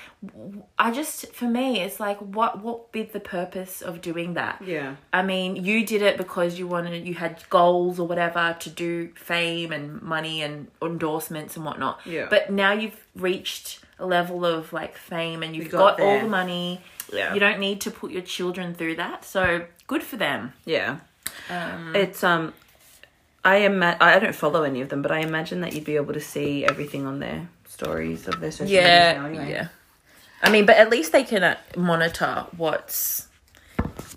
I 0.79 0.91
just 0.91 1.33
for 1.35 1.45
me 1.45 1.81
it's 1.83 2.01
like 2.01 2.19
what 2.19 2.61
what 2.63 2.91
be 2.93 3.03
the 3.03 3.21
purpose 3.21 3.83
of 3.83 4.01
doing 4.01 4.35
that 4.35 4.61
Yeah. 4.65 4.72
I 5.13 5.23
mean 5.23 5.57
you 5.69 5.85
did 5.93 6.03
it 6.03 6.17
because 6.17 6.59
you 6.59 6.67
wanted 6.67 7.07
you 7.07 7.15
had 7.15 7.35
goals 7.51 7.99
or 8.01 8.07
whatever 8.07 8.45
to 8.65 8.69
do 8.71 9.09
fame 9.15 9.71
and 9.73 9.85
money 10.03 10.37
and 10.43 10.55
endorsements 10.81 11.57
and 11.57 11.65
whatnot 11.65 12.01
Yeah. 12.05 12.27
but 12.35 12.51
now 12.51 12.73
you've 12.73 13.01
reached 13.17 13.81
a 13.99 14.07
level 14.07 14.45
of 14.45 14.73
like 14.73 14.95
fame 14.97 15.43
and 15.43 15.55
you've 15.57 15.71
got 15.71 15.99
got, 15.99 16.01
all 16.07 16.19
the 16.21 16.29
money 16.29 16.81
Yeah. 17.13 17.35
you 17.35 17.41
don't 17.41 17.61
need 17.61 17.81
to 17.87 17.91
put 17.91 18.11
your 18.11 18.23
children 18.23 18.75
through 18.75 18.97
that 18.97 19.25
so 19.25 19.45
good 19.87 20.03
for 20.03 20.17
them 20.17 20.53
Yeah. 20.65 20.99
um, 21.51 21.95
It's 21.95 22.23
um 22.25 22.53
I 23.45 23.57
am 23.69 23.83
I 23.83 24.19
don't 24.21 24.35
follow 24.45 24.63
any 24.63 24.81
of 24.83 24.89
them, 24.89 25.03
but 25.03 25.11
I 25.11 25.19
imagine 25.19 25.63
that 25.63 25.73
you'd 25.75 25.85
be 25.95 25.97
able 25.97 26.15
to 26.15 26.21
see 26.21 26.65
everything 26.65 27.07
on 27.07 27.19
their 27.19 27.49
stories 27.67 28.29
of 28.29 28.39
their 28.41 28.53
social 28.53 28.73
yeah 28.73 29.15
now 29.15 29.27
anyway. 29.27 29.51
yeah 29.51 29.69
i 30.43 30.51
mean 30.51 30.67
but 30.67 30.77
at 30.77 30.89
least 30.91 31.11
they 31.11 31.25
can 31.25 31.43
uh, 31.43 31.57
monitor 31.77 32.45
what's 32.57 33.27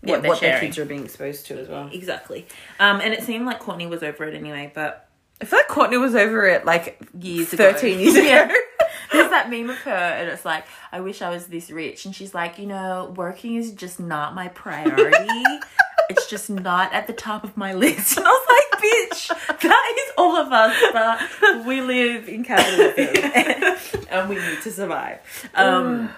Yeah, 0.04 0.14
what 0.14 0.22
they're 0.22 0.32
what 0.32 0.42
their 0.42 0.60
kids 0.60 0.78
are 0.78 0.86
being 0.86 1.04
exposed 1.04 1.46
to 1.48 1.60
as 1.60 1.68
well. 1.68 1.90
Exactly. 1.92 2.48
Um, 2.80 3.02
and 3.02 3.14
it 3.14 3.24
seemed 3.24 3.46
like 3.46 3.62
Kourtney 3.62 3.90
was 3.90 4.04
over 4.04 4.26
it 4.26 4.36
anyway, 4.36 4.72
but 4.74 5.10
I 5.42 5.46
feel 5.46 5.60
like 5.60 5.68
Kourtney 5.68 6.00
was 6.00 6.16
over 6.16 6.46
it 6.46 6.66
like 6.66 7.00
years 7.20 7.52
ago. 7.54 7.72
13 7.72 8.00
years 8.00 8.16
ago. 8.16 8.26
Yeah. 8.28 8.52
There's 9.12 9.30
that 9.30 9.50
meme 9.50 9.70
of 9.70 9.78
her, 9.78 9.92
and 9.92 10.30
it's 10.30 10.44
like, 10.44 10.66
I 10.92 11.00
wish 11.00 11.22
I 11.22 11.30
was 11.30 11.48
this 11.48 11.70
rich. 11.70 12.06
And 12.06 12.16
she's 12.16 12.34
like, 12.34 12.58
you 12.58 12.66
know, 12.66 13.14
working 13.16 13.56
is 13.56 13.72
just 13.72 14.00
not 14.00 14.34
my 14.34 14.48
priority. 14.50 15.44
it's 16.10 16.28
just 16.30 16.50
not 16.50 16.92
at 16.94 17.08
the 17.08 17.14
top 17.14 17.44
of 17.44 17.56
my 17.56 17.74
list. 17.74 18.18
And 18.18 18.26
I 18.26 18.30
was 18.30 18.48
like, 18.50 18.82
bitch, 18.82 19.62
that 19.62 19.94
is 20.00 20.14
all 20.18 20.36
of 20.36 20.52
us, 20.52 20.76
but 20.92 21.66
we 21.66 21.82
live 21.82 22.28
in 22.28 22.44
capitalism 22.44 24.06
and 24.10 24.30
we 24.30 24.36
need 24.36 24.62
to 24.64 24.72
survive. 24.72 25.20
Um, 25.54 26.10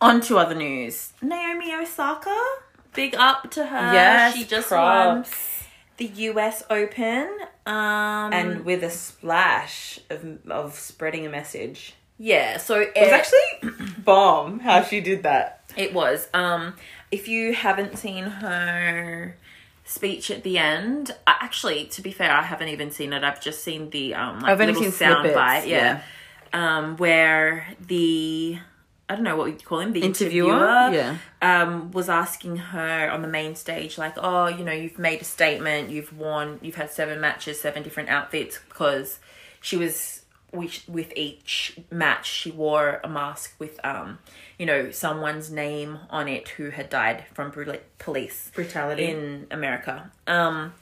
on 0.00 0.20
to 0.22 0.38
other 0.38 0.54
news. 0.54 1.12
Naomi 1.22 1.74
Osaka, 1.74 2.36
big 2.92 3.14
up 3.14 3.50
to 3.52 3.66
her. 3.66 3.92
Yes, 3.92 4.34
she 4.36 4.44
just 4.44 4.68
props. 4.68 5.30
won 5.30 5.68
the 5.96 6.06
US 6.06 6.62
Open. 6.70 7.28
Um, 7.66 8.32
and 8.32 8.64
with 8.64 8.82
a 8.82 8.90
splash 8.90 10.00
of 10.10 10.38
of 10.50 10.74
spreading 10.74 11.24
a 11.26 11.30
message. 11.30 11.94
yeah, 12.18 12.58
so 12.58 12.80
It 12.80 12.92
was 12.96 13.10
actually 13.10 13.86
bomb 13.98 14.60
how 14.60 14.82
she 14.82 15.00
did 15.00 15.22
that. 15.22 15.60
It 15.76 15.94
was. 15.94 16.28
Um, 16.34 16.74
if 17.10 17.26
you 17.26 17.54
haven't 17.54 17.96
seen 17.96 18.24
her 18.24 19.36
speech 19.84 20.30
at 20.30 20.42
the 20.42 20.58
end, 20.58 21.14
actually, 21.26 21.86
to 21.86 22.02
be 22.02 22.10
fair, 22.12 22.30
I 22.30 22.42
haven't 22.42 22.68
even 22.68 22.90
seen 22.90 23.12
it. 23.12 23.24
I've 23.24 23.40
just 23.40 23.62
seen 23.64 23.90
the 23.90 24.14
um, 24.14 24.40
like 24.40 24.52
I've 24.52 24.58
little 24.58 24.90
sound 24.92 25.32
bite, 25.34 25.66
yeah. 25.66 26.02
Um, 26.52 26.96
where 26.98 27.66
the 27.80 28.58
I 29.08 29.14
don't 29.16 29.24
know 29.24 29.36
what 29.36 29.46
you 29.46 29.54
call 29.58 29.80
him, 29.80 29.92
the 29.92 30.00
Interviewer? 30.00 30.50
interviewer, 30.54 30.90
Yeah. 30.94 31.16
um, 31.62 31.90
was 31.90 32.08
asking 32.08 32.56
her 32.56 33.10
on 33.10 33.20
the 33.22 33.28
main 33.28 33.54
stage, 33.54 33.98
like, 33.98 34.14
oh, 34.16 34.46
you 34.48 34.64
know, 34.64 34.72
you've 34.72 34.98
made 34.98 35.20
a 35.20 35.24
statement, 35.24 35.90
you've 35.90 36.16
won, 36.16 36.58
you've 36.62 36.76
had 36.76 36.90
seven 36.90 37.20
matches, 37.20 37.60
seven 37.60 37.82
different 37.82 38.08
outfits, 38.08 38.58
because 38.68 39.18
she 39.60 39.76
was 39.76 40.22
with, 40.52 40.88
with 40.88 41.12
each 41.16 41.78
match, 41.90 42.30
she 42.30 42.50
wore 42.50 43.00
a 43.04 43.08
mask 43.08 43.54
with, 43.58 43.78
um, 43.84 44.18
you 44.58 44.64
know, 44.64 44.90
someone's 44.90 45.50
name 45.50 45.98
on 46.10 46.26
it 46.28 46.48
who 46.50 46.70
had 46.70 46.88
died 46.88 47.24
from 47.34 47.52
police 47.98 48.50
Brutality. 48.54 49.04
in 49.04 49.46
America. 49.50 50.10
Um, 50.26 50.72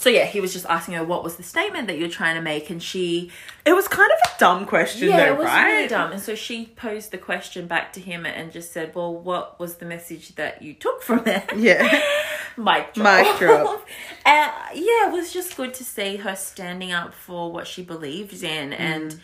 so 0.00 0.08
yeah, 0.08 0.24
he 0.24 0.40
was 0.40 0.52
just 0.54 0.64
asking 0.66 0.94
her 0.94 1.04
what 1.04 1.22
was 1.22 1.36
the 1.36 1.42
statement 1.42 1.86
that 1.88 1.98
you're 1.98 2.08
trying 2.08 2.34
to 2.36 2.40
make, 2.40 2.70
and 2.70 2.82
she 2.82 3.30
It 3.66 3.74
was 3.74 3.86
kind 3.86 4.10
of 4.10 4.30
a 4.32 4.38
dumb 4.38 4.64
question, 4.64 5.08
yeah, 5.10 5.16
though, 5.18 5.32
it 5.34 5.38
was 5.38 5.46
right? 5.46 5.66
really 5.66 5.88
dumb. 5.88 6.10
And 6.12 6.20
so 6.22 6.34
she 6.34 6.66
posed 6.74 7.10
the 7.10 7.18
question 7.18 7.66
back 7.66 7.92
to 7.92 8.00
him 8.00 8.24
and 8.24 8.50
just 8.50 8.72
said, 8.72 8.94
"Well, 8.94 9.14
what 9.14 9.60
was 9.60 9.74
the 9.76 9.84
message 9.84 10.34
that 10.36 10.62
you 10.62 10.72
took 10.74 11.02
from 11.02 11.22
that?" 11.24 11.52
Yeah. 11.68 11.82
Mic 12.56 12.94
drop. 12.94 13.26
Mic 13.26 13.38
drop. 13.38 13.86
uh, 14.26 14.50
yeah, 14.74 15.08
it 15.08 15.12
was 15.12 15.32
just 15.32 15.56
good 15.56 15.74
to 15.74 15.84
see 15.84 16.16
her 16.16 16.34
standing 16.34 16.92
up 16.92 17.12
for 17.14 17.52
what 17.52 17.66
she 17.66 17.82
believes 17.82 18.42
in 18.42 18.72
and 18.72 19.10
Mm. 19.12 19.18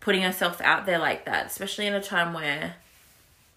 putting 0.00 0.22
herself 0.22 0.60
out 0.60 0.86
there 0.86 0.98
like 0.98 1.24
that, 1.24 1.46
especially 1.46 1.86
in 1.86 1.94
a 1.94 2.02
time 2.02 2.32
where 2.34 2.74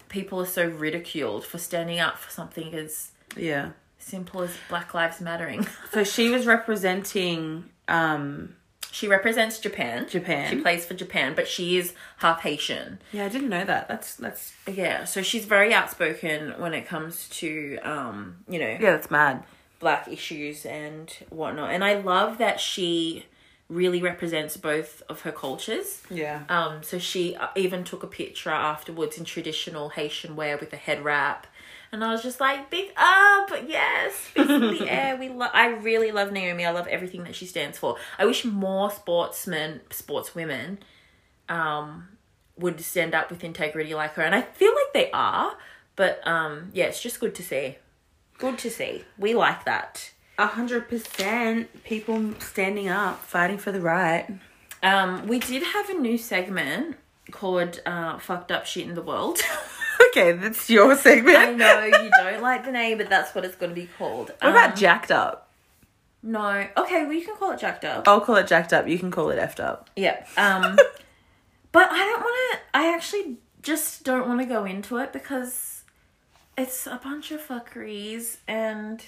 people 0.08 0.40
are 0.40 0.46
so 0.46 0.66
ridiculed 0.66 1.44
for 1.46 1.58
standing 1.58 2.00
up 2.00 2.18
for 2.18 2.30
something 2.30 2.74
as 2.74 3.10
Yeah. 3.36 3.70
Simple 4.02 4.42
as 4.42 4.50
Black 4.68 4.94
Lives 4.94 5.20
Mattering. 5.20 5.66
So 5.92 6.04
she 6.04 6.28
was 6.30 6.46
representing 6.46 7.64
um 7.88 8.56
she 8.90 9.08
represents 9.08 9.58
Japan. 9.58 10.06
Japan. 10.06 10.50
She 10.50 10.60
plays 10.60 10.84
for 10.84 10.92
Japan, 10.92 11.32
but 11.34 11.48
she 11.48 11.78
is 11.78 11.94
half 12.18 12.40
Haitian. 12.42 12.98
Yeah, 13.10 13.24
I 13.24 13.28
didn't 13.30 13.48
know 13.48 13.64
that. 13.64 13.88
That's 13.88 14.16
that's 14.16 14.52
Yeah, 14.70 15.04
so 15.04 15.22
she's 15.22 15.46
very 15.46 15.72
outspoken 15.72 16.54
when 16.58 16.74
it 16.74 16.86
comes 16.86 17.26
to, 17.40 17.78
um, 17.82 18.44
you 18.48 18.58
know, 18.58 18.68
yeah, 18.78 18.90
that's 18.92 19.10
mad. 19.10 19.44
black 19.80 20.08
issues 20.08 20.66
and 20.66 21.10
whatnot. 21.30 21.70
And 21.72 21.82
I 21.82 21.94
love 21.94 22.36
that 22.38 22.60
she 22.60 23.24
really 23.70 24.02
represents 24.02 24.58
both 24.58 25.02
of 25.08 25.22
her 25.22 25.32
cultures. 25.32 26.02
Yeah. 26.10 26.42
Um, 26.50 26.82
so 26.82 26.98
she 26.98 27.34
even 27.56 27.84
took 27.84 28.02
a 28.02 28.06
picture 28.06 28.50
afterwards 28.50 29.16
in 29.16 29.24
traditional 29.24 29.88
Haitian 29.90 30.36
wear 30.36 30.58
with 30.58 30.70
a 30.74 30.76
head 30.76 31.02
wrap. 31.02 31.46
And 31.92 32.02
I 32.02 32.10
was 32.10 32.22
just 32.22 32.40
like, 32.40 32.70
big 32.70 32.90
up, 32.96 33.50
yes, 33.66 34.14
fist 34.14 34.48
in 34.48 34.60
the 34.62 34.88
air. 34.90 35.14
We 35.16 35.28
lo- 35.28 35.48
I 35.52 35.66
really 35.68 36.10
love 36.10 36.32
Naomi. 36.32 36.64
I 36.64 36.70
love 36.70 36.86
everything 36.86 37.24
that 37.24 37.34
she 37.34 37.44
stands 37.44 37.76
for. 37.78 37.96
I 38.18 38.24
wish 38.24 38.46
more 38.46 38.90
sportsmen, 38.90 39.82
sportswomen, 39.90 40.78
um, 41.50 42.08
would 42.56 42.80
stand 42.80 43.14
up 43.14 43.30
with 43.30 43.44
integrity 43.44 43.94
like 43.94 44.14
her. 44.14 44.22
And 44.22 44.34
I 44.34 44.40
feel 44.40 44.72
like 44.72 44.94
they 44.94 45.10
are. 45.10 45.54
But 45.94 46.26
um, 46.26 46.70
yeah, 46.72 46.86
it's 46.86 47.02
just 47.02 47.20
good 47.20 47.34
to 47.34 47.42
see. 47.42 47.76
Good 48.38 48.56
to 48.60 48.70
see. 48.70 49.04
We 49.18 49.34
like 49.34 49.66
that. 49.66 50.12
A 50.38 50.46
hundred 50.46 50.88
percent 50.88 51.84
people 51.84 52.32
standing 52.40 52.88
up, 52.88 53.22
fighting 53.22 53.58
for 53.58 53.70
the 53.70 53.82
right. 53.82 54.26
Um, 54.82 55.28
we 55.28 55.38
did 55.38 55.62
have 55.62 55.90
a 55.90 55.94
new 55.94 56.16
segment 56.16 56.96
called 57.30 57.80
uh, 57.84 58.18
"Fucked 58.18 58.50
Up 58.50 58.64
Shit 58.64 58.88
in 58.88 58.94
the 58.94 59.02
World." 59.02 59.40
Okay, 60.12 60.32
that's 60.32 60.68
your 60.68 60.94
segment. 60.96 61.36
I 61.38 61.52
know 61.52 61.84
you 61.84 62.10
don't 62.10 62.42
like 62.50 62.64
the 62.64 62.72
name, 62.72 62.98
but 62.98 63.08
that's 63.08 63.34
what 63.34 63.44
it's 63.44 63.56
going 63.56 63.74
to 63.74 63.80
be 63.80 63.88
called. 63.98 64.30
What 64.40 64.50
about 64.50 64.76
jacked 64.76 65.10
up? 65.10 65.48
no? 66.22 66.66
Okay, 66.76 67.02
well 67.04 67.12
you 67.12 67.24
can 67.24 67.34
call 67.36 67.50
it 67.52 67.58
jacked 67.58 67.84
up. 67.84 68.06
I'll 68.06 68.20
call 68.20 68.36
it 68.36 68.46
jacked 68.46 68.72
up. 68.72 68.86
You 68.86 68.98
can 68.98 69.10
call 69.10 69.30
it 69.30 69.38
effed 69.38 69.58
up. 69.58 69.90
Yeah. 69.96 70.24
Um, 70.36 70.76
but 71.72 71.88
I 71.90 71.98
don't 72.04 72.20
want 72.20 72.36
to. 72.52 72.58
I 72.78 72.94
actually 72.94 73.38
just 73.62 74.04
don't 74.04 74.28
want 74.28 74.40
to 74.40 74.46
go 74.46 74.64
into 74.64 74.98
it 74.98 75.12
because 75.12 75.82
it's 76.58 76.86
a 76.86 77.00
bunch 77.02 77.30
of 77.30 77.40
fuckeries 77.40 78.36
and 78.46 79.02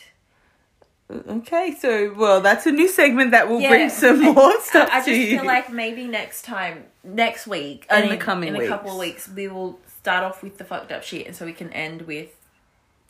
Okay, 1.29 1.77
so 1.79 2.15
well, 2.17 2.41
that's 2.41 2.65
a 2.67 2.73
new 2.73 2.89
segment 2.89 3.31
that 3.33 3.49
will 3.49 3.61
Yeah, 3.61 3.69
bring 3.69 3.91
some 3.91 4.21
more 4.35 4.59
stuff 4.63 4.89
I, 4.91 5.01
I 5.01 5.05
just 5.05 5.07
feel 5.07 5.45
like 5.45 5.71
maybe 5.71 6.07
next 6.07 6.43
time, 6.43 6.85
next 7.05 7.47
week, 7.47 7.87
In 7.91 7.97
I 8.05 8.09
the 8.09 8.17
coming 8.17 8.49
in 8.57 8.61
a 8.61 8.67
couple 8.67 8.91
of 8.93 8.99
weeks. 8.99 9.29
weeks, 9.29 9.37
we 9.37 9.49
will 9.49 9.79
start 10.05 10.23
off 10.23 10.43
with 10.43 10.59
the 10.59 10.65
fucked 10.65 10.93
up 10.93 11.03
shit, 11.03 11.27
and 11.27 11.35
so 11.35 11.47
we 11.47 11.55
can 11.55 11.73
end 11.73 12.03
with 12.03 12.29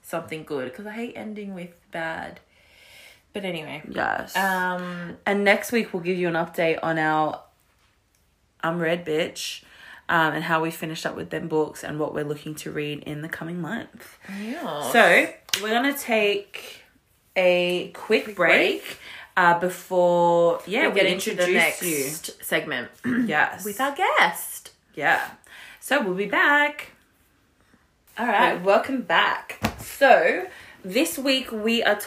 something 0.05 0.45
good 0.45 0.71
because 0.71 0.87
I 0.87 0.93
hate 0.93 1.15
ending 1.17 1.53
with 1.53 1.81
bad. 1.91 2.39
But 3.33 3.45
anyway, 3.45 3.83
yes. 3.91 4.37
um, 4.37 5.17
and 5.27 5.43
next 5.43 5.73
week 5.73 5.93
we'll 5.93 6.05
give 6.05 6.17
you 6.17 6.29
an 6.29 6.35
update 6.35 6.79
on 6.85 6.97
our 6.97 7.41
I'm 8.61 8.79
Red 8.79 9.05
Bitch, 9.05 9.65
um, 10.09 10.35
and 10.35 10.45
how 10.45 10.63
we 10.63 10.71
finished 10.71 11.05
up 11.05 11.17
with 11.17 11.31
them 11.31 11.49
books 11.49 11.83
and 11.83 11.99
what 11.99 12.15
we're 12.15 12.23
looking 12.25 12.55
to 12.55 12.71
read 12.71 13.03
in 13.03 13.23
the 13.23 13.29
coming 13.29 13.61
month. 13.61 14.17
yeah. 14.41 14.93
So 14.93 15.29
we're 15.61 15.71
gonna 15.71 15.99
take 15.99 16.83
a 17.35 17.89
quick 17.93 18.37
break, 18.37 18.99
uh, 19.37 19.59
before 19.59 20.61
yeah 20.69 20.83
we'll 20.83 20.93
we 20.93 21.01
get 21.01 21.07
into 21.07 21.35
the 21.35 21.43
introduce 21.43 22.29
next 22.29 22.45
segment. 22.45 22.89
Yes, 23.27 23.65
with 23.65 23.81
our 23.81 23.97
guest. 23.97 24.71
yeah. 24.95 25.31
So 25.87 26.03
we'll 26.03 26.15
be 26.15 26.25
back. 26.25 26.93
All 28.17 28.27
Right, 28.27 28.55
welcome 28.65 29.03
back. 29.03 29.61
So 29.79 30.47
this 30.83 31.19
week 31.19 31.53
we 31.53 31.83
are 31.83 32.01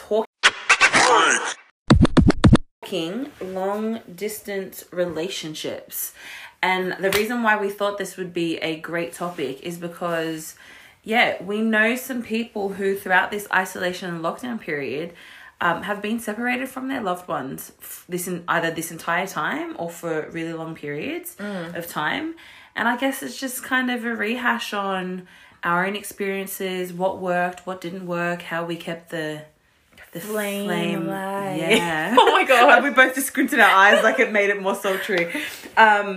talking 2.82 3.30
long 3.40 4.00
distance 4.12 4.82
relationships. 4.90 6.12
And 6.60 6.96
the 6.98 7.12
reason 7.12 7.44
why 7.44 7.56
we 7.56 7.70
thought 7.70 7.98
this 7.98 8.16
would 8.16 8.34
be 8.34 8.56
a 8.56 8.80
great 8.80 9.12
topic 9.12 9.60
is 9.62 9.78
because 9.78 10.56
yeah, 11.04 11.40
we 11.40 11.62
know 11.62 11.94
some 11.94 12.24
people 12.24 12.70
who 12.70 12.96
throughout 12.96 13.30
this 13.30 13.46
isolation 13.54 14.12
and 14.12 14.24
lockdown 14.24 14.60
period 14.60 15.12
um, 15.60 15.84
have 15.84 16.02
been 16.02 16.18
separated 16.18 16.68
from 16.68 16.88
their 16.88 17.00
loved 17.00 17.28
ones 17.28 17.70
this 18.08 18.26
in 18.26 18.42
either 18.48 18.72
this 18.72 18.90
entire 18.90 19.28
time 19.28 19.76
or 19.78 19.88
for 19.88 20.28
really 20.30 20.52
long 20.52 20.74
periods 20.74 21.36
of 21.38 21.86
time. 21.86 22.34
And 22.78 22.86
I 22.86 22.96
guess 22.96 23.24
it's 23.24 23.38
just 23.38 23.64
kind 23.64 23.90
of 23.90 24.04
a 24.04 24.14
rehash 24.14 24.72
on 24.72 25.26
our 25.64 25.84
own 25.84 25.96
experiences, 25.96 26.92
what 26.92 27.18
worked, 27.18 27.66
what 27.66 27.80
didn't 27.80 28.06
work, 28.06 28.40
how 28.42 28.64
we 28.64 28.76
kept 28.76 29.10
the 29.10 29.42
the 30.12 30.20
Flame 30.20 31.08
alive. 31.08 31.58
Yeah. 31.58 32.14
Oh 32.18 32.32
my 32.32 32.44
God. 32.44 32.82
we 32.82 32.90
both 32.90 33.14
just 33.16 33.26
squinted 33.26 33.58
our 33.58 33.68
eyes 33.68 34.02
like 34.02 34.20
it 34.20 34.32
made 34.32 34.48
it 34.48 34.62
more 34.62 34.76
sultry. 34.76 35.30
Um, 35.76 36.16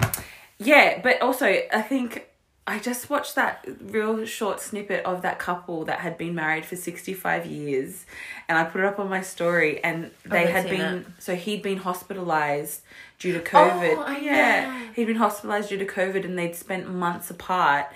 yeah, 0.60 1.02
but 1.02 1.22
also 1.22 1.46
I 1.48 1.82
think 1.82 2.28
I 2.68 2.78
just 2.78 3.10
watched 3.10 3.36
that 3.36 3.66
real 3.82 4.24
short 4.26 4.60
snippet 4.60 5.04
of 5.04 5.24
that 5.24 5.40
couple 5.40 5.84
that 5.86 6.00
had 6.00 6.16
been 6.16 6.36
married 6.36 6.64
for 6.64 6.76
65 6.76 7.48
years 7.48 8.06
and 8.48 8.56
I 8.56 8.64
put 8.66 8.82
it 8.82 8.86
up 8.86 9.00
on 9.00 9.10
my 9.10 9.22
story 9.22 9.84
and 9.84 10.12
they 10.26 10.46
had 10.46 10.70
been 10.70 10.98
it. 10.98 11.06
so 11.18 11.36
he'd 11.36 11.64
been 11.64 11.78
hospitalized 11.78 12.82
due 13.18 13.34
to 13.34 13.40
COVID. 13.40 13.96
Oh, 13.98 14.12
yeah. 14.12 14.68
know. 14.68 14.94
He'd 14.94 15.06
been 15.06 15.16
hospitalized 15.16 15.70
due 15.70 15.80
to 15.80 15.86
COVID 15.86 16.24
and 16.24 16.38
they'd 16.38 16.56
spent 16.56 16.88
months 16.88 17.32
apart 17.32 17.88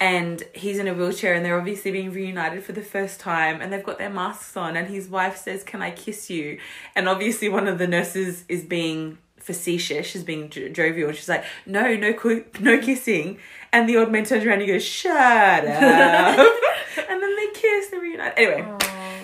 and 0.00 0.42
he's 0.54 0.78
in 0.78 0.86
a 0.86 0.94
wheelchair 0.94 1.34
and 1.34 1.44
they're 1.44 1.58
obviously 1.58 1.90
being 1.90 2.12
reunited 2.12 2.62
for 2.62 2.72
the 2.72 2.82
first 2.82 3.18
time 3.18 3.60
and 3.60 3.72
they've 3.72 3.84
got 3.84 3.98
their 3.98 4.10
masks 4.10 4.56
on 4.56 4.76
and 4.76 4.88
his 4.88 5.08
wife 5.08 5.36
says, 5.36 5.64
"Can 5.64 5.82
I 5.82 5.90
kiss 5.90 6.30
you?" 6.30 6.58
And 6.94 7.08
obviously 7.08 7.48
one 7.48 7.66
of 7.66 7.78
the 7.78 7.88
nurses 7.88 8.44
is 8.48 8.62
being 8.64 9.18
facetious, 9.42 10.06
she's 10.06 10.22
being 10.24 10.48
jo- 10.50 10.68
jovial 10.68 11.08
and 11.08 11.16
she's 11.16 11.28
like, 11.28 11.44
"No, 11.66 11.94
no 11.94 12.12
cu- 12.12 12.44
no 12.60 12.78
kissing." 12.78 13.38
And 13.72 13.88
the 13.88 13.96
old 13.96 14.10
man 14.12 14.24
turns 14.24 14.44
around 14.44 14.60
and 14.60 14.68
goes, 14.68 14.84
"Shut 14.84 15.12
up." 15.66 16.38
and 17.08 17.22
then 17.22 17.36
they 17.36 17.48
kiss, 17.54 17.88
they 17.88 17.98
reunite. 17.98 18.34
Anyway, 18.36 18.64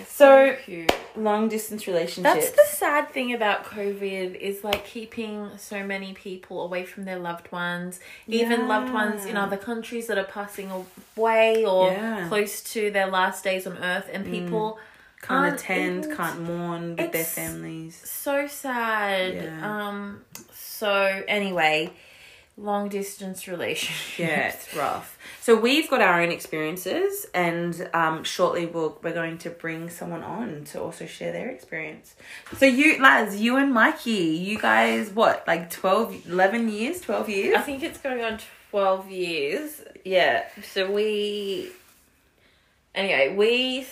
so 0.07 0.55
cute. 0.65 0.91
long 1.15 1.47
distance 1.47 1.87
relationships. 1.87 2.23
That's 2.35 2.51
the 2.51 2.65
sad 2.77 3.09
thing 3.11 3.33
about 3.33 3.63
COVID 3.65 4.35
is 4.35 4.63
like 4.63 4.85
keeping 4.85 5.49
so 5.57 5.83
many 5.85 6.13
people 6.13 6.61
away 6.63 6.83
from 6.85 7.05
their 7.05 7.19
loved 7.19 7.51
ones, 7.51 7.99
even 8.27 8.67
loved 8.67 8.91
ones 8.93 9.25
in 9.25 9.37
other 9.37 9.57
countries 9.57 10.07
that 10.07 10.17
are 10.17 10.23
passing 10.25 10.71
away 10.71 11.63
or 11.65 11.91
Yeah. 11.91 12.27
close 12.27 12.61
to 12.73 12.91
their 12.91 13.07
last 13.07 13.43
days 13.43 13.65
on 13.67 13.77
earth, 13.77 14.09
and 14.11 14.25
people 14.25 14.77
mm. 14.79 14.83
Can't 15.21 15.45
aren't 15.45 15.59
attend, 15.59 16.15
can't 16.15 16.41
mourn 16.41 16.95
with 16.95 17.11
their 17.11 17.23
families. 17.23 18.01
so 18.03 18.47
sad. 18.47 19.33
Yeah. 19.35 19.87
Um. 19.87 20.21
So 20.51 21.23
anyway, 21.27 21.91
long 22.59 22.89
distance 22.89 23.47
relationship. 23.47 24.27
Yeah, 24.27 24.47
it's 24.49 24.75
rough. 24.75 25.17
So 25.41 25.55
we've 25.55 25.89
got 25.89 26.01
our 26.01 26.21
own 26.21 26.31
experiences, 26.31 27.25
and 27.33 27.89
um, 27.93 28.23
shortly 28.23 28.65
we'll, 28.65 28.99
we're 29.01 29.13
going 29.13 29.37
to 29.39 29.49
bring 29.49 29.89
someone 29.89 30.23
on 30.23 30.65
to 30.65 30.81
also 30.81 31.05
share 31.05 31.31
their 31.31 31.49
experience. 31.49 32.15
So 32.57 32.65
you, 32.65 33.01
lads, 33.01 33.35
you 33.39 33.57
and 33.57 33.73
Mikey, 33.73 34.11
you 34.11 34.59
guys, 34.59 35.09
what, 35.11 35.43
like 35.47 35.69
12, 35.69 36.27
11 36.27 36.69
years, 36.69 37.01
12 37.01 37.29
years? 37.29 37.55
I 37.55 37.61
think 37.61 37.83
it's 37.83 37.99
going 37.99 38.23
on 38.23 38.39
12 38.71 39.09
years. 39.09 39.81
Yeah. 40.05 40.45
So 40.63 40.91
we 40.91 41.71
anyway, 42.99 43.35
we 43.35 43.85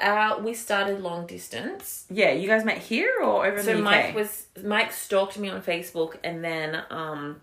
uh, 0.00 0.40
we 0.42 0.54
started 0.54 1.00
long 1.00 1.26
distance. 1.26 2.06
Yeah, 2.10 2.32
you 2.32 2.48
guys 2.48 2.64
met 2.64 2.78
here 2.78 3.12
or 3.22 3.46
over 3.46 3.58
in 3.58 3.64
So 3.64 3.72
the 3.72 3.78
UK? 3.78 3.84
Mike 3.84 4.14
was 4.14 4.46
Mike 4.62 4.92
stalked 4.92 5.38
me 5.38 5.48
on 5.50 5.62
Facebook, 5.62 6.16
and 6.24 6.42
then 6.44 6.82
um, 6.90 7.40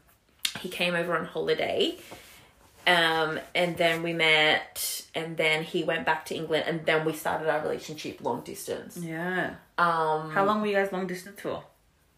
he 0.59 0.69
came 0.69 0.95
over 0.95 1.15
on 1.17 1.25
holiday. 1.25 1.97
Um, 2.87 3.39
and 3.53 3.77
then 3.77 4.01
we 4.01 4.11
met, 4.11 5.03
and 5.13 5.37
then 5.37 5.63
he 5.63 5.83
went 5.83 6.03
back 6.03 6.25
to 6.25 6.35
England, 6.35 6.65
and 6.67 6.83
then 6.85 7.05
we 7.05 7.13
started 7.13 7.47
our 7.47 7.61
relationship 7.61 8.21
long 8.21 8.41
distance. 8.41 8.97
Yeah. 8.97 9.55
Um, 9.77 10.31
How 10.31 10.43
long 10.45 10.61
were 10.61 10.67
you 10.67 10.73
guys 10.75 10.91
long 10.91 11.05
distance 11.07 11.39
for? 11.39 11.63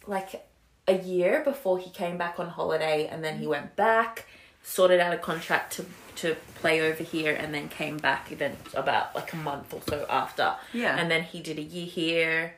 like 0.05 0.45
a 0.85 0.97
year 0.97 1.41
before 1.45 1.79
he 1.79 1.89
came 1.89 2.17
back 2.17 2.37
on 2.37 2.47
holiday 2.49 3.07
and 3.07 3.23
then 3.23 3.37
he 3.39 3.47
went 3.47 3.73
back 3.77 4.25
sorted 4.63 4.99
out 4.99 5.13
a 5.13 5.17
contract 5.17 5.71
to 5.71 5.85
to 6.17 6.35
play 6.55 6.81
over 6.81 7.03
here 7.03 7.33
and 7.33 7.53
then 7.53 7.67
came 7.69 7.97
back 7.97 8.29
then 8.37 8.55
about 8.73 9.13
like 9.15 9.33
a 9.33 9.37
month 9.37 9.73
or 9.73 9.81
so 9.87 10.05
after. 10.09 10.55
Yeah. 10.73 10.97
and 10.97 11.09
then 11.11 11.23
he 11.23 11.41
did 11.41 11.57
a 11.59 11.61
year 11.61 11.85
here. 11.85 12.53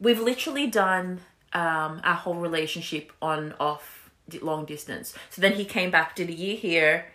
We've 0.00 0.20
literally 0.20 0.66
done 0.66 1.20
um 1.52 2.00
our 2.04 2.14
whole 2.14 2.36
relationship 2.36 3.12
on 3.20 3.54
off 3.58 4.10
long 4.40 4.64
distance. 4.64 5.14
So 5.30 5.42
then 5.42 5.54
he 5.54 5.64
came 5.64 5.90
back 5.90 6.14
did 6.14 6.28
a 6.28 6.32
year 6.32 6.56
here 6.56 7.06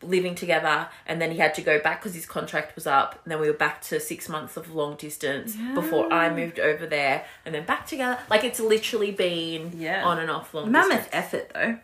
living 0.00 0.34
together 0.36 0.86
and 1.06 1.20
then 1.20 1.32
he 1.32 1.38
had 1.38 1.52
to 1.52 1.60
go 1.60 1.80
back 1.80 2.00
because 2.00 2.14
his 2.14 2.24
contract 2.24 2.74
was 2.76 2.86
up. 2.86 3.20
And 3.24 3.32
then 3.32 3.40
we 3.40 3.48
were 3.48 3.52
back 3.56 3.82
to 3.82 3.98
six 3.98 4.28
months 4.28 4.56
of 4.56 4.72
long 4.72 4.94
distance 4.94 5.56
before 5.74 6.12
i 6.12 6.30
moved 6.32 6.60
over 6.60 6.86
there 6.86 7.24
and 7.44 7.52
then 7.54 7.64
back 7.64 7.86
together. 7.86 8.16
Like 8.30 8.44
it's 8.44 8.60
literally 8.60 9.10
been 9.10 9.72
Yeah. 9.76 10.04
on 10.06 10.18
and 10.20 10.30
off 10.30 10.54
long 10.54 10.70
Mammoth 10.70 11.10
distance. 11.10 11.14
effort 11.14 11.50
though. 11.52 11.78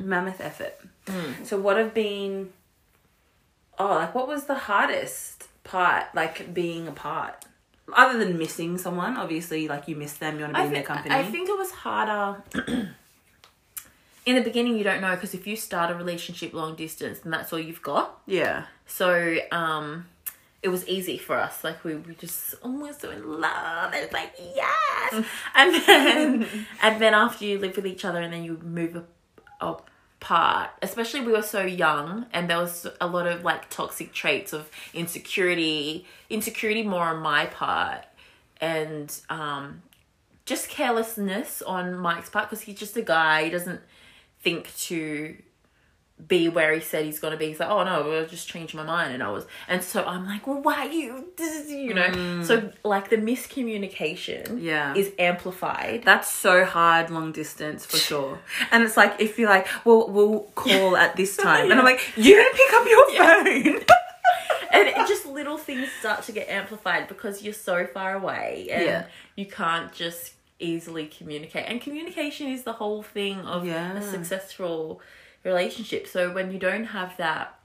Mammoth 0.00 0.40
effort. 0.40 0.74
So 1.44 1.58
what 1.58 1.76
have 1.76 1.92
been 1.94 2.52
oh, 3.78 3.88
like 3.88 4.14
what 4.14 4.28
was 4.28 4.44
the 4.44 4.54
hardest 4.54 5.48
part, 5.64 6.06
like 6.14 6.52
being 6.54 6.88
apart? 6.88 7.44
Other 7.92 8.18
than 8.18 8.36
missing 8.36 8.76
someone, 8.76 9.16
obviously 9.16 9.66
like 9.66 9.88
you 9.88 9.96
miss 9.96 10.14
them, 10.14 10.36
you 10.38 10.42
want 10.42 10.54
to 10.54 10.58
be 10.58 10.62
I 10.62 10.66
in 10.66 10.72
their 10.72 10.82
think, 10.82 10.86
company. 10.86 11.14
I 11.14 11.24
think 11.24 11.48
it 11.48 11.56
was 11.56 11.70
harder 11.70 12.42
in 14.28 14.34
the 14.34 14.42
beginning 14.42 14.76
you 14.76 14.84
don't 14.84 15.00
know 15.00 15.14
because 15.14 15.32
if 15.32 15.46
you 15.46 15.56
start 15.56 15.90
a 15.90 15.94
relationship 15.94 16.52
long 16.52 16.76
distance 16.76 17.20
then 17.20 17.32
that's 17.32 17.50
all 17.50 17.58
you've 17.58 17.80
got 17.80 18.20
yeah. 18.26 18.64
so 18.86 19.38
um 19.50 20.04
it 20.62 20.68
was 20.68 20.86
easy 20.86 21.16
for 21.16 21.36
us 21.36 21.64
like 21.64 21.82
we 21.82 21.94
were 21.94 22.12
just 22.12 22.54
almost 22.62 23.00
so 23.00 23.10
in 23.10 23.40
love 23.40 23.90
and 23.94 24.04
it's 24.04 24.12
like 24.12 24.32
yes 24.54 25.24
and 25.54 25.74
then 25.86 26.66
and 26.82 27.00
then 27.00 27.14
after 27.14 27.46
you 27.46 27.58
live 27.58 27.74
with 27.74 27.86
each 27.86 28.04
other 28.04 28.20
and 28.20 28.30
then 28.30 28.44
you 28.44 28.58
move 28.62 29.02
a- 29.62 29.76
apart 30.20 30.70
especially 30.82 31.20
we 31.20 31.30
were 31.30 31.42
so 31.42 31.62
young 31.62 32.26
and 32.32 32.50
there 32.50 32.58
was 32.58 32.86
a 33.00 33.06
lot 33.06 33.26
of 33.26 33.44
like 33.44 33.70
toxic 33.70 34.12
traits 34.12 34.52
of 34.52 34.68
insecurity 34.92 36.04
insecurity 36.28 36.82
more 36.82 37.04
on 37.04 37.20
my 37.22 37.46
part 37.46 38.04
and 38.60 39.20
um 39.30 39.80
just 40.48 40.70
carelessness 40.70 41.60
on 41.60 41.94
Mike's 41.98 42.30
part 42.30 42.48
because 42.48 42.62
he's 42.62 42.78
just 42.78 42.96
a 42.96 43.02
guy. 43.02 43.44
He 43.44 43.50
doesn't 43.50 43.82
think 44.40 44.74
to 44.78 45.36
be 46.26 46.48
where 46.48 46.74
he 46.74 46.80
said 46.80 47.04
he's 47.04 47.20
gonna 47.20 47.36
be. 47.36 47.46
He's 47.46 47.60
like, 47.60 47.70
oh 47.70 47.84
no, 47.84 48.20
I 48.20 48.24
just 48.24 48.48
changed 48.48 48.74
my 48.74 48.82
mind, 48.82 49.14
and 49.14 49.22
I 49.22 49.30
was, 49.30 49.46
and 49.68 49.82
so 49.82 50.04
I'm 50.04 50.26
like, 50.26 50.46
well, 50.46 50.60
why 50.60 50.84
you, 50.86 51.28
you 51.68 51.94
know? 51.94 52.08
Mm. 52.08 52.44
So 52.44 52.72
like 52.84 53.08
the 53.10 53.16
miscommunication, 53.16 54.62
Yeah. 54.62 54.94
is 54.94 55.12
amplified. 55.18 56.02
That's 56.04 56.28
so 56.32 56.64
hard 56.64 57.10
long 57.10 57.32
distance 57.32 57.86
for 57.86 57.96
sure. 57.96 58.38
And 58.72 58.82
it's 58.82 58.96
like 58.96 59.20
if 59.20 59.38
you're 59.38 59.48
like, 59.48 59.66
well, 59.84 60.08
we'll 60.10 60.40
call 60.54 60.96
at 60.96 61.16
this 61.16 61.36
time, 61.46 61.70
and 61.70 61.78
I'm 61.78 61.84
like, 61.84 62.00
you 62.16 62.34
didn't 62.34 62.54
pick 62.56 62.72
up 62.72 62.86
your 62.86 63.10
phone. 63.10 63.84
and 64.72 64.88
it 64.88 64.96
just 65.08 65.26
little 65.26 65.56
things 65.56 65.88
start 66.00 66.22
to 66.24 66.32
get 66.32 66.48
amplified 66.48 67.08
because 67.08 67.42
you're 67.42 67.54
so 67.54 67.86
far 67.86 68.14
away 68.14 68.68
and 68.70 68.82
Yeah. 68.84 69.04
you 69.36 69.46
can't 69.46 69.92
just 69.92 70.34
easily 70.60 71.06
communicate 71.06 71.64
and 71.68 71.80
communication 71.80 72.48
is 72.48 72.64
the 72.64 72.72
whole 72.74 73.02
thing 73.02 73.38
of 73.42 73.64
Yeah. 73.64 73.96
a 73.96 74.02
successful 74.02 75.00
relationship 75.48 76.06
so 76.06 76.32
when 76.32 76.52
you 76.52 76.58
don't 76.58 76.84
have 76.86 77.16
that 77.16 77.58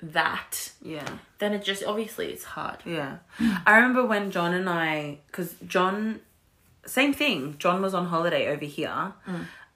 that 0.00 0.72
yeah. 0.82 1.08
then 1.38 1.52
it 1.52 1.62
just 1.62 1.82
obviously 1.84 2.26
it's 2.26 2.44
hard 2.44 2.78
Yeah. 2.84 3.18
I 3.66 3.76
remember 3.76 4.06
when 4.06 4.30
John 4.30 4.54
and 4.54 4.68
I, 4.68 5.18
because 5.26 5.54
John, 5.66 6.20
same 6.86 7.12
thing, 7.12 7.56
John 7.58 7.82
was 7.82 7.94
on 7.94 8.06
holiday 8.06 8.48
over 8.48 8.64
here, 8.64 9.12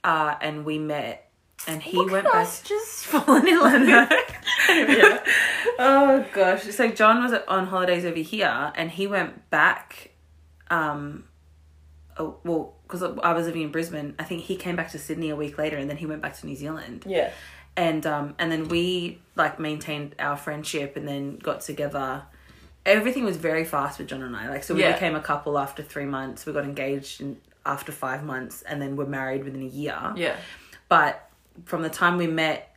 uh, 0.04 0.34
and 0.40 0.64
we 0.64 0.78
met, 0.78 1.30
and 1.66 1.82
he 1.82 1.96
Look 1.96 2.12
went 2.12 2.24
back. 2.26 2.48
just 2.64 3.04
falling 3.06 3.48
in 3.48 3.58
love 3.58 3.82
oh 5.78 6.24
gosh. 6.32 6.62
So 6.64 6.88
John 6.90 7.22
was 7.22 7.32
on 7.48 7.66
holidays 7.66 8.04
over 8.04 8.18
here, 8.18 8.72
and 8.76 8.90
he 8.90 9.06
went 9.06 9.50
back, 9.50 10.10
um, 10.70 11.24
oh, 12.16 12.36
well, 12.44 12.74
because 12.92 13.18
I 13.22 13.32
was 13.32 13.46
living 13.46 13.62
in 13.62 13.70
Brisbane, 13.70 14.14
I 14.18 14.24
think 14.24 14.42
he 14.42 14.56
came 14.56 14.76
back 14.76 14.90
to 14.90 14.98
Sydney 14.98 15.30
a 15.30 15.36
week 15.36 15.56
later, 15.56 15.76
and 15.78 15.88
then 15.88 15.96
he 15.96 16.04
went 16.06 16.20
back 16.20 16.36
to 16.40 16.46
New 16.46 16.56
Zealand. 16.56 17.04
yeah. 17.06 17.30
And 17.74 18.04
um 18.06 18.34
and 18.38 18.52
then 18.52 18.68
we 18.68 19.18
like 19.34 19.58
maintained 19.58 20.14
our 20.18 20.36
friendship 20.36 20.94
and 20.94 21.08
then 21.08 21.38
got 21.38 21.62
together. 21.62 22.22
Everything 22.84 23.24
was 23.24 23.38
very 23.38 23.64
fast 23.64 23.98
with 23.98 24.08
john 24.08 24.22
and 24.22 24.36
i. 24.36 24.46
Like 24.50 24.62
so 24.62 24.74
we 24.74 24.82
Yeah. 24.82 24.92
became 24.92 25.14
a 25.14 25.22
couple 25.22 25.58
after 25.58 25.82
three 25.82 26.04
months. 26.04 26.44
We 26.44 26.52
got 26.52 26.64
engaged 26.64 27.22
in, 27.22 27.38
after 27.64 27.90
five 27.90 28.24
months 28.24 28.60
and 28.60 28.82
then 28.82 28.96
we're 28.96 29.06
married 29.06 29.44
within 29.44 29.62
a 29.62 29.66
year. 29.82 30.12
Yeah. 30.16 30.36
But 30.90 31.30
from 31.64 31.80
the 31.80 31.88
time 31.88 32.18
we 32.18 32.26
met 32.26 32.76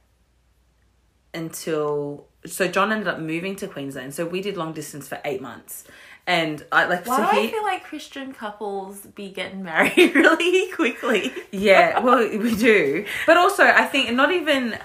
until 1.33 2.27
so 2.45 2.67
john 2.67 2.91
ended 2.93 3.07
up 3.09 3.19
moving 3.19 3.55
to 3.57 3.67
queensland. 3.67 4.13
So 4.13 4.25
we 4.25 4.39
did 4.41 4.55
long 4.55 4.71
distance 4.71 5.07
for 5.09 5.19
eight 5.25 5.41
months 5.41 5.83
and 6.27 6.65
i 6.71 6.85
like 6.85 7.05
why 7.05 7.17
so 7.17 7.31
do 7.31 7.39
he 7.39 7.47
I 7.47 7.51
feel 7.51 7.63
like 7.63 7.83
Christian 7.83 8.33
couples 8.33 9.01
be 9.01 9.29
getting 9.29 9.63
married 9.63 10.15
really 10.15 10.71
quickly? 10.71 11.31
Yeah, 11.51 11.99
well, 12.05 12.17
we 12.37 12.55
do. 12.55 13.05
But 13.27 13.37
also, 13.37 13.63
I 13.63 13.85
think 13.85 14.11
not 14.13 14.31
even 14.31 14.77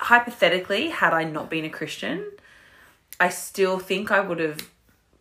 hypothetically, 0.00 0.88
had 0.88 1.12
I 1.12 1.24
not 1.24 1.50
been 1.50 1.64
a 1.64 1.70
Christian, 1.70 2.24
I 3.18 3.28
still 3.28 3.78
think 3.78 4.10
I 4.10 4.20
would 4.20 4.40
have 4.40 4.68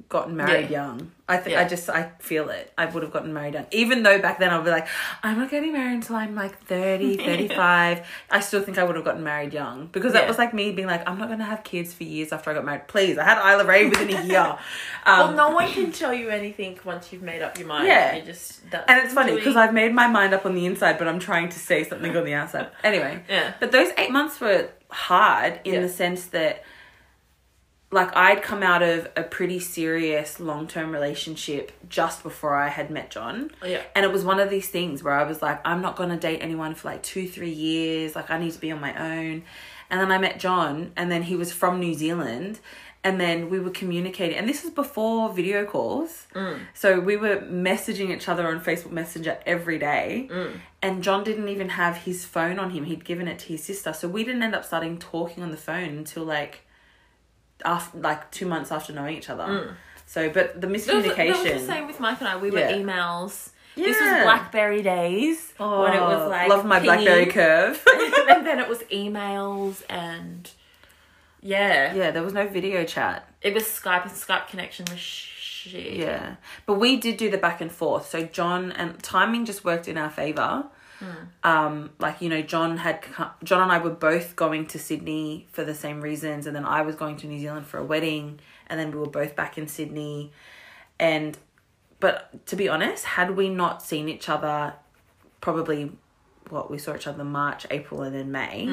gotten 0.08 0.36
married 0.36 0.70
Yeah. 0.70 0.86
young. 0.88 1.12
I 1.30 1.38
think 1.38 1.54
Yeah. 1.54 1.62
I 1.62 1.68
just 1.68 1.90
I 1.90 2.10
feel 2.20 2.50
it. 2.50 2.74
I 2.78 2.86
would 2.86 3.04
have 3.04 3.14
gotten 3.14 3.32
married 3.34 3.54
young. 3.54 3.68
Even 3.72 4.02
though 4.04 4.20
back 4.20 4.40
then 4.40 4.50
I'd 4.50 4.64
be 4.66 4.72
like, 4.72 4.88
I'm 5.24 5.38
not 5.38 5.50
getting 5.52 5.72
married 5.74 5.94
until 5.94 6.16
I'm 6.16 6.34
like 6.36 6.58
30, 6.66 7.18
35. 7.26 8.06
I 8.32 8.40
still 8.40 8.62
think 8.64 8.78
I 8.78 8.84
would 8.84 8.96
have 8.96 9.06
gotten 9.06 9.24
married 9.24 9.54
young 9.54 9.88
because 9.92 10.14
that 10.14 10.24
Yeah. 10.24 10.28
was 10.28 10.38
like 10.40 10.54
me 10.54 10.72
being 10.72 10.88
like, 10.88 11.08
I'm 11.08 11.18
not 11.20 11.28
going 11.28 11.40
to 11.40 11.46
have 11.46 11.64
kids 11.64 11.94
for 11.94 12.04
years 12.04 12.34
after 12.34 12.50
I 12.50 12.54
got 12.56 12.66
married. 12.66 12.88
Please, 12.88 13.18
I 13.20 13.24
had 13.24 13.38
Isla 13.54 13.66
Ray 13.66 13.88
within 13.88 14.10
a 14.10 14.22
year. 14.32 14.58
well, 15.06 15.30
Um, 15.30 15.36
no 15.36 15.52
one 15.52 15.72
can 15.72 15.92
tell 15.92 16.14
you 16.14 16.30
anything 16.30 16.80
once 16.84 17.14
you've 17.14 17.22
made 17.22 17.42
up 17.44 17.58
your 17.60 17.68
mind. 17.68 17.88
Yeah. 17.88 18.16
you 18.16 18.24
just 18.24 18.62
And 18.74 19.00
it's 19.06 19.14
funny 19.14 19.36
because 19.36 19.56
I've 19.56 19.74
made 19.74 19.94
my 19.94 20.08
mind 20.08 20.34
up 20.34 20.46
on 20.46 20.56
the 20.56 20.66
inside, 20.66 20.98
but 20.98 21.08
I'm 21.08 21.20
trying 21.20 21.50
to 21.50 21.60
say 21.60 21.84
something 21.84 22.18
on 22.18 22.26
the 22.26 22.34
outside. 22.34 22.68
Anyway, 22.84 23.24
Yeah. 23.30 23.54
But 23.60 23.72
those 23.72 23.90
eight 23.98 24.12
months 24.12 24.40
were 24.42 24.70
hard 24.90 25.60
in 25.64 25.76
Yeah. 25.76 25.82
the 25.82 25.90
sense 25.90 26.26
that, 26.28 26.64
like, 27.92 28.16
I'd 28.16 28.44
come 28.44 28.62
out 28.62 28.84
of 28.84 29.08
a 29.18 29.24
pretty 29.24 29.60
serious 29.60 30.40
long 30.40 30.68
term 30.68 30.92
relationship 30.92 31.72
just 31.90 32.22
before 32.22 32.56
I 32.56 32.68
had 32.68 32.92
met 32.92 33.10
John. 33.10 33.52
Yeah. 33.66 33.82
And 33.96 34.06
it 34.06 34.12
was 34.12 34.24
one 34.24 34.40
of 34.40 34.50
these 34.50 34.68
things 34.68 35.04
where 35.04 35.14
I 35.14 35.24
was 35.24 35.42
like, 35.42 35.60
I'm 35.66 35.82
not 35.82 35.96
going 35.96 36.10
to 36.10 36.18
date 36.18 36.40
anyone 36.42 36.76
for 36.76 36.88
like 36.88 37.02
two, 37.02 37.28
three 37.28 37.50
years. 37.50 38.16
Like, 38.16 38.30
I 38.30 38.38
need 38.38 38.52
to 38.52 38.60
be 38.60 38.72
on 38.72 38.80
my 38.80 38.94
own. 38.96 39.44
And 39.90 40.00
then 40.00 40.12
I 40.12 40.20
met 40.20 40.40
John, 40.40 40.92
and 40.96 41.12
then 41.12 41.24
he 41.24 41.36
was 41.36 41.52
from 41.52 41.80
New 41.80 41.96
Zealand. 41.96 42.60
And 43.04 43.20
then 43.20 43.50
we 43.50 43.62
were 43.62 43.70
communicating, 43.70 44.38
and 44.38 44.48
this 44.48 44.62
was 44.62 44.74
before 44.74 45.34
video 45.34 45.66
calls. 45.66 46.28
Mm. 46.36 46.60
So 46.74 47.00
we 47.00 47.16
were 47.16 47.38
messaging 47.38 48.14
each 48.14 48.28
other 48.28 48.46
on 48.46 48.60
Facebook 48.60 48.92
Messenger 48.92 49.40
every 49.46 49.80
day. 49.80 50.28
Mm. 50.30 50.60
And 50.82 51.02
John 51.02 51.24
didn't 51.24 51.48
even 51.48 51.70
have 51.70 51.96
his 51.98 52.26
phone 52.26 52.60
on 52.60 52.72
him. 52.72 52.84
He'd 52.84 53.06
given 53.06 53.30
it 53.30 53.40
to 53.40 53.48
his 53.48 53.64
sister. 53.64 53.94
So 53.94 54.10
we 54.10 54.26
didn't 54.26 54.44
end 54.44 54.54
up 54.54 54.66
starting 54.66 54.98
talking 54.98 55.42
on 55.42 55.52
the 55.52 55.58
phone 55.58 55.98
until 55.98 56.26
like 56.26 56.66
after 57.66 57.98
like 58.00 58.32
two 58.32 58.46
months 58.46 58.72
after 58.72 58.94
knowing 58.94 59.18
each 59.18 59.30
other. 59.30 59.44
Mm. 59.44 59.74
So 60.06 60.30
but 60.30 60.60
the 60.60 60.68
That 60.68 60.72
was, 60.72 60.86
that 60.86 60.96
was 60.96 61.06
miscommunication. 61.06 61.54
the 61.60 61.66
same 61.66 61.88
with 61.88 62.00
Mike 62.00 62.20
and 62.20 62.28
I. 62.30 62.38
We 62.38 62.52
were 62.52 62.60
Yeah. 62.60 62.72
emails. 62.74 63.50
This 63.76 64.00
was 64.02 64.24
BlackBerry 64.24 64.82
days 64.82 65.54
Oh, 65.60 65.84
when 65.84 65.94
it 65.94 66.02
was 66.02 66.30
like 66.30 66.50
love 66.50 66.66
my. 66.66 66.80
BlackBerry 66.80 67.28
curve. 67.28 67.82
and 68.30 68.46
then 68.46 68.60
it 68.60 68.68
was 68.68 68.80
emails 68.92 69.84
and 69.90 70.50
yeah, 71.42 71.94
yeah, 71.94 72.12
there 72.12 72.24
was 72.24 72.34
no 72.34 72.48
video 72.48 72.84
chat. 72.84 73.26
it 73.42 73.54
was 73.54 73.64
Skype 73.64 74.04
and 74.04 74.12
Skype 74.12 74.48
connection 74.50 74.86
was 74.92 75.00
shit. 75.00 75.94
Yeah, 75.94 76.36
but 76.66 76.74
we 76.74 76.98
did 76.98 77.16
do 77.18 77.30
the 77.30 77.38
back 77.38 77.62
and 77.62 77.72
forth. 77.72 78.10
So 78.10 78.24
John 78.26 78.72
and 78.74 79.02
timing 79.02 79.46
just 79.46 79.64
worked 79.64 79.88
in 79.88 79.98
our 79.98 80.10
favor. 80.10 80.66
Um, 81.44 81.92
like 82.00 82.22
you 82.22 82.30
know, 82.30 82.42
John 82.42 82.78
had 82.78 83.02
co- 83.02 83.32
John 83.44 83.62
and 83.62 83.72
I 83.72 83.78
were 83.80 83.90
both 83.90 84.36
going 84.36 84.68
to 84.68 84.80
Sydney 84.80 85.48
for 85.52 85.64
the 85.64 85.76
same 85.76 86.02
reasons, 86.02 86.46
and 86.48 86.56
then 86.56 86.66
I 86.66 86.82
was 86.82 86.96
going 86.96 87.16
to 87.18 87.28
New 87.28 87.40
Zealand 87.40 87.66
for 87.68 87.78
a 87.78 87.84
wedding, 87.84 88.40
and 88.68 88.80
then 88.80 88.92
we 88.92 88.98
were 89.00 89.08
both 89.10 89.36
back 89.36 89.58
in 89.58 89.68
Sydney, 89.68 90.32
and 91.00 91.38
but 92.00 92.46
to 92.48 92.56
be 92.56 92.68
honest, 92.70 93.06
had 93.06 93.32
we 93.36 93.50
not 93.50 93.82
seen 93.82 94.08
each 94.10 94.30
other, 94.30 94.74
probably 95.42 95.92
what 96.50 96.72
we 96.72 96.78
saw 96.78 96.96
each 96.96 97.08
other 97.08 97.24
March, 97.24 97.66
April, 97.72 98.02
and 98.02 98.16
then 98.16 98.32
May. 98.32 98.68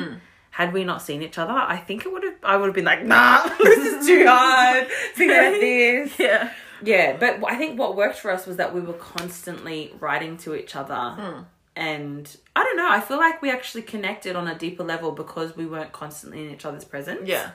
Had 0.50 0.72
we 0.72 0.84
not 0.84 1.02
seen 1.02 1.22
each 1.22 1.36
other, 1.36 1.52
I 1.52 1.76
think 1.76 2.06
it 2.06 2.12
would 2.12 2.22
have. 2.24 2.34
I 2.42 2.56
would 2.56 2.64
have 2.66 2.74
been 2.74 2.86
like, 2.86 3.04
nah, 3.04 3.46
this 3.58 3.78
is 3.92 4.06
too 4.06 4.24
hard. 4.26 4.88
Think 5.14 5.30
about 5.30 5.50
this. 5.60 6.18
Yeah. 6.18 6.50
Yeah, 6.82 7.16
but 7.18 7.42
I 7.46 7.56
think 7.56 7.78
what 7.78 7.94
worked 7.96 8.18
for 8.18 8.30
us 8.30 8.46
was 8.46 8.56
that 8.56 8.74
we 8.74 8.80
were 8.80 8.94
constantly 8.94 9.92
writing 10.00 10.36
to 10.38 10.54
each 10.54 10.74
other. 10.76 10.94
Hmm. 10.94 11.42
And 11.76 12.34
I 12.56 12.64
don't 12.64 12.78
know, 12.78 12.88
I 12.88 13.00
feel 13.00 13.18
like 13.18 13.42
we 13.42 13.50
actually 13.50 13.82
connected 13.82 14.34
on 14.34 14.48
a 14.48 14.56
deeper 14.56 14.82
level 14.82 15.12
because 15.12 15.54
we 15.54 15.66
weren't 15.66 15.92
constantly 15.92 16.44
in 16.46 16.50
each 16.50 16.64
other's 16.64 16.86
presence. 16.86 17.28
Yeah. 17.28 17.50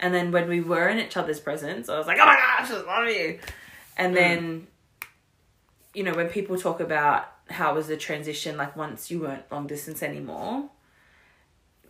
And 0.00 0.14
then 0.14 0.32
when 0.32 0.48
we 0.48 0.62
were 0.62 0.88
in 0.88 0.98
each 0.98 1.18
other's 1.18 1.38
presence, 1.38 1.90
I 1.90 1.98
was 1.98 2.06
like, 2.06 2.18
oh 2.18 2.24
my 2.24 2.36
gosh, 2.36 2.70
I 2.70 2.82
love 2.82 3.08
you. 3.08 3.38
And 3.98 4.14
mm. 4.14 4.16
then, 4.16 4.66
you 5.92 6.02
know, 6.04 6.14
when 6.14 6.28
people 6.28 6.58
talk 6.58 6.80
about 6.80 7.30
how 7.50 7.72
it 7.72 7.74
was 7.74 7.88
the 7.88 7.98
transition, 7.98 8.56
like 8.56 8.76
once 8.76 9.10
you 9.10 9.20
weren't 9.20 9.42
long 9.52 9.66
distance 9.66 10.02
anymore, 10.02 10.70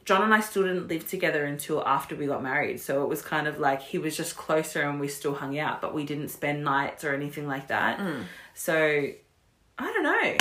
John 0.04 0.22
and 0.22 0.34
I 0.34 0.40
still 0.40 0.64
didn't 0.64 0.88
live 0.88 1.06
together 1.08 1.44
until 1.44 1.86
after 1.86 2.16
we 2.16 2.26
got 2.26 2.42
married. 2.42 2.80
So 2.80 3.04
it 3.04 3.08
was 3.08 3.22
kind 3.22 3.46
of 3.46 3.60
like 3.60 3.80
he 3.80 3.98
was 3.98 4.16
just 4.16 4.36
closer 4.36 4.82
and 4.82 4.98
we 4.98 5.06
still 5.06 5.34
hung 5.34 5.56
out, 5.56 5.80
but 5.80 5.94
we 5.94 6.04
didn't 6.04 6.30
spend 6.30 6.64
nights 6.64 7.04
or 7.04 7.14
anything 7.14 7.46
like 7.46 7.68
that. 7.68 8.00
Mm. 8.00 8.24
So 8.54 8.74
I 9.78 9.92
don't 9.92 10.02
know. 10.02 10.36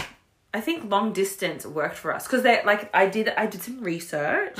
I 0.51 0.61
think 0.61 0.89
long 0.89 1.13
distance 1.13 1.63
worked 1.65 1.95
for 1.95 2.13
us 2.13 2.25
because 2.25 2.41
they 2.41 2.61
like 2.65 2.89
I 2.93 3.05
did 3.05 3.29
I 3.29 3.45
did 3.45 3.61
some 3.61 3.81
research 3.81 4.57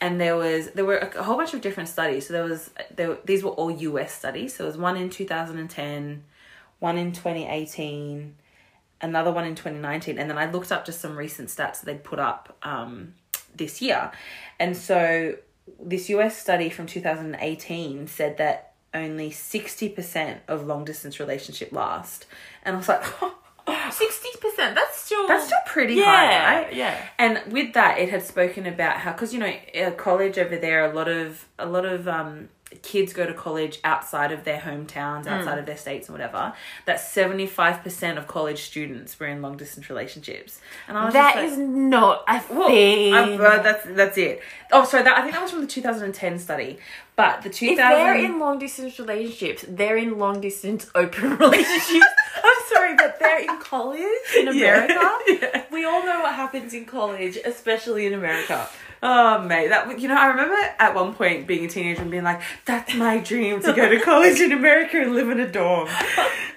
and 0.00 0.20
there 0.20 0.36
was 0.36 0.70
there 0.72 0.84
were 0.84 0.96
a, 0.98 1.18
a 1.18 1.22
whole 1.22 1.36
bunch 1.36 1.54
of 1.54 1.60
different 1.60 1.88
studies. 1.88 2.26
So 2.26 2.32
there 2.32 2.44
was 2.44 2.70
there 2.94 3.16
these 3.24 3.44
were 3.44 3.50
all 3.50 3.70
US 3.70 4.12
studies. 4.12 4.54
So 4.54 4.64
there 4.64 4.72
was 4.72 4.78
one 4.78 4.96
in 4.96 5.08
2010, 5.08 6.24
one 6.80 6.98
in 6.98 7.12
2018, 7.12 8.34
another 9.00 9.30
one 9.30 9.44
in 9.44 9.54
2019 9.54 10.18
and 10.18 10.28
then 10.28 10.36
I 10.36 10.50
looked 10.50 10.72
up 10.72 10.84
just 10.84 11.00
some 11.00 11.16
recent 11.16 11.48
stats 11.48 11.80
that 11.80 11.84
they'd 11.84 12.04
put 12.04 12.18
up 12.18 12.56
um 12.64 13.14
this 13.54 13.80
year. 13.80 14.10
And 14.58 14.76
so 14.76 15.36
this 15.80 16.08
US 16.08 16.36
study 16.36 16.70
from 16.70 16.86
2018 16.86 18.08
said 18.08 18.36
that 18.38 18.72
only 18.92 19.30
60% 19.30 20.38
of 20.48 20.66
long 20.66 20.84
distance 20.84 21.20
relationship 21.20 21.70
last. 21.70 22.26
And 22.64 22.74
I 22.74 22.78
was 22.78 22.88
like, 22.88 23.04
Sixty 23.90 24.28
percent. 24.40 24.74
That's 24.74 24.96
still 24.98 25.26
That's 25.26 25.46
still 25.46 25.58
pretty 25.66 25.94
Yeah, 25.94 26.04
high, 26.04 26.62
right? 26.62 26.74
yeah. 26.74 26.96
And 27.18 27.40
with 27.52 27.72
that, 27.74 27.98
it 27.98 28.08
had 28.10 28.22
spoken 28.22 28.66
about 28.66 28.98
how, 28.98 29.12
because 29.12 29.32
you 29.34 29.40
know, 29.40 29.90
college 29.96 30.38
over 30.38 30.56
there, 30.56 30.84
a 30.90 30.94
lot 30.94 31.08
of 31.08 31.46
a 31.58 31.66
lot 31.66 31.84
of 31.84 32.06
um, 32.08 32.48
kids 32.82 33.12
go 33.12 33.26
to 33.26 33.34
college 33.34 33.80
outside 33.84 34.32
of 34.32 34.44
their 34.44 34.58
hometowns, 34.60 35.26
outside 35.26 35.58
of 35.58 35.66
their 35.66 35.76
states, 35.76 36.08
and 36.08 36.14
whatever. 36.16 36.52
That 36.86 37.00
seventy 37.00 37.46
five 37.46 37.82
percent 37.82 38.18
of 38.18 38.26
college 38.26 38.62
students 38.62 39.18
were 39.18 39.26
in 39.26 39.42
long 39.42 39.56
distance 39.56 39.88
relationships, 39.90 40.60
and 40.88 40.96
I 40.96 41.04
was 41.04 41.14
That 41.14 41.34
just 41.34 41.52
is 41.52 41.58
not 41.58 42.24
a 42.28 42.42
well, 42.50 42.68
thing. 42.68 43.14
Uh, 43.14 43.62
that's 43.62 43.84
that's 43.88 44.18
it. 44.18 44.40
Oh, 44.72 44.84
sorry, 44.84 45.02
that 45.04 45.18
I 45.18 45.22
think 45.22 45.34
that 45.34 45.42
was 45.42 45.50
from 45.50 45.60
the 45.62 45.66
two 45.66 45.82
thousand 45.82 46.04
and 46.04 46.14
ten 46.14 46.38
study, 46.38 46.78
but 47.16 47.42
the 47.42 47.50
two 47.50 47.66
if 47.66 47.76
they're 47.76 48.16
in 48.16 48.38
long 48.38 48.58
distance 48.58 48.98
relationships, 48.98 49.64
they're 49.68 49.96
in 49.96 50.18
long 50.18 50.40
distance 50.40 50.90
open 50.94 51.36
relationships. 51.38 52.06
I'm 52.44 52.62
sorry, 52.72 52.94
but 52.96 53.18
they're 53.18 53.40
in 53.40 53.58
college 53.60 54.00
in 54.38 54.46
Yeah. 54.54 54.84
America. 54.84 55.18
Yeah. 55.28 55.64
We 55.72 55.84
all 55.84 56.04
know 56.06 56.20
what 56.20 56.34
happens 56.34 56.72
in 56.72 56.84
college, 56.86 57.36
especially 57.44 58.06
in 58.06 58.14
America. 58.14 58.68
Oh 59.02 59.40
mate, 59.40 59.68
that 59.68 59.98
you 59.98 60.08
know, 60.08 60.16
I 60.16 60.26
remember 60.26 60.54
at 60.78 60.94
one 60.94 61.14
point 61.14 61.46
being 61.46 61.64
a 61.64 61.68
teenager 61.68 62.02
and 62.02 62.10
being 62.10 62.22
like, 62.22 62.42
"That's 62.66 62.94
my 62.94 63.18
dream 63.18 63.62
to 63.62 63.72
go 63.72 63.88
to 63.88 64.00
college 64.04 64.40
in 64.40 64.52
America 64.52 65.00
and 65.00 65.14
live 65.14 65.30
in 65.30 65.40
a 65.40 65.50
dorm." 65.50 65.88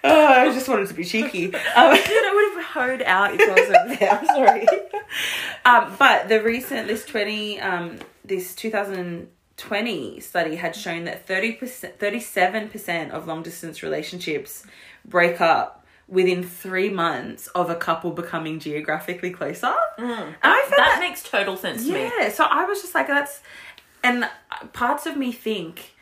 Oh, 0.04 0.26
I 0.26 0.52
just 0.52 0.68
wanted 0.68 0.90
to 0.90 0.94
be 0.94 1.06
cheeky. 1.06 1.46
Um, 1.46 1.54
I 1.76 2.52
would 2.54 2.64
have 2.64 2.74
hoed 2.74 3.02
out 3.04 3.34
if 3.34 3.42
I 3.42 3.54
was 3.54 3.70
over 3.70 3.96
there. 3.96 4.12
I'm 4.12 4.26
sorry. 4.26 4.68
um, 5.66 5.96
but 5.98 6.28
the 6.28 6.44
recent 6.44 6.88
this 6.88 7.06
twenty 7.06 7.62
um 7.62 8.00
this 8.26 8.54
two 8.56 8.70
thousand 8.70 8.96
and 8.96 9.30
twenty 9.56 10.20
study 10.20 10.58
had 10.58 10.76
shown 10.76 11.06
that 11.06 11.26
thirty 11.26 11.54
percent, 11.54 11.98
thirty 11.98 12.20
seven 12.20 12.68
percent 12.68 13.14
of 13.14 13.26
long 13.26 13.44
distance 13.44 13.82
relationships 13.82 14.66
break 15.06 15.40
up 15.40 15.83
within 16.08 16.44
three 16.44 16.90
months 16.90 17.48
of 17.48 17.70
a 17.70 17.76
couple 17.76 18.12
becoming 18.12 18.60
geographically 18.60 19.32
closer. 19.32 19.74
And 19.98 20.36
I 20.44 20.62
found 20.62 20.72
That 20.72 20.78
that 20.78 20.98
makes 21.00 21.24
total 21.24 21.56
sense 21.58 21.86
to 21.86 21.94
me. 21.94 22.04
Yeah, 22.20 22.30
so 22.30 22.44
I 22.50 22.66
was 22.66 22.82
just 22.82 22.94
like, 22.94 23.08
that's, 23.08 23.42
and 24.04 24.30
parts 24.74 25.06
of 25.06 25.16
me 25.18 25.32
think, 25.32 25.94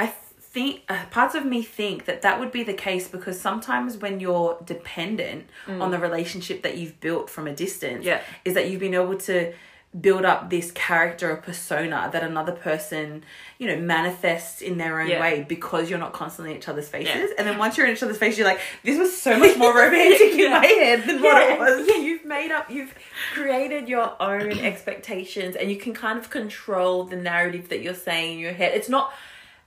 I 0.00 0.06
think, 0.06 0.82
uh, 0.88 1.04
parts 1.10 1.34
of 1.34 1.44
me 1.44 1.62
think 1.62 2.06
that 2.06 2.22
that 2.22 2.40
would 2.40 2.50
be 2.50 2.62
the 2.62 2.72
case 2.74 3.08
because 3.08 3.38
sometimes 3.38 3.98
when 3.98 4.20
you're 4.20 4.58
dependent 4.64 5.48
on 5.68 5.90
the 5.90 5.98
relationship 5.98 6.62
that 6.62 6.78
you've 6.78 6.98
built 7.00 7.28
from 7.28 7.46
a 7.46 7.54
distance, 7.54 8.04
Yeah. 8.06 8.22
is 8.44 8.54
that 8.54 8.70
you've 8.70 8.80
been 8.80 8.94
able 8.94 9.18
to 9.18 9.52
build 10.00 10.24
up 10.24 10.50
this 10.50 10.70
character 10.72 11.30
or 11.30 11.36
persona 11.36 12.10
that 12.12 12.22
another 12.22 12.52
person, 12.52 13.24
you 13.58 13.66
know, 13.66 13.76
manifests 13.76 14.60
in 14.60 14.76
their 14.78 15.00
own 15.00 15.08
Yeah. 15.08 15.20
way 15.20 15.44
because 15.48 15.88
you're 15.88 15.98
not 15.98 16.12
constantly 16.12 16.52
in 16.52 16.58
each 16.58 16.68
other's 16.68 16.88
faces. 16.88 17.14
Yeah. 17.14 17.26
And 17.38 17.46
then 17.46 17.56
once 17.56 17.76
you're 17.76 17.86
in 17.86 17.92
each 17.94 18.02
other's 18.02 18.18
face, 18.18 18.36
you're 18.36 18.46
like, 18.46 18.60
this 18.84 18.98
was 18.98 19.16
so 19.16 19.38
much 19.38 19.56
more 19.56 19.74
romantic 19.74 20.32
in 20.38 20.50
my 20.60 20.66
head 20.66 21.04
than 21.06 21.22
what 21.22 21.42
it 21.50 21.58
was. 21.58 21.86
yeah, 21.88 21.96
you've 21.96 22.24
made 22.24 22.50
up, 22.50 22.70
you've 22.70 22.94
created 23.32 23.88
your 23.88 24.20
own 24.20 24.52
expectations, 24.58 25.56
and 25.56 25.70
you 25.70 25.76
can 25.76 25.94
kind 25.94 26.18
of 26.18 26.30
control 26.30 27.04
the 27.04 27.16
narrative 27.16 27.68
that 27.70 27.80
you're 27.82 27.94
saying 27.94 28.34
in 28.34 28.38
your 28.38 28.52
head. 28.52 28.72
It's 28.74 28.88
not 28.88 29.12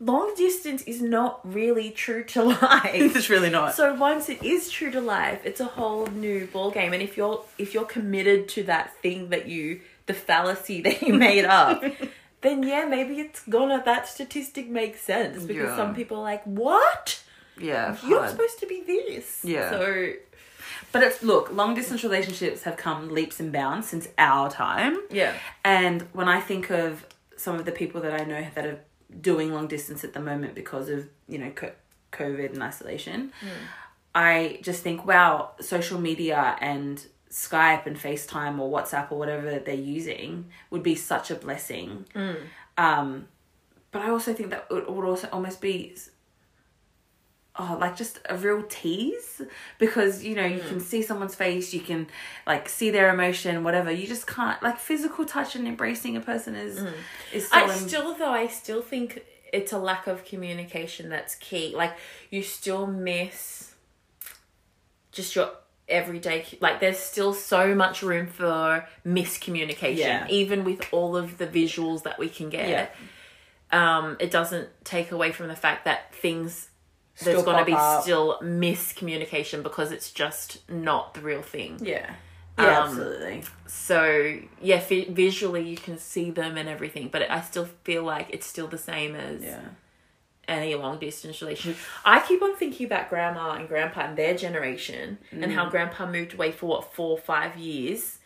long 0.01 0.33
distance 0.37 0.81
is 0.83 1.01
not 1.01 1.41
really 1.43 1.91
true 1.91 2.23
to 2.23 2.43
life. 2.61 2.91
It's 2.93 3.29
really 3.29 3.49
not. 3.49 3.75
So 3.75 3.93
once 3.95 4.29
it 4.29 4.41
is 4.43 4.69
true 4.69 4.91
to 4.91 5.01
life, 5.01 5.41
it's 5.43 5.59
a 5.59 5.65
whole 5.65 6.05
new 6.07 6.45
ball 6.47 6.71
game. 6.71 6.93
And 6.93 7.01
if 7.01 7.17
you're 7.17 7.43
if 7.57 7.73
you're 7.73 7.85
committed 7.85 8.47
to 8.49 8.63
that 8.63 8.95
thing 9.01 9.29
that 9.29 9.47
you 9.47 9.81
the 10.09 10.13
fallacy 10.13 10.81
that 10.87 11.01
you 11.01 11.13
made 11.13 11.45
up, 11.45 11.81
then 12.41 12.63
yeah, 12.63 12.83
maybe 12.85 13.13
it's 13.25 13.41
gonna 13.47 13.81
that 13.85 14.07
statistic 14.07 14.67
makes 14.69 14.99
sense 15.01 15.43
because 15.45 15.69
Yeah. 15.69 15.75
some 15.81 15.95
people 15.95 16.17
are 16.17 16.23
like, 16.33 16.43
What? 16.43 17.23
yeah, 17.57 17.95
You're 18.05 18.27
supposed 18.27 18.59
to 18.59 18.67
be 18.67 18.81
this. 18.93 19.41
Yeah. 19.43 19.69
So 19.71 20.13
But 20.91 21.03
it's 21.03 21.21
look, 21.23 21.45
long 21.51 21.75
distance 21.75 22.03
relationships 22.03 22.63
have 22.63 22.77
come 22.77 23.09
leaps 23.17 23.39
and 23.39 23.51
bounds 23.51 23.87
since 23.87 24.07
our 24.17 24.49
time. 24.49 24.95
yeah. 25.21 25.33
And 25.63 25.97
when 26.13 26.27
I 26.37 26.39
think 26.49 26.69
of 26.71 27.05
some 27.37 27.55
of 27.59 27.65
the 27.65 27.71
people 27.81 28.01
that 28.01 28.13
I 28.21 28.23
know 28.31 28.43
that 28.55 28.65
are 28.65 28.79
doing 29.29 29.53
long 29.53 29.67
distance 29.67 30.03
at 30.07 30.13
the 30.13 30.19
moment 30.19 30.55
because 30.55 30.87
of, 30.89 31.07
you 31.27 31.37
know, 31.41 31.51
COVID 32.11 32.53
and 32.53 32.61
isolation, 32.63 33.31
mm. 33.41 33.47
I 34.15 34.59
just 34.61 34.81
think, 34.81 35.05
wow, 35.05 35.51
social 35.61 35.99
media 35.99 36.41
and 36.61 36.95
Skype 37.31 37.85
and 37.85 37.97
FaceTime 37.97 38.59
or 38.59 38.71
WhatsApp 38.71 39.11
or 39.11 39.19
whatever 39.19 39.59
they're 39.59 39.75
using 39.75 40.45
would 40.69 40.83
be 40.83 40.95
such 40.95 41.31
a 41.31 41.35
blessing. 41.35 42.05
Mm. 42.15 42.37
Um, 42.77 43.27
but 43.91 44.01
I 44.01 44.09
also 44.09 44.33
think 44.33 44.51
that 44.51 44.67
it 44.71 44.89
would 44.89 45.05
also 45.05 45.27
almost 45.31 45.61
be 45.61 45.95
oh 47.57 47.77
like 47.81 47.97
just 47.97 48.19
a 48.29 48.37
real 48.37 48.63
tease 48.63 49.41
because 49.79 50.23
you 50.23 50.35
know 50.35 50.45
you 50.45 50.59
can 50.59 50.77
mm. 50.77 50.81
see 50.81 51.01
someone's 51.01 51.33
face 51.33 51.73
you 51.73 51.81
can 51.81 52.07
like 52.45 52.69
see 52.69 52.91
their 52.91 53.11
emotion 53.11 53.63
whatever 53.63 53.91
you 53.91 54.05
just 54.05 54.27
can't 54.27 54.61
like 54.61 54.77
physical 54.77 55.25
touch 55.25 55.55
and 55.55 55.67
embracing 55.67 56.15
a 56.15 56.21
person 56.21 56.55
is 56.55 56.79
mm. 56.79 56.93
is 57.33 57.49
so 57.49 57.57
I 57.57 57.63
im- 57.63 57.87
still 57.87 58.13
though 58.13 58.31
I 58.31 58.47
still 58.47 58.83
think 58.83 59.25
it's 59.53 59.71
a 59.71 59.77
lack 59.77 60.07
of 60.07 60.25
communication 60.25 61.09
that's 61.09 61.35
key. 61.35 61.73
Like 61.75 61.93
you 62.29 62.43
still 62.43 62.87
miss 62.87 63.73
just 65.11 65.35
your 65.35 65.51
everyday 65.89 66.45
like 66.61 66.79
there's 66.79 66.97
still 66.99 67.33
so 67.33 67.73
much 67.75 68.01
room 68.01 68.27
for 68.27 68.87
miscommunication 69.05 69.97
Yeah. 69.97 70.27
even 70.29 70.63
with 70.63 70.85
all 70.91 71.15
of 71.17 71.37
the 71.37 71.47
visuals 71.47 72.03
that 72.03 72.17
we 72.19 72.29
can 72.29 72.49
get. 72.49 72.95
Um 73.71 74.17
it 74.19 74.31
doesn't 74.31 74.69
take 74.83 75.11
away 75.11 75.31
from 75.31 75.47
the 75.47 75.55
fact 75.55 75.85
that 75.85 76.13
things 76.15 76.69
there's 77.23 77.43
going 77.43 77.57
to 77.59 77.65
be 77.65 77.73
up. 77.73 78.01
still 78.01 78.39
miscommunication 78.41 79.61
because 79.61 79.91
it's 79.91 80.11
just 80.11 80.67
not 80.69 81.13
the 81.13 81.21
real 81.21 81.41
thing. 81.41 81.77
yeah 81.81 82.13
yeah 82.57 82.79
Um, 82.79 82.87
absolutely 82.89 83.43
So 83.67 84.39
yeah, 84.61 84.79
vi- 84.81 85.09
visually 85.09 85.67
you 85.69 85.77
can 85.77 85.97
see 85.97 86.31
them 86.31 86.57
and 86.57 86.67
everything, 86.69 87.09
but 87.11 87.29
I 87.29 87.41
still 87.41 87.67
feel 87.83 88.03
like 88.03 88.27
it's 88.31 88.45
still 88.47 88.67
the 88.67 88.77
same 88.77 89.15
as 89.15 89.41
yeah 89.43 89.59
any 90.49 90.73
long 90.75 90.99
distance 90.99 91.41
relationship. 91.41 91.79
I 92.03 92.19
keep 92.27 92.41
on 92.41 92.55
thinking 92.55 92.85
about 92.85 93.09
grandma 93.09 93.51
and 93.51 93.67
grandpa 93.67 94.01
and 94.01 94.17
their 94.17 94.35
generation 94.35 95.17
and 95.31 95.43
Mm. 95.45 95.53
how 95.53 95.69
grandpa 95.69 96.05
moved 96.09 96.33
away 96.33 96.51
for 96.51 96.65
what 96.67 96.93
four 96.93 97.11
or 97.11 97.17
five 97.19 97.55
years 97.57 98.17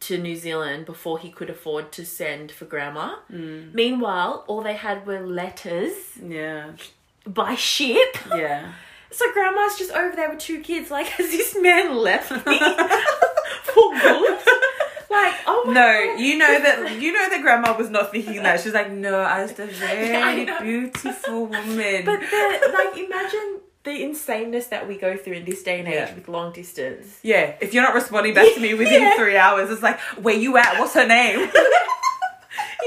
to 0.00 0.16
New 0.18 0.34
Zealand 0.36 0.86
before 0.86 1.18
he 1.18 1.30
could 1.30 1.50
afford 1.50 1.92
to 1.92 2.04
send 2.06 2.50
for 2.50 2.64
grandma. 2.64 3.16
Mm. 3.30 3.74
Meanwhile, 3.74 4.44
all 4.46 4.62
they 4.62 4.74
had 4.74 5.06
were 5.06 5.20
letters 5.20 5.92
yeah 6.22 6.72
by 7.26 7.54
ship. 7.54 8.16
yeah 8.34 8.72
So 9.12 9.24
grandma's 9.32 9.76
just 9.76 9.90
over 9.90 10.14
there 10.14 10.30
with 10.30 10.38
two 10.38 10.60
kids. 10.60 10.88
Like, 10.90 11.06
has 11.18 11.30
this 11.32 11.56
man 11.60 11.96
left 11.96 12.30
me 12.30 12.58
for 13.64 13.90
good? 14.00 14.38
Like, 15.10 15.34
oh 15.46 15.64
my 15.66 15.72
no 15.74 15.80
God. 16.14 16.20
you 16.20 16.38
know 16.38 16.58
that 16.62 17.00
you 17.00 17.12
know 17.12 17.28
that 17.30 17.42
grandma 17.42 17.76
was 17.76 17.90
not 17.90 18.12
thinking 18.12 18.42
that 18.44 18.60
she's 18.60 18.72
like 18.72 18.90
no 18.92 19.18
i 19.20 19.42
was 19.42 19.50
a 19.58 19.66
very 19.66 20.46
beautiful 20.62 21.46
woman 21.46 22.04
But 22.04 22.20
the, 22.20 22.72
like, 22.72 22.96
imagine 22.96 23.60
the 23.82 23.90
insaneness 23.90 24.68
that 24.68 24.86
we 24.86 24.96
go 24.98 25.16
through 25.16 25.32
in 25.34 25.44
this 25.44 25.62
day 25.64 25.80
and 25.80 25.88
age 25.88 25.94
Yeah. 25.94 26.14
with 26.14 26.28
long 26.28 26.52
distance. 26.52 27.18
yeah 27.22 27.54
if 27.60 27.74
you're 27.74 27.82
not 27.82 27.94
responding 27.94 28.34
back 28.34 28.54
to 28.54 28.60
me 28.60 28.74
within 28.74 29.02
Yeah. 29.08 29.16
three 29.16 29.36
hours 29.36 29.68
it's 29.70 29.82
like 29.82 29.98
where 30.24 30.36
you 30.36 30.56
at 30.56 30.78
what's 30.78 30.94
her 30.94 31.06
name 31.06 31.50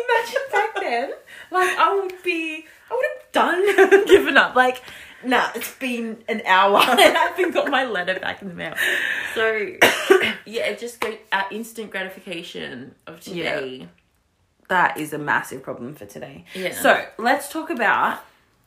Imagine 0.04 0.42
back 0.52 0.76
then, 0.80 1.12
like 1.52 1.78
I 1.78 1.96
would 1.96 2.14
be, 2.24 2.66
I 2.90 2.94
would 2.96 3.06
have 3.14 3.32
done 3.32 4.06
given 4.06 4.38
up. 4.38 4.56
Like, 4.56 4.82
nah, 5.26 5.50
it's 5.56 5.74
been 5.76 6.24
an 6.28 6.42
hour 6.46 6.80
and 6.88 7.00
I 7.00 7.28
haven't 7.28 7.52
got 7.52 7.70
my 7.70 7.86
letter 7.86 8.20
back 8.20 8.42
in 8.42 8.50
the 8.50 8.54
mail. 8.54 8.76
So 9.36 9.46
yeah, 10.46 10.68
it 10.68 10.80
just 10.80 11.00
go 11.00 11.16
uh, 11.32 11.44
instant 11.52 11.92
gratification 11.92 12.96
of 13.08 13.22
today. 13.22 13.88
that 14.70 14.98
is 14.98 15.14
a 15.14 15.18
massive 15.18 15.64
problem 15.64 15.96
for 15.96 16.06
today. 16.06 16.46
Yeah. 16.54 16.74
So 16.74 17.06
let's 17.18 17.50
talk 17.50 17.70
about, 17.70 18.20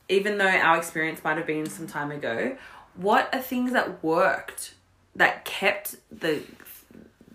even 0.09 0.37
though 0.37 0.47
our 0.47 0.77
experience 0.77 1.23
might 1.23 1.37
have 1.37 1.47
been 1.47 1.65
some 1.67 1.87
time 1.87 2.11
ago, 2.11 2.57
what 2.95 3.33
are 3.33 3.41
things 3.41 3.73
that 3.73 4.03
worked 4.03 4.73
that 5.15 5.45
kept 5.45 5.97
the 6.11 6.41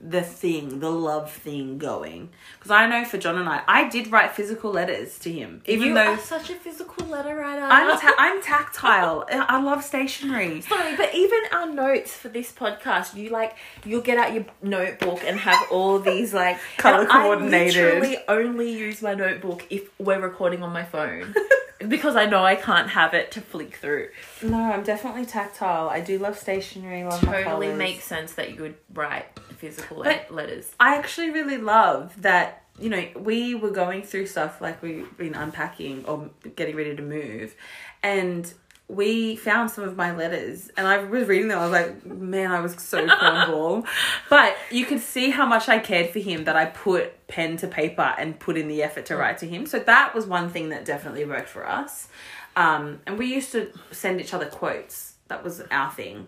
the 0.05 0.21
thing, 0.23 0.81
the 0.81 0.91
love 0.91 1.31
thing 1.31 1.79
going? 1.79 2.31
Because 2.59 2.73
I 2.73 2.87
know 2.87 3.05
for 3.05 3.19
John 3.19 3.39
and 3.39 3.49
I, 3.49 3.63
I 3.69 3.89
did 3.89 4.11
write 4.11 4.33
physical 4.33 4.73
letters 4.73 5.19
to 5.21 5.33
him, 5.33 5.63
even 5.67 5.89
you 5.89 5.95
though 5.95 6.13
are 6.15 6.19
such 6.19 6.51
a 6.51 6.55
physical 6.55 7.07
letter 7.07 7.37
writer. 7.37 7.63
I'm 7.63 7.99
ta- 8.01 8.15
I'm 8.19 8.43
tactile. 8.43 9.27
I 9.31 9.63
love 9.63 9.85
stationery. 9.85 10.61
Sorry, 10.63 10.97
but 10.97 11.15
even 11.15 11.41
our 11.53 11.67
notes 11.73 12.15
for 12.17 12.29
this 12.29 12.51
podcast, 12.53 13.15
you 13.15 13.31
like 13.31 13.57
you'll 13.85 14.03
get 14.03 14.19
out 14.19 14.33
your 14.33 14.45
notebook 14.61 15.21
and 15.25 15.39
have 15.39 15.65
all 15.71 15.99
these 16.01 16.35
like 16.35 16.59
Colour 16.79 17.03
and 17.03 17.13
I 17.13 17.23
coordinated. 17.23 17.75
literally 18.03 18.17
only 18.29 18.73
use 18.73 19.03
my 19.03 19.15
notebook 19.15 19.65
if 19.71 19.89
we're 20.01 20.21
recording 20.21 20.63
on 20.63 20.73
my 20.73 20.85
phone 20.85 21.35
because 21.89 22.17
I 22.17 22.27
know 22.27 22.45
I 22.45 22.57
can't 22.57 22.91
have 22.91 23.15
it 23.15 23.31
to 23.33 23.41
flick 23.41 23.77
through. 23.77 24.09
No, 24.43 24.59
I'm 24.59 24.83
definitely 24.83 25.27
tactile. 25.27 25.89
I 25.89 26.01
do 26.01 26.19
love 26.19 26.39
stationery. 26.39 27.05
Love 27.05 27.21
Totally 27.21 27.73
makes 27.73 28.05
sense 28.05 28.33
that 28.35 28.55
you 28.55 28.63
would 28.63 28.75
write 28.93 29.27
physical 29.59 29.92
But- 29.95 30.31
letters. 30.31 30.73
I 30.81 30.97
actually 30.97 31.31
really 31.31 31.59
love 31.59 32.21
that, 32.23 32.65
you 32.79 32.89
know, 32.91 33.07
we 33.17 33.55
were 33.55 33.71
going 33.71 34.03
through 34.03 34.27
stuff 34.27 34.61
like 34.61 34.83
we've 34.83 35.17
been 35.17 35.35
unpacking 35.35 36.05
or 36.07 36.31
getting 36.57 36.77
ready 36.77 36.95
to 36.97 37.03
move, 37.03 37.55
and 38.03 38.53
we 38.89 39.37
found 39.37 39.71
some 39.71 39.85
of 39.85 39.97
my 39.97 40.15
letters, 40.15 40.71
and 40.77 40.87
I 40.87 40.99
was 40.99 41.27
reading 41.27 41.49
them. 41.49 41.59
I 41.59 41.63
was 41.63 41.73
like, 41.73 42.05
man, 42.05 42.51
I 42.51 42.61
was 42.61 42.75
so 42.83 43.07
cornball. 43.09 43.87
but 44.29 44.55
you 44.71 44.85
could 44.85 45.01
see 45.01 45.31
how 45.31 45.47
much 45.47 45.69
I 45.69 45.79
cared 45.79 46.11
for 46.11 46.19
him 46.19 46.45
that 46.45 46.57
I 46.57 46.67
put 46.67 47.27
pen 47.27 47.57
to 47.59 47.69
paper 47.69 48.15
and 48.19 48.39
put 48.39 48.59
in 48.59 48.69
the 48.69 48.83
effort 48.83 49.07
to 49.07 49.17
write 49.17 49.39
to 49.39 49.47
him. 49.47 49.65
So 49.65 49.79
that 49.79 50.15
was 50.15 50.27
one 50.27 50.51
thing 50.51 50.69
that 50.71 50.85
definitely 50.85 51.25
worked 51.25 51.49
for 51.49 51.67
us. 51.67 52.09
Um, 52.55 53.01
and 53.07 53.19
we 53.19 53.33
used 53.33 53.53
to 53.53 53.73
send 53.93 54.21
each 54.21 54.35
other 54.35 54.47
quotes. 54.47 55.15
That 55.29 55.43
was 55.43 55.63
our 55.71 55.91
thing. 55.91 56.27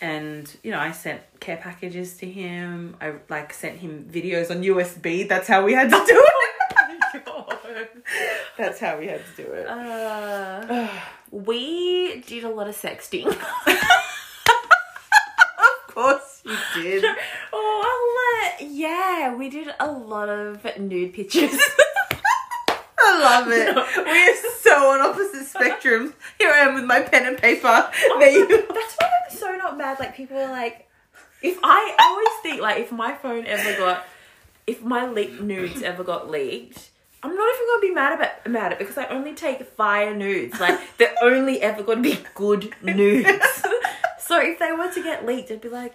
And 0.00 0.54
you 0.62 0.70
know, 0.70 0.78
I 0.78 0.92
sent 0.92 1.20
care 1.40 1.56
packages 1.56 2.16
to 2.18 2.26
him. 2.30 2.96
I 3.00 3.14
like 3.28 3.52
sent 3.52 3.78
him 3.78 4.08
videos 4.10 4.50
on 4.50 4.62
USB. 4.62 5.28
That's 5.28 5.48
how 5.48 5.64
we 5.64 5.72
had 5.72 5.90
to 5.90 6.04
do 6.06 6.24
it. 6.24 6.38
That's 8.56 8.80
how 8.80 8.98
we 8.98 9.06
had 9.06 9.20
to 9.36 9.42
do 9.42 9.52
it. 9.52 9.66
Uh, 9.66 10.88
we 11.30 12.20
did 12.26 12.44
a 12.44 12.48
lot 12.48 12.68
of 12.68 12.76
sexting. 12.76 13.26
of 13.26 13.36
course 15.94 16.42
you 16.44 16.56
did. 16.74 17.04
oh, 17.52 17.82
I'll 17.84 18.08
yeah, 18.60 19.34
we 19.34 19.48
did 19.48 19.74
a 19.78 19.90
lot 19.90 20.28
of 20.28 20.64
nude 20.78 21.14
pictures. 21.14 21.58
I 23.18 23.40
love 23.40 23.48
it. 23.50 23.74
We 24.04 24.22
are 24.22 24.52
so 24.60 24.90
on 24.90 25.00
opposite 25.00 25.46
spectrums. 25.46 26.12
Here 26.38 26.50
I 26.50 26.58
am 26.58 26.74
with 26.74 26.84
my 26.84 27.00
pen 27.00 27.26
and 27.26 27.36
paper. 27.36 27.66
Oh 27.66 28.16
there 28.18 28.30
you 28.30 28.46
That's 28.48 28.96
why 28.96 29.10
I'm 29.30 29.36
so 29.36 29.56
not 29.56 29.76
mad. 29.76 29.98
Like 29.98 30.14
people 30.14 30.36
are 30.36 30.50
like, 30.50 30.88
if 31.42 31.58
I, 31.62 31.94
I 31.98 32.04
always 32.10 32.42
think 32.42 32.60
like 32.62 32.78
if 32.78 32.92
my 32.92 33.14
phone 33.14 33.46
ever 33.46 33.76
got, 33.76 34.06
if 34.66 34.82
my 34.82 35.08
leaked 35.08 35.40
nudes 35.40 35.82
ever 35.82 36.04
got 36.04 36.30
leaked, 36.30 36.90
I'm 37.22 37.34
not 37.34 37.54
even 37.54 37.66
gonna 37.66 37.80
be 37.80 37.90
mad 37.94 38.12
about 38.12 38.46
about 38.46 38.72
it 38.72 38.78
because 38.78 38.98
I 38.98 39.06
only 39.06 39.34
take 39.34 39.64
fire 39.76 40.14
nudes. 40.14 40.60
Like 40.60 40.78
they're 40.98 41.14
only 41.22 41.60
ever 41.60 41.82
gonna 41.82 42.00
be 42.02 42.18
good 42.34 42.72
nudes. 42.82 43.28
so 44.20 44.40
if 44.40 44.58
they 44.58 44.72
were 44.72 44.92
to 44.92 45.02
get 45.02 45.26
leaked, 45.26 45.50
I'd 45.50 45.60
be 45.60 45.68
like, 45.68 45.94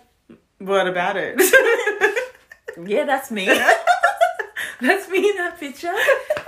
What 0.59 0.87
about 0.87 1.15
it? 1.17 1.39
yeah, 2.85 3.05
that's 3.05 3.31
me. 3.31 3.45
that's 4.81 5.07
me 5.09 5.29
in 5.29 5.37
that 5.37 5.57
picture. 5.59 5.93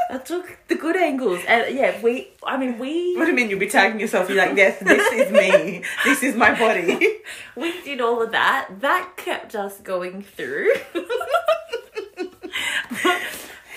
I 0.10 0.18
took 0.20 0.58
the 0.68 0.76
good 0.76 0.96
angles, 0.96 1.42
and 1.48 1.76
yeah, 1.76 2.00
we. 2.02 2.30
I 2.44 2.58
mean, 2.58 2.78
we 2.78 3.16
what 3.16 3.26
do 3.26 3.32
you 3.32 3.36
mean 3.36 3.50
you'll 3.50 3.60
be 3.60 3.68
tagging 3.68 4.00
yourself? 4.00 4.30
You're 4.30 4.38
like, 4.38 4.56
yes, 4.56 4.80
this 4.80 5.14
is 5.14 5.32
me. 5.32 5.84
This 6.04 6.22
is 6.22 6.36
my 6.36 6.58
body. 6.58 7.20
we 7.56 7.82
did 7.82 8.02
all 8.02 8.22
of 8.22 8.32
that. 8.32 8.68
That 8.82 9.14
kept 9.18 9.56
us 9.56 9.80
going 9.80 10.22
through. 10.22 10.74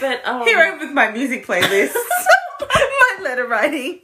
but 0.01 0.27
um, 0.27 0.47
Here 0.47 0.59
I 0.59 0.71
am 0.73 0.79
with 0.79 0.93
my 0.93 1.11
music 1.11 1.47
playlist, 1.47 1.95
my 2.61 3.19
letter 3.23 3.47
writing, 3.47 4.01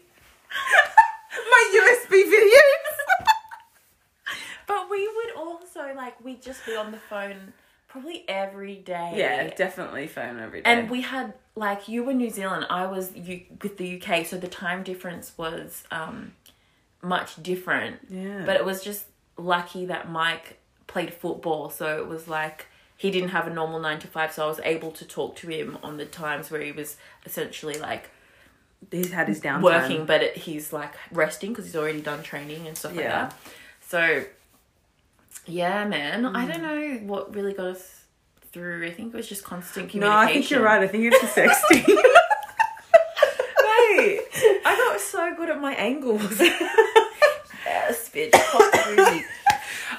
my 1.34 1.64
USB 1.74 2.24
videos. 2.24 4.36
but 4.66 4.90
we 4.90 5.06
would 5.08 5.34
also 5.36 5.92
like 5.94 6.22
we'd 6.24 6.42
just 6.42 6.64
be 6.64 6.74
on 6.74 6.90
the 6.90 6.98
phone 6.98 7.52
probably 7.94 8.24
every 8.26 8.74
day. 8.74 9.12
Yeah, 9.14 9.54
definitely 9.54 10.08
phone 10.08 10.40
every 10.40 10.62
day. 10.62 10.70
And 10.70 10.90
we 10.90 11.02
had 11.02 11.32
like 11.54 11.86
you 11.86 12.02
were 12.02 12.12
New 12.12 12.28
Zealand, 12.30 12.66
I 12.68 12.86
was 12.86 13.14
you 13.14 13.42
with 13.62 13.76
the 13.76 14.02
UK, 14.02 14.26
so 14.26 14.36
the 14.36 14.48
time 14.48 14.82
difference 14.82 15.32
was 15.38 15.84
um 15.92 16.32
much 17.00 17.40
different. 17.40 17.98
yeah, 18.10 18.42
But 18.44 18.56
it 18.56 18.64
was 18.64 18.82
just 18.82 19.04
lucky 19.36 19.86
that 19.86 20.10
Mike 20.10 20.58
played 20.88 21.14
football, 21.14 21.70
so 21.70 21.98
it 21.98 22.08
was 22.08 22.26
like 22.26 22.66
he 22.96 23.12
didn't 23.12 23.28
have 23.28 23.46
a 23.46 23.54
normal 23.54 23.78
nine 23.78 24.00
to 24.00 24.08
five, 24.08 24.32
so 24.32 24.44
I 24.44 24.48
was 24.48 24.60
able 24.64 24.90
to 24.90 25.04
talk 25.04 25.36
to 25.36 25.48
him 25.48 25.78
on 25.82 25.96
the 25.96 26.04
times 26.04 26.50
where 26.50 26.62
he 26.62 26.72
was 26.72 26.96
essentially 27.24 27.78
like 27.78 28.10
he's 28.90 29.12
had 29.12 29.28
his 29.28 29.40
downtime. 29.40 29.62
working, 29.62 30.04
but 30.04 30.20
it, 30.20 30.36
he's 30.36 30.72
like 30.72 30.94
resting 31.12 31.50
because 31.50 31.66
he's 31.66 31.76
already 31.76 32.00
done 32.00 32.24
training 32.24 32.66
and 32.66 32.76
stuff 32.76 32.96
like 32.96 33.04
that. 33.06 33.34
So, 33.86 34.24
yeah, 35.46 35.84
man, 35.84 36.22
Mm. 36.24 36.36
I 36.36 36.46
don't 36.46 36.62
know 36.62 37.12
what 37.12 37.34
really 37.34 37.52
got 37.52 37.66
us 37.66 38.02
through. 38.52 38.86
I 38.86 38.90
think 38.92 39.12
it 39.12 39.16
was 39.16 39.28
just 39.28 39.44
constant 39.44 39.90
communication. 39.90 40.00
No. 40.10 40.16
I 40.30 40.32
think 40.32 40.50
you're 40.50 40.62
right. 40.62 40.80
I 40.82 40.86
think 40.88 41.04
it's 41.12 41.20
the 41.20 41.26
sexting. 41.26 41.86
Mate, 43.96 44.20
I 44.64 44.76
got 44.76 45.00
so 45.00 45.34
good 45.36 45.50
at 45.50 45.60
my 45.60 45.74
angles. 45.74 46.40
yes, 46.40 48.10
bitch. 48.12 48.34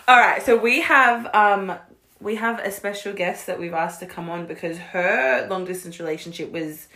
All 0.08 0.18
right, 0.20 0.42
so 0.44 0.56
we 0.58 0.82
have 0.82 1.34
um 1.34 1.78
we 2.22 2.36
have 2.36 2.60
a 2.60 2.72
special 2.72 3.14
guest 3.14 3.48
that 3.48 3.60
we've 3.60 3.74
asked 3.74 4.00
to 4.02 4.06
come 4.06 4.30
on 4.30 4.46
because 4.46 4.78
her 4.78 5.48
long 5.50 5.66
distance 5.66 6.00
relationship 6.00 6.52
was 6.52 6.88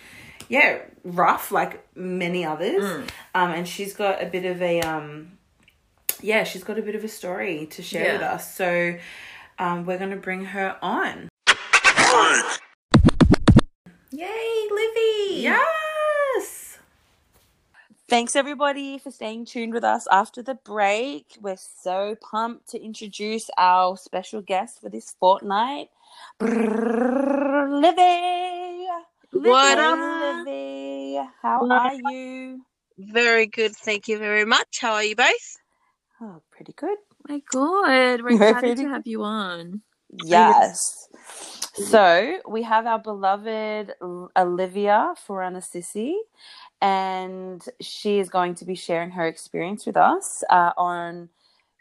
yeah 0.48 0.80
rough 1.04 1.52
like 1.52 1.86
many 1.96 2.46
others 2.46 2.84
um 3.36 3.52
and 3.52 3.68
she's 3.68 3.94
got 3.94 4.24
a 4.24 4.26
bit 4.26 4.46
of 4.46 4.62
a 4.62 4.82
um 4.82 5.32
yeah 6.22 6.44
she's 6.44 6.64
got 6.64 6.78
a 6.78 6.82
bit 6.82 6.96
of 6.96 7.04
a 7.04 7.08
story 7.08 7.66
to 7.68 7.82
share 7.82 8.14
with 8.14 8.22
us 8.22 8.56
so 8.56 8.96
um 9.58 9.86
we're 9.86 9.98
gonna 9.98 10.16
bring 10.16 10.46
her 10.46 10.78
on 10.82 11.30
Yay, 14.12 14.68
Livy. 14.72 15.42
yes 15.42 16.78
Thanks 18.10 18.36
everybody 18.36 18.98
for 18.98 19.12
staying 19.12 19.46
tuned 19.46 19.72
with 19.72 19.84
us 19.84 20.08
after 20.12 20.42
the 20.42 20.56
break. 20.56 21.38
We're 21.42 21.58
so 21.58 22.16
pumped 22.32 22.70
to 22.70 22.84
introduce 22.84 23.52
our 23.56 23.98
special 23.98 24.42
guest 24.42 24.82
for 24.82 24.90
this 24.90 25.16
fortnight, 25.20 25.90
Brrr, 26.42 27.70
Livy. 27.70 28.88
What 29.32 29.78
Hey, 29.78 29.84
up? 29.84 30.46
Livy? 30.46 31.30
How 31.44 31.60
What 31.62 31.72
are 31.72 32.12
you? 32.12 32.66
Very 32.98 33.46
good. 33.46 33.76
Thank 33.76 34.08
you 34.08 34.18
very 34.18 34.44
much. 34.44 34.80
How 34.82 34.94
are 34.94 35.04
you 35.04 35.16
both? 35.16 35.58
Oh, 36.22 36.42
pretty 36.52 36.74
good. 36.74 36.98
my 37.30 37.42
god, 37.52 38.22
we're 38.24 38.30
We're 38.30 38.56
excited 38.56 38.76
pretty 38.76 38.84
to 38.84 38.90
have 38.90 39.04
you 39.08 39.24
on. 39.24 39.82
Yes. 40.12 41.10
So 41.74 42.40
we 42.48 42.64
have 42.64 42.86
our 42.88 43.00
beloved 43.00 43.94
L- 44.02 44.32
Olivia 44.38 45.14
Faranisisi, 45.28 46.16
and 46.82 47.64
she 47.82 48.20
is 48.20 48.30
going 48.30 48.56
to 48.56 48.66
be 48.66 48.76
sharing 48.76 49.12
her 49.12 49.28
experience 49.28 49.86
with 49.86 49.98
us 49.98 50.44
uh, 50.50 50.72
on, 50.78 51.30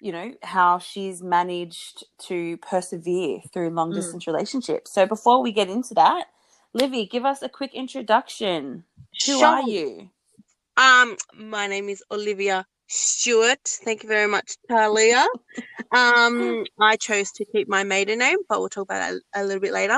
you 0.00 0.12
know, 0.12 0.34
how 0.42 0.78
she's 0.78 1.22
managed 1.22 2.04
to 2.28 2.58
persevere 2.58 3.40
through 3.52 3.70
long 3.70 3.92
distance 3.92 4.26
relationships. 4.26 4.92
So 4.92 5.06
before 5.06 5.42
we 5.42 5.52
get 5.52 5.70
into 5.70 5.94
that, 5.94 6.26
Livy, 6.74 7.06
give 7.06 7.24
us 7.24 7.42
a 7.42 7.48
quick 7.48 7.74
introduction. 7.74 8.84
Who 9.26 9.42
are 9.42 9.62
you? 9.62 10.10
Um, 10.76 11.16
my 11.34 11.68
name 11.68 11.88
is 11.88 12.04
Olivia 12.10 12.66
Stewart. 12.88 13.60
Thank 13.64 14.02
you 14.02 14.08
very 14.08 14.26
much, 14.26 14.56
Tahleah. 14.70 15.26
um, 15.92 16.64
I 16.80 16.96
chose 16.96 17.30
to 17.32 17.44
keep 17.44 17.68
my 17.68 17.84
maiden 17.84 18.18
name, 18.18 18.38
but 18.48 18.60
we'll 18.60 18.70
talk 18.70 18.84
about 18.84 19.12
that 19.12 19.20
a, 19.34 19.44
little 19.44 19.60
bit 19.60 19.72
later. 19.72 19.96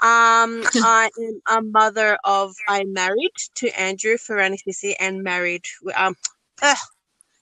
Um, 0.00 0.64
I 0.74 1.08
am 1.18 1.40
a 1.48 1.62
mother 1.62 2.18
of. 2.24 2.54
I'm 2.68 2.92
married 2.92 3.30
to 3.56 3.80
Andrew 3.80 4.16
Faranisisi 4.16 4.94
and 4.98 5.22
married. 5.22 5.64
Um, 5.94 6.16
ugh, 6.62 6.76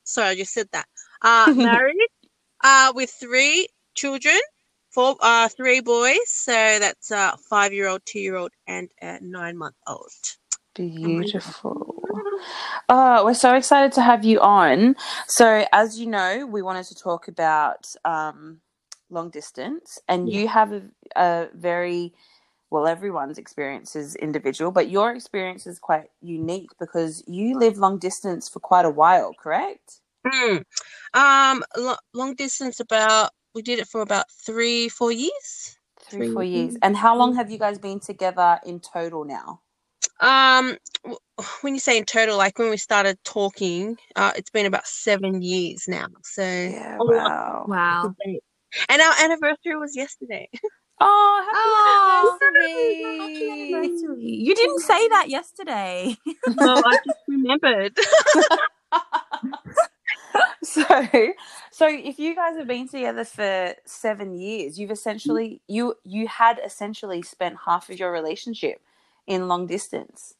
sorry, 0.04 0.28
I 0.28 0.34
just 0.36 0.52
said 0.52 0.68
that. 0.72 0.86
Uh, 1.22 1.52
married. 1.56 2.08
Uh, 2.62 2.92
with 2.94 3.10
three 3.10 3.68
children. 3.94 4.38
Four, 4.90 5.16
uh, 5.20 5.48
three 5.48 5.80
boys. 5.80 6.18
So 6.26 6.52
that's 6.52 7.12
a 7.12 7.38
five-year-old, 7.48 8.02
two-year-old, 8.04 8.50
and 8.66 8.90
a 9.00 9.20
nine-month-old. 9.22 10.10
Beautiful. 10.88 11.96
Oh, 12.88 13.24
we're 13.24 13.34
so 13.34 13.54
excited 13.54 13.92
to 13.92 14.02
have 14.02 14.24
you 14.24 14.40
on. 14.40 14.96
So, 15.26 15.64
as 15.72 16.00
you 16.00 16.06
know, 16.06 16.46
we 16.46 16.62
wanted 16.62 16.86
to 16.86 16.94
talk 16.94 17.28
about 17.28 17.94
um, 18.04 18.60
long 19.10 19.30
distance, 19.30 19.98
and 20.08 20.30
you 20.30 20.48
have 20.48 20.72
a, 20.72 20.82
a 21.16 21.48
very 21.54 22.12
well, 22.70 22.86
everyone's 22.86 23.36
experience 23.36 23.96
is 23.96 24.14
individual, 24.16 24.70
but 24.70 24.88
your 24.88 25.12
experience 25.12 25.66
is 25.66 25.78
quite 25.78 26.08
unique 26.22 26.70
because 26.78 27.22
you 27.26 27.58
live 27.58 27.78
long 27.78 27.98
distance 27.98 28.48
for 28.48 28.60
quite 28.60 28.84
a 28.84 28.90
while, 28.90 29.34
correct? 29.34 30.00
Mm. 30.24 30.64
Um, 31.14 31.64
lo- 31.76 31.96
long 32.14 32.34
distance 32.36 32.78
about 32.78 33.30
we 33.54 33.62
did 33.62 33.80
it 33.80 33.88
for 33.88 34.02
about 34.02 34.26
three, 34.30 34.88
four 34.88 35.10
years. 35.10 35.78
Three, 35.98 36.26
Three 36.26 36.32
four 36.32 36.44
years. 36.44 36.72
years. 36.72 36.78
And 36.82 36.96
how 36.96 37.16
long 37.16 37.34
have 37.34 37.50
you 37.50 37.58
guys 37.58 37.78
been 37.78 37.98
together 37.98 38.60
in 38.64 38.78
total 38.78 39.24
now? 39.24 39.60
Um, 40.20 40.76
when 41.62 41.74
you 41.74 41.80
say 41.80 41.96
in 41.96 42.04
total, 42.04 42.36
like 42.36 42.58
when 42.58 42.70
we 42.70 42.76
started 42.76 43.18
talking, 43.24 43.96
uh, 44.16 44.32
it's 44.36 44.50
been 44.50 44.66
about 44.66 44.86
seven 44.86 45.42
years 45.42 45.86
now. 45.88 46.06
So 46.22 46.42
Yeah, 46.42 46.98
wow. 46.98 47.64
Wow. 47.66 48.14
and 48.88 49.02
our 49.02 49.14
anniversary 49.24 49.76
was 49.76 49.96
yesterday. 49.96 50.48
Oh, 51.02 51.42
happy 51.46 51.58
Oh, 51.58 52.38
anniversary. 53.72 54.26
You 54.26 54.54
didn't 54.54 54.80
say 54.80 55.08
that 55.08 55.30
yesterday. 55.30 56.14
no, 56.46 56.82
I 56.84 56.96
just 57.06 57.18
remembered. 57.26 57.96
So, 60.62 60.84
so 61.70 61.88
if 61.88 62.18
you 62.18 62.34
guys 62.34 62.56
have 62.56 62.66
been 62.66 62.86
together 62.88 63.24
for 63.24 63.74
seven 63.86 64.34
years, 64.38 64.78
you've 64.78 64.90
essentially 64.90 65.62
you 65.68 65.94
you 66.04 66.28
had 66.28 66.60
essentially 66.64 67.22
spent 67.22 67.56
half 67.64 67.88
of 67.88 67.98
your 67.98 68.12
relationship 68.12 68.80
in 69.30 69.46
long 69.46 69.66
distance. 69.66 70.34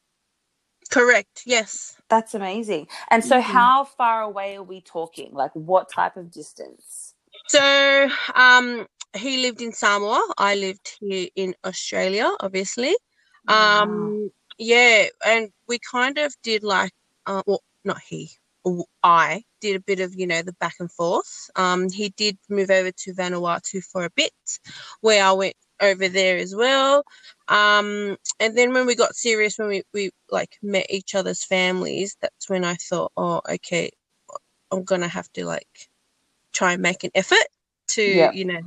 Correct. 0.91 1.43
Yes. 1.47 1.97
That's 2.09 2.35
amazing. 2.35 2.89
And 3.11 3.25
so, 3.25 3.37
Mhm. 3.37 3.43
how 3.43 3.85
far 3.85 4.23
away 4.23 4.57
are 4.57 4.65
we 4.65 4.81
talking? 4.81 5.33
Like, 5.33 5.53
what 5.55 5.89
type 5.89 6.17
of 6.17 6.33
distance? 6.33 7.15
So, 7.47 8.11
um, 8.35 8.89
he 9.15 9.39
lived 9.39 9.63
in 9.63 9.73
Samoa. 9.73 10.21
I 10.37 10.57
lived 10.57 10.97
here 10.99 11.29
in 11.37 11.55
Australia, 11.65 12.29
obviously. 12.41 12.97
Um, 13.47 14.31
yeah, 14.59 15.07
and 15.25 15.53
we 15.69 15.79
kind 15.79 16.19
of 16.19 16.35
did 16.43 16.65
like, 16.65 16.93
uh, 17.27 17.43
well, 17.47 17.63
not 17.85 18.01
he, 18.01 18.31
I 19.03 19.45
did 19.61 19.77
a 19.77 19.81
bit 19.81 20.01
of, 20.01 20.15
you 20.15 20.27
know, 20.27 20.43
the 20.43 20.53
back 20.55 20.75
and 20.81 20.91
forth. 20.91 21.51
Um, 21.57 21.89
he 21.91 22.11
did 22.11 22.37
move 22.49 22.71
over 22.71 22.91
to 22.91 23.15
Vanuatu 23.15 23.83
for 23.83 24.05
a 24.05 24.11
bit, 24.11 24.33
where 25.01 25.25
I 25.25 25.33
went 25.33 25.57
over 25.81 26.09
there 26.09 26.39
as 26.39 26.55
well. 26.55 27.05
Um, 27.49 28.17
and 28.41 28.57
then 28.57 28.73
when 28.75 28.87
we 28.87 28.95
got 28.95 29.15
serious, 29.17 29.59
when 29.59 29.69
we, 29.69 29.83
we 29.95 30.11
like 30.31 30.59
met 30.63 30.87
each 30.91 31.15
other's 31.15 31.45
families, 31.45 32.17
that's 32.21 32.49
when 32.49 32.65
I 32.65 32.75
thought, 32.75 33.13
oh, 33.17 33.41
okay, 33.51 33.91
I'm 34.73 34.85
gonna 34.85 35.09
have 35.09 35.31
to 35.35 35.45
like 35.47 35.91
try 36.53 36.75
and 36.75 36.83
make 36.83 37.05
an 37.05 37.11
effort 37.15 37.47
to, 37.89 38.03
Yeah. 38.05 38.33
you 38.33 38.45
know, 38.47 38.61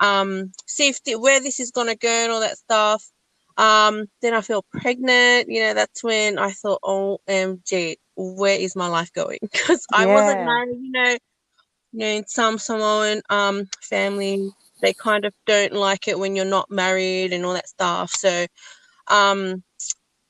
um, 0.00 0.52
see 0.66 0.88
if 0.88 1.02
the, 1.04 1.16
where 1.18 1.40
this 1.40 1.60
is 1.60 1.70
gonna 1.70 1.96
go 1.96 2.08
and 2.08 2.32
all 2.32 2.40
that 2.40 2.58
stuff. 2.58 3.04
Um, 3.56 4.06
then 4.22 4.34
I 4.34 4.40
feel 4.42 4.64
pregnant. 4.72 5.48
You 5.48 5.62
know, 5.62 5.74
that's 5.74 6.02
when 6.04 6.38
I 6.38 6.50
thought, 6.52 6.80
OMG, 6.84 7.96
where 8.16 8.58
is 8.58 8.76
my 8.76 8.88
life 8.88 9.12
going? 9.12 9.38
Because 9.52 9.86
I 9.92 10.06
wasn't 10.06 10.42
married, 10.42 10.78
you 10.80 10.92
know, 10.92 11.10
you 11.92 11.98
know, 12.00 12.06
in 12.06 12.26
some 12.26 12.58
Samoan 12.58 13.22
um 13.30 13.66
family, 13.82 14.50
they 14.82 14.94
kind 14.94 15.24
of 15.24 15.34
don't 15.46 15.72
like 15.74 16.08
it 16.08 16.18
when 16.18 16.36
you're 16.36 16.44
not 16.44 16.70
married 16.70 17.32
and 17.32 17.44
all 17.44 17.54
that 17.54 17.68
stuff. 17.68 18.12
So, 18.12 18.46
um, 19.08 19.62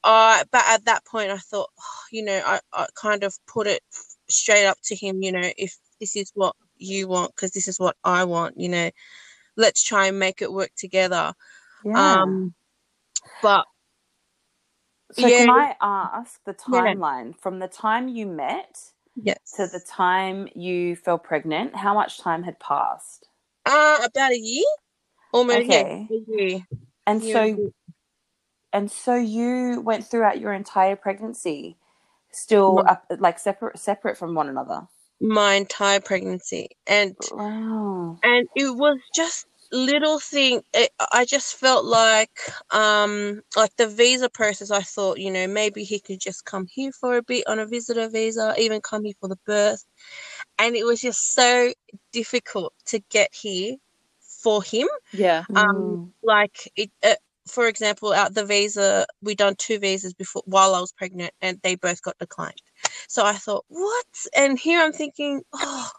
I 0.04 0.44
but 0.52 0.64
at 0.68 0.84
that 0.86 1.04
point, 1.06 1.30
I 1.30 1.38
thought, 1.38 1.70
you 2.12 2.24
know, 2.24 2.40
I, 2.44 2.60
I 2.72 2.86
kind 2.94 3.24
of 3.24 3.36
put 3.46 3.66
it 3.66 3.82
straight 4.28 4.66
up 4.66 4.78
to 4.84 4.96
him, 4.96 5.22
you 5.22 5.32
know, 5.32 5.50
if 5.58 5.76
this 6.00 6.16
is 6.16 6.32
what 6.34 6.56
you 6.76 7.08
want, 7.08 7.34
because 7.34 7.52
this 7.52 7.68
is 7.68 7.78
what 7.78 7.96
I 8.04 8.24
want, 8.24 8.58
you 8.58 8.68
know, 8.68 8.90
let's 9.56 9.82
try 9.84 10.06
and 10.08 10.18
make 10.18 10.42
it 10.42 10.52
work 10.52 10.70
together. 10.76 11.34
Yeah. 11.84 12.22
Um, 12.22 12.54
but 13.42 13.66
so, 15.12 15.30
can. 15.30 15.48
I 15.48 15.76
ask 15.80 16.40
the 16.44 16.54
Yeah. 16.66 16.94
timeline 16.94 17.36
from 17.38 17.58
the 17.60 17.68
time 17.68 18.08
you 18.08 18.26
met 18.26 18.92
yes, 19.16 19.38
to 19.56 19.66
the 19.68 19.80
time 19.80 20.48
you 20.54 20.96
fell 20.96 21.18
pregnant? 21.18 21.76
How 21.76 21.94
much 21.94 22.20
time 22.20 22.44
had 22.44 22.60
passed? 22.60 23.27
Uh, 23.68 23.98
about 24.04 24.32
a 24.32 24.40
year, 24.40 24.66
almost 25.32 25.68
Okay. 25.68 26.10
yeah, 26.10 26.16
a 26.16 26.24
year. 26.28 26.60
And 27.06 27.22
so, 27.24 27.42
and 27.44 27.54
a 27.58 27.62
bit. 27.62 27.74
and 28.72 28.90
so 28.90 29.16
you 29.16 29.80
went 29.82 30.06
throughout 30.06 30.40
your 30.40 30.52
entire 30.54 30.96
pregnancy, 30.96 31.78
still 32.32 32.82
No. 32.82 32.84
up, 32.86 33.06
like 33.18 33.38
separate, 33.38 33.78
separate 33.78 34.18
from 34.18 34.34
one 34.34 34.48
another. 34.48 34.88
my 35.20 35.54
entire 35.54 36.00
pregnancy, 36.00 36.70
and 36.86 37.16
Wow. 37.30 38.20
and 38.24 38.48
it 38.56 38.76
was 38.76 38.98
just 39.14 39.46
little 39.72 40.18
thing 40.20 40.62
it, 40.74 40.90
i 41.12 41.24
just 41.24 41.54
felt 41.56 41.86
like 41.86 42.32
um 42.72 43.40
like 43.56 43.70
the 43.76 43.86
visa 43.88 44.28
process 44.28 44.72
i 44.72 44.82
thought 44.82 45.20
you 45.20 45.30
know 45.30 45.46
maybe 45.46 45.84
he 45.84 46.00
could 46.00 46.20
just 46.20 46.44
come 46.44 46.66
here 46.68 46.92
for 46.92 47.18
a 47.18 47.22
bit 47.22 47.46
on 47.48 47.60
a 47.60 47.68
visitor 47.68 48.10
visa 48.10 48.52
even 48.58 48.82
come 48.82 49.04
here 49.04 49.14
for 49.20 49.28
the 49.28 49.38
birth 49.46 49.86
and 50.58 50.76
it 50.76 50.84
was 50.84 51.00
just 51.00 51.34
so 51.34 51.72
difficult 52.12 52.74
to 52.86 53.00
get 53.10 53.30
here 53.34 53.76
for 54.20 54.62
him 54.62 54.88
Yeah. 55.12 55.44
um 55.56 55.98
Mm. 55.98 56.12
like 56.22 56.70
it 56.76 56.90
uh, 57.04 57.14
for 57.48 57.68
example 57.68 58.12
out 58.12 58.34
the 58.34 58.44
visa 58.44 59.06
we 59.22 59.34
done 59.34 59.54
two 59.58 59.78
visas 59.78 60.14
before 60.14 60.42
while 60.46 60.74
i 60.74 60.80
was 60.80 60.92
pregnant 60.92 61.32
and 61.42 61.58
they 61.62 61.76
both 61.76 62.02
got 62.02 62.18
declined 62.18 62.62
so 63.08 63.24
i 63.24 63.32
thought 63.32 63.64
what 63.68 64.26
and 64.36 64.58
here 64.58 64.80
i'm 64.80 64.92
thinking 64.92 65.42
oh 65.54 65.90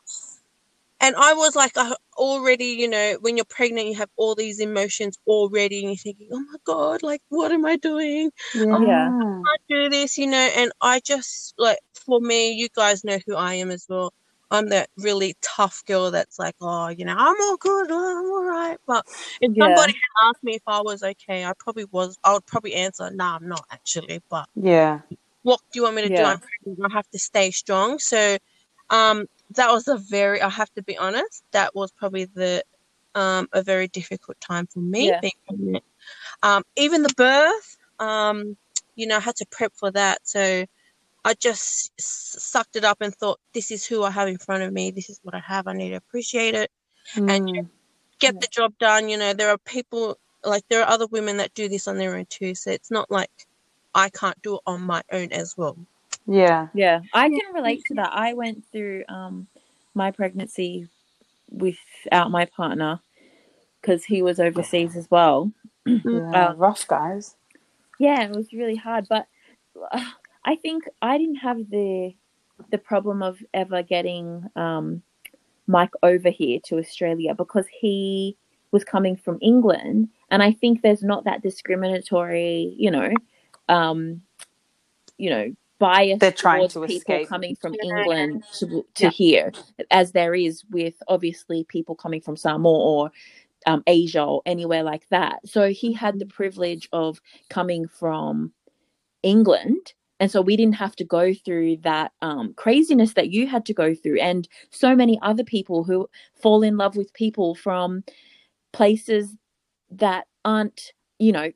and 1.01 1.15
i 1.17 1.33
was 1.33 1.55
like 1.55 1.73
I 1.77 1.95
already 2.17 2.65
you 2.67 2.89
know 2.89 3.17
when 3.21 3.37
you're 3.37 3.45
pregnant 3.45 3.87
you 3.87 3.95
have 3.95 4.09
all 4.17 4.35
these 4.35 4.59
emotions 4.59 5.17
already 5.27 5.79
and 5.79 5.89
you're 5.89 5.97
thinking 5.97 6.29
oh 6.33 6.39
my 6.41 6.57
god 6.65 7.03
like 7.03 7.21
what 7.29 7.51
am 7.51 7.65
i 7.65 7.77
doing 7.77 8.31
Yeah. 8.53 9.11
I 9.45 9.57
can't 9.57 9.61
do 9.69 9.89
this, 9.89 10.17
you 10.17 10.27
know. 10.27 10.49
And 10.57 10.71
I 10.81 11.01
just 11.01 11.55
like 11.57 11.79
for 12.05 12.19
me, 12.21 12.53
you 12.53 12.69
guys 12.75 13.03
know 13.03 13.19
who 13.27 13.35
I 13.35 13.55
am 13.55 13.71
as 13.71 13.85
well. 13.89 14.13
I'm 14.51 14.69
that 14.69 14.89
really 14.97 15.35
tough 15.41 15.83
girl 15.85 16.11
that's 16.11 16.39
like, 16.39 16.55
oh, 16.61 16.87
you 16.89 17.05
know, 17.05 17.15
I'm 17.17 17.35
all 17.41 17.57
good, 17.57 17.91
I'm 17.91 18.25
all 18.25 18.43
right. 18.43 18.77
But 18.87 19.05
if 19.41 19.51
Yeah. 19.55 19.65
somebody 19.65 19.93
had 19.93 20.29
asked 20.29 20.43
me 20.43 20.55
if 20.55 20.63
I 20.67 20.81
was 20.81 21.03
okay, 21.03 21.45
I 21.45 21.53
probably 21.59 21.85
was. 21.91 22.17
I 22.23 22.33
would 22.33 22.45
probably 22.45 22.73
answer, 22.75 23.09
"No, 23.11 23.25
I'm 23.25 23.47
not 23.47 23.65
actually." 23.71 24.21
But 24.29 24.47
Yeah. 24.55 25.01
what 25.43 25.59
do 25.71 25.79
you 25.79 25.83
want 25.83 25.95
me 25.95 26.01
to 26.03 26.09
do? 26.09 26.15
Yeah. 26.15 26.29
I'm 26.29 26.39
pregnant. 26.39 26.91
I 26.91 26.95
have 26.95 27.09
to 27.11 27.19
stay 27.19 27.51
strong. 27.51 27.99
So, 27.99 28.37
um, 28.89 29.27
that 29.51 29.69
was 29.71 29.87
a 29.87 29.97
very. 29.97 30.41
I 30.41 30.49
have 30.49 30.71
to 30.75 30.83
be 30.83 30.97
honest. 30.97 31.43
That 31.51 31.75
was 31.75 31.91
probably 31.91 32.25
the, 32.25 32.63
um, 33.15 33.47
a 33.53 33.61
very 33.63 33.87
difficult 33.87 34.39
time 34.41 34.67
for 34.67 34.79
me 34.79 35.07
Yeah. 35.07 35.19
being 35.21 35.33
pregnant. 35.47 35.83
Um, 36.43 36.63
even 36.75 37.03
the 37.03 37.13
birth. 37.15 37.77
Um, 37.99 38.57
you 38.95 39.07
know, 39.07 39.17
I 39.17 39.19
had 39.21 39.35
to 39.37 39.45
prep 39.51 39.73
for 39.75 39.91
that. 39.91 40.19
So 40.27 40.65
I 41.29 41.35
just 41.35 41.91
sucked 42.01 42.77
it 42.77 42.85
up 42.85 42.99
and 43.01 43.15
thought, 43.15 43.39
this 43.53 43.71
is 43.71 43.85
who 43.87 44.03
I 44.03 44.11
have 44.11 44.29
in 44.29 44.39
front 44.39 44.63
of 44.63 44.73
me. 44.73 44.91
This 44.91 45.09
is 45.11 45.21
what 45.23 45.35
I 45.35 45.41
have. 45.41 45.67
I 45.67 45.73
need 45.73 45.91
to 45.91 45.97
appreciate 45.97 46.55
it, 46.55 46.71
And 47.27 47.43
Mm. 47.53 47.69
get 48.19 48.39
the 48.41 48.47
job 48.51 48.73
done. 48.79 49.09
You 49.09 49.17
know, 49.17 49.33
there 49.33 49.49
are 49.51 49.59
people 49.59 50.19
like 50.45 50.63
there 50.69 50.81
are 50.83 50.89
other 50.89 51.07
women 51.07 51.37
that 51.39 51.53
do 51.55 51.69
this 51.69 51.87
on 51.89 51.97
their 51.97 52.15
own 52.17 52.27
too. 52.27 52.55
So 52.55 52.71
it's 52.71 52.91
not 52.91 53.11
like 53.11 53.31
I 53.95 54.09
can't 54.09 54.41
do 54.43 54.55
it 54.57 54.61
on 54.67 54.81
my 54.83 55.03
own 55.11 55.31
as 55.33 55.57
well. 55.57 55.77
Yeah. 56.27 56.69
Yeah. 56.73 57.01
I 57.13 57.29
can 57.29 57.53
relate 57.53 57.85
to 57.87 57.95
that. 57.95 58.11
I 58.13 58.33
went 58.35 58.65
through 58.71 59.05
um 59.09 59.47
my 59.95 60.11
pregnancy 60.11 60.89
without 61.49 62.31
my 62.31 62.45
partner 62.45 63.01
because 63.81 64.05
he 64.05 64.21
was 64.23 64.39
overseas 64.39 64.95
as 64.97 65.09
well. 65.11 65.51
Yeah. 66.03 66.51
Um, 66.51 66.57
Rough, 66.57 66.87
guys. 66.87 67.35
yeah, 67.99 68.23
it 68.23 68.31
was 68.31 68.53
really 68.53 68.75
hard, 68.75 69.07
but 69.09 69.27
uh, 69.91 70.11
I 70.45 70.55
think 70.55 70.83
I 71.01 71.17
didn't 71.17 71.35
have 71.35 71.69
the 71.69 72.13
the 72.71 72.77
problem 72.77 73.21
of 73.23 73.37
ever 73.53 73.81
getting 73.83 74.43
um, 74.55 75.01
Mike 75.67 75.93
over 76.03 76.29
here 76.29 76.59
to 76.65 76.77
Australia 76.77 77.33
because 77.33 77.65
he 77.67 78.37
was 78.71 78.83
coming 78.83 79.15
from 79.15 79.37
England, 79.41 80.09
and 80.29 80.43
I 80.43 80.51
think 80.53 80.81
there's 80.81 81.03
not 81.03 81.23
that 81.25 81.41
discriminatory, 81.41 82.75
you 82.77 82.91
know, 82.91 83.11
um, 83.67 84.21
you 85.17 85.29
know, 85.29 85.53
bias 85.79 86.19
They're 86.19 86.31
trying 86.31 86.59
towards 86.59 86.73
to 86.75 86.85
people 86.85 87.15
escape. 87.15 87.29
coming 87.29 87.55
from 87.55 87.75
England 87.81 88.43
to 88.59 88.85
to 88.95 89.05
Yeah. 89.05 89.09
here, 89.09 89.51
as 89.91 90.11
there 90.11 90.35
is 90.35 90.63
with 90.69 90.95
obviously 91.07 91.63
people 91.65 91.95
coming 91.95 92.21
from 92.21 92.35
Samoa 92.37 92.79
or 92.79 93.11
um, 93.65 93.83
Asia 93.87 94.23
or 94.23 94.41
anywhere 94.45 94.83
like 94.83 95.07
that. 95.09 95.39
So 95.47 95.69
he 95.69 95.93
had 95.93 96.19
the 96.19 96.25
privilege 96.25 96.87
of 96.93 97.19
coming 97.49 97.87
from 97.87 98.53
England. 99.23 99.93
And 100.19 100.29
so 100.29 100.41
we 100.41 100.57
didn't 100.57 100.75
have 100.75 100.95
to 100.97 101.03
go 101.05 101.33
through 101.33 101.77
that 101.77 102.11
um, 102.21 102.53
craziness 102.55 103.13
that 103.13 103.29
you 103.31 103.47
had 103.47 103.65
to 103.67 103.73
go 103.73 103.95
through, 103.95 104.19
and 104.19 104.47
so 104.69 104.95
many 104.95 105.17
other 105.21 105.43
people 105.43 105.83
who 105.83 106.09
fall 106.41 106.61
in 106.63 106.77
love 106.77 106.95
with 106.95 107.13
people 107.13 107.55
from 107.55 108.03
places 108.73 109.35
that 109.91 110.27
aren't, 110.45 110.93
you 111.19 111.31
know, 111.31 111.51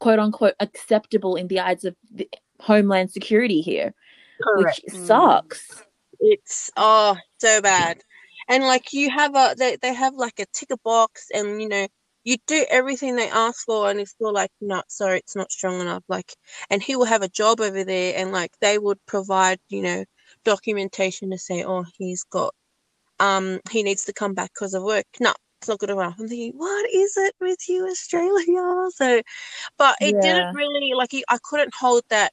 quote 0.00 0.18
unquote 0.18 0.54
acceptable 0.60 1.36
in 1.36 1.48
the 1.48 1.60
eyes 1.60 1.84
of 1.84 1.94
the, 2.10 2.28
homeland 2.60 3.10
security 3.10 3.60
here, 3.60 3.94
Correct. 4.42 4.80
which 4.84 4.94
Mm. 4.94 5.06
sucks. 5.06 5.82
It's 6.20 6.70
oh 6.76 7.16
so 7.38 7.60
bad. 7.62 8.02
And 8.48 8.64
like 8.64 8.92
you 8.92 9.10
have 9.10 9.34
a 9.36 9.54
they, 9.56 9.76
they 9.76 9.94
have 9.94 10.14
like 10.14 10.40
a 10.40 10.46
ticker 10.52 10.76
box 10.84 11.28
and 11.32 11.60
you 11.62 11.68
know 11.68 11.86
you 12.28 12.36
do 12.46 12.66
everything 12.68 13.16
they 13.16 13.30
ask 13.30 13.64
for 13.64 13.88
and 13.90 14.00
it's 14.00 14.10
still 14.10 14.34
like 14.34 14.50
no 14.60 14.82
sorry 14.88 15.18
it's 15.18 15.34
not 15.34 15.50
strong 15.50 15.80
enough 15.80 16.04
like 16.08 16.34
and 16.70 16.82
he 16.82 16.94
will 16.94 17.06
have 17.06 17.22
a 17.22 17.28
job 17.28 17.58
over 17.60 17.84
there 17.84 18.12
and 18.18 18.32
like 18.32 18.52
they 18.60 18.78
would 18.78 18.98
provide 19.06 19.58
you 19.70 19.80
know 19.82 20.04
documentation 20.44 21.30
to 21.30 21.38
say 21.38 21.64
oh 21.64 21.84
he's 21.96 22.24
got 22.24 22.54
um 23.18 23.60
he 23.70 23.82
needs 23.82 24.04
to 24.04 24.12
come 24.12 24.34
back 24.34 24.50
because 24.54 24.74
of 24.74 24.82
work. 24.82 25.06
No 25.20 25.32
it's 25.60 25.68
not 25.68 25.78
good 25.78 25.90
enough. 25.90 26.14
I'm 26.18 26.28
thinking 26.28 26.52
what 26.56 26.90
is 26.92 27.16
it 27.16 27.34
with 27.40 27.58
you 27.68 27.86
australia? 27.88 28.88
So 28.92 29.22
but 29.78 29.96
it 30.02 30.16
Yeah. 30.16 30.20
didn't 30.20 30.48
really 30.52 30.92
like 30.94 31.12
i 31.30 31.38
couldn't 31.42 31.74
hold 31.74 32.02
that 32.10 32.32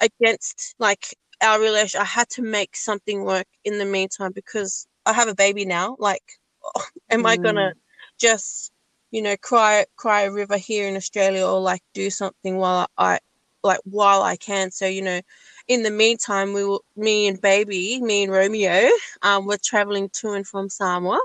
against 0.00 0.74
like 0.78 1.14
our 1.42 1.60
relation 1.60 2.00
i 2.00 2.04
had 2.04 2.28
to 2.30 2.42
make 2.42 2.76
something 2.76 3.24
work 3.24 3.46
in 3.64 3.78
the 3.78 3.84
meantime 3.84 4.32
because 4.32 4.86
i 5.06 5.12
have 5.12 5.28
a 5.28 5.34
baby 5.34 5.64
now 5.66 5.96
like 5.98 6.24
am 7.10 7.26
i 7.26 7.36
gonna 7.36 7.72
just 8.18 8.72
you 9.10 9.22
know 9.22 9.36
cry 9.36 9.84
cry 9.96 10.22
a 10.22 10.30
river 10.32 10.56
here 10.56 10.88
in 10.88 10.96
australia 10.96 11.46
or 11.46 11.60
like 11.60 11.82
do 11.94 12.10
something 12.10 12.56
while 12.56 12.86
i 12.98 13.18
like 13.62 13.80
while 13.84 14.22
i 14.22 14.36
can. 14.36 14.70
So 14.70 14.86
you 14.86 15.02
know 15.02 15.20
in 15.68 15.82
the 15.82 15.90
meantime 15.90 16.52
we 16.52 16.64
will 16.64 16.84
me 16.96 17.26
and 17.28 17.40
baby 17.40 18.00
me 18.00 18.24
and 18.24 18.32
romeo 18.32 18.88
um 19.22 19.46
were 19.46 19.58
traveling 19.62 20.10
to 20.14 20.32
and 20.32 20.46
from 20.46 20.68
samoa. 20.68 21.20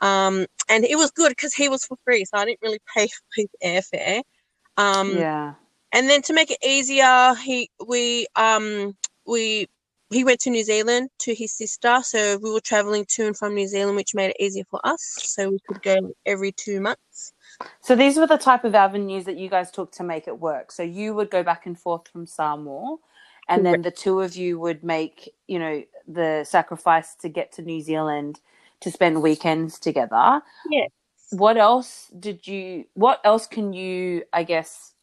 Um 0.00 0.46
and 0.68 0.84
it 0.84 0.96
was 0.96 1.10
good 1.10 1.30
because 1.30 1.54
he 1.54 1.68
was 1.68 1.84
for 1.84 1.96
free 2.04 2.24
so 2.24 2.38
i 2.38 2.44
didn't 2.44 2.62
really 2.62 2.80
pay 2.94 3.06
for 3.08 3.22
his 3.36 3.48
airfare. 3.64 4.22
Um 4.76 5.16
yeah. 5.16 5.54
and 5.92 6.08
then 6.08 6.22
to 6.22 6.32
make 6.34 6.50
it 6.50 6.58
easier 6.64 7.34
he 7.34 7.70
we 7.86 8.26
um 8.36 8.96
we 9.26 9.68
he 10.10 10.24
went 10.24 10.40
to 10.40 10.50
new 10.50 10.64
zealand 10.64 11.08
to 11.18 11.34
his 11.34 11.52
sister 11.52 12.00
so 12.02 12.38
we 12.42 12.52
were 12.52 12.60
traveling 12.60 13.04
to 13.08 13.26
and 13.26 13.36
from 13.36 13.54
new 13.54 13.66
zealand 13.66 13.96
which 13.96 14.14
made 14.14 14.30
it 14.30 14.36
easier 14.40 14.64
for 14.70 14.80
us 14.84 15.02
so 15.20 15.50
we 15.50 15.58
could 15.66 15.82
go 15.82 16.12
every 16.26 16.52
two 16.52 16.80
months 16.80 17.32
So 17.80 17.94
these 17.94 18.16
were 18.16 18.26
the 18.26 18.38
type 18.38 18.64
of 18.64 18.74
avenues 18.74 19.24
that 19.24 19.36
you 19.36 19.48
guys 19.48 19.70
took 19.70 19.92
to 19.92 20.02
make 20.04 20.26
it 20.26 20.38
work. 20.38 20.72
So 20.72 20.82
you 20.82 21.14
would 21.14 21.30
go 21.30 21.42
back 21.42 21.66
and 21.66 21.78
forth 21.78 22.08
from 22.08 22.26
Samoa, 22.26 22.96
and 23.48 23.66
then 23.66 23.82
the 23.82 23.90
two 23.90 24.20
of 24.20 24.36
you 24.36 24.58
would 24.60 24.84
make, 24.84 25.32
you 25.48 25.58
know, 25.58 25.82
the 26.06 26.44
sacrifice 26.44 27.14
to 27.16 27.28
get 27.28 27.52
to 27.52 27.62
New 27.62 27.80
Zealand 27.82 28.40
to 28.80 28.90
spend 28.90 29.22
weekends 29.22 29.78
together. 29.78 30.40
Yeah. 30.70 30.86
What 31.30 31.56
else 31.56 32.10
did 32.18 32.46
you? 32.46 32.84
What 32.94 33.20
else 33.24 33.46
can 33.46 33.72
you? 33.72 34.24
I 34.32 34.44
guess. 34.44 34.94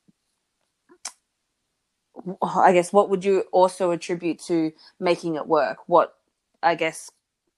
I 2.42 2.74
guess 2.74 2.94
what 2.94 3.10
would 3.10 3.24
you 3.24 3.46
also 3.52 3.92
attribute 3.92 4.40
to 4.48 4.72
making 5.00 5.36
it 5.36 5.48
work? 5.48 5.80
What 5.88 6.16
I 6.64 6.76
guess 6.76 7.12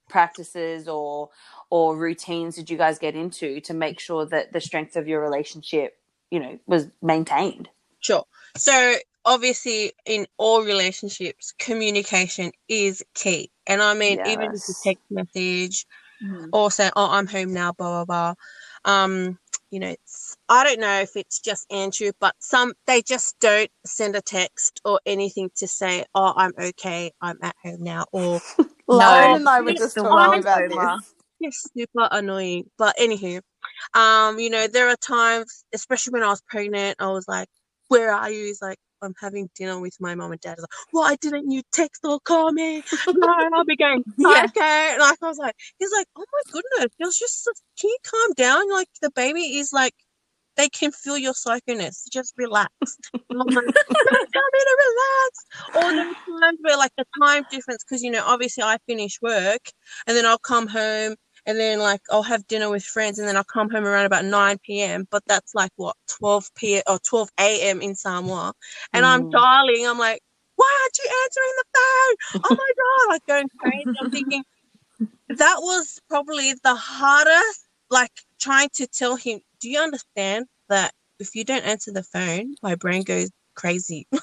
practices 0.09 0.87
or 0.87 1.29
or 1.69 1.95
routines 1.95 2.55
did 2.55 2.69
you 2.69 2.77
guys 2.77 2.99
get 2.99 3.15
into 3.15 3.61
to 3.61 3.73
make 3.73 3.99
sure 3.99 4.25
that 4.25 4.53
the 4.53 4.61
strength 4.61 4.95
of 4.95 5.07
your 5.07 5.21
relationship, 5.21 5.97
you 6.31 6.39
know, 6.39 6.59
was 6.65 6.87
maintained? 7.01 7.69
sure 8.01 8.23
so 8.55 8.95
obviously 9.25 9.91
in 10.05 10.25
all 10.37 10.63
relationships 10.63 11.53
communication 11.59 12.49
is 12.69 13.03
key 13.13 13.51
and 13.67 13.81
i 13.81 13.93
mean 13.93 14.17
even 14.25 14.53
if 14.53 14.69
a 14.69 14.73
text 14.85 15.03
message 15.09 15.85
or 16.51 16.71
say, 16.71 16.89
"Oh, 16.95 17.09
I'm 17.09 17.27
home 17.27 17.53
now," 17.53 17.71
blah 17.73 18.03
blah 18.03 18.05
blah. 18.05 18.33
Um, 18.85 19.39
you 19.71 19.79
know, 19.79 19.89
it's, 19.89 20.37
I 20.49 20.63
don't 20.63 20.79
know 20.79 21.01
if 21.01 21.15
it's 21.17 21.39
just 21.39 21.71
Andrew, 21.71 22.11
but 22.19 22.35
some 22.39 22.73
they 22.87 23.01
just 23.03 23.35
don't 23.39 23.69
send 23.85 24.15
a 24.15 24.21
text 24.21 24.81
or 24.85 24.99
anything 25.05 25.49
to 25.57 25.67
say, 25.67 26.05
"Oh, 26.15 26.33
I'm 26.35 26.53
okay, 26.59 27.11
I'm 27.21 27.37
at 27.43 27.55
home 27.63 27.83
now," 27.83 28.05
or 28.13 28.41
Lauren 28.87 29.31
No, 29.31 29.35
and 29.35 29.49
I 29.49 29.61
were 29.61 29.73
just 29.73 29.99
talking 29.99 30.39
about 30.41 30.63
over. 30.63 30.97
this. 30.99 31.13
it's 31.41 31.71
super 31.77 32.07
annoying. 32.11 32.65
But 32.77 32.97
anywho, 32.97 33.41
um, 33.95 34.39
you 34.39 34.49
know, 34.49 34.67
there 34.67 34.89
are 34.89 34.97
times, 34.97 35.65
especially 35.73 36.13
when 36.13 36.23
I 36.23 36.29
was 36.29 36.41
pregnant, 36.47 36.97
I 36.99 37.09
was 37.09 37.27
like, 37.27 37.49
"Where 37.89 38.13
are 38.13 38.31
you?" 38.31 38.45
He's 38.45 38.61
like, 38.61 38.77
"I'm 39.01 39.15
having 39.21 39.49
dinner 39.55 39.79
with 39.79 39.95
my 39.99 40.15
mom 40.15 40.31
and 40.31 40.41
dad." 40.41 40.57
Well, 40.57 41.03
I 41.05 41.11
was 41.11 41.21
like, 41.23 41.23
"Why 41.23 41.29
didn't 41.29 41.51
you 41.51 41.61
text 41.71 42.01
or 42.05 42.19
call 42.19 42.51
me?" 42.51 42.83
no, 43.07 43.49
I'll 43.53 43.65
be 43.65 43.75
going, 43.75 44.03
Yeah. 44.17 44.45
okay. 44.49 44.97
Like 44.99 45.17
I 45.21 45.27
was 45.27 45.37
like, 45.37 45.55
he's 45.77 45.91
like, 45.91 46.07
"Oh 46.15 46.25
my 46.31 46.51
goodness!" 46.51 46.93
It 46.99 47.05
was 47.05 47.17
just, 47.17 47.49
can 47.79 47.89
you 47.89 47.97
calm 48.03 48.33
down? 48.33 48.69
Like 48.71 48.89
the 49.01 49.11
baby 49.11 49.57
is 49.59 49.71
like. 49.73 49.93
They 50.57 50.67
can 50.67 50.91
feel 50.91 51.17
your 51.17 51.31
psychoness. 51.31 52.03
Just 52.11 52.33
relax. 52.35 52.69
And 53.13 53.39
I'm 53.41 53.47
gonna 53.47 53.71
relax. 54.87 55.45
Or 55.73 55.81
there 55.81 56.13
times 56.41 56.59
where, 56.61 56.77
like, 56.77 56.91
the 56.97 57.05
time 57.21 57.45
difference, 57.49 57.83
because, 57.83 58.03
you 58.03 58.11
know, 58.11 58.23
obviously 58.25 58.63
I 58.63 58.77
finish 58.85 59.21
work 59.21 59.61
and 60.05 60.17
then 60.17 60.25
I'll 60.25 60.37
come 60.37 60.67
home 60.67 61.15
and 61.45 61.59
then 61.59 61.79
like 61.79 62.01
I'll 62.11 62.23
have 62.23 62.47
dinner 62.47 62.69
with 62.69 62.83
friends 62.83 63.19
and 63.19 63.27
then 63.27 63.37
I'll 63.37 63.43
come 63.43 63.69
home 63.69 63.85
around 63.85 64.05
about 64.05 64.25
9 64.25 64.57
p.m. 64.59 65.07
But 65.11 65.23
that's 65.27 65.55
like 65.55 65.71
what 65.77 65.95
12 66.07 66.49
p.m. 66.55 66.83
or 66.87 66.99
12 66.99 67.29
a.m. 67.39 67.81
in 67.81 67.95
Samoa. 67.95 68.53
And 68.93 69.05
I'm 69.05 69.25
Mm. 69.25 69.31
dialing. 69.31 69.87
I'm 69.87 69.99
like, 69.99 70.21
why 70.55 70.79
aren't 70.83 70.97
you 70.99 71.11
answering 71.25 71.53
the 71.57 71.65
phone? 71.75 72.15
Oh 72.45 72.55
my 72.57 72.71
God. 72.77 73.13
Like 73.13 73.25
going 73.27 73.49
crazy. 73.59 73.89
I'm 74.01 74.09
thinking 74.09 74.43
that 75.29 75.57
was 75.61 75.99
probably 76.09 76.53
the 76.63 76.75
hardest, 76.75 77.67
like 77.89 78.11
trying 78.39 78.69
to 78.75 78.87
tell 78.87 79.15
him, 79.15 79.39
do 79.59 79.69
you 79.69 79.79
understand 79.79 80.45
that 80.69 80.93
if 81.19 81.35
you 81.35 81.43
don't 81.43 81.65
answer 81.65 81.91
the 81.91 82.03
phone, 82.03 82.55
my 82.63 82.75
brain 82.75 83.03
goes 83.03 83.29
crazy. 83.55 84.07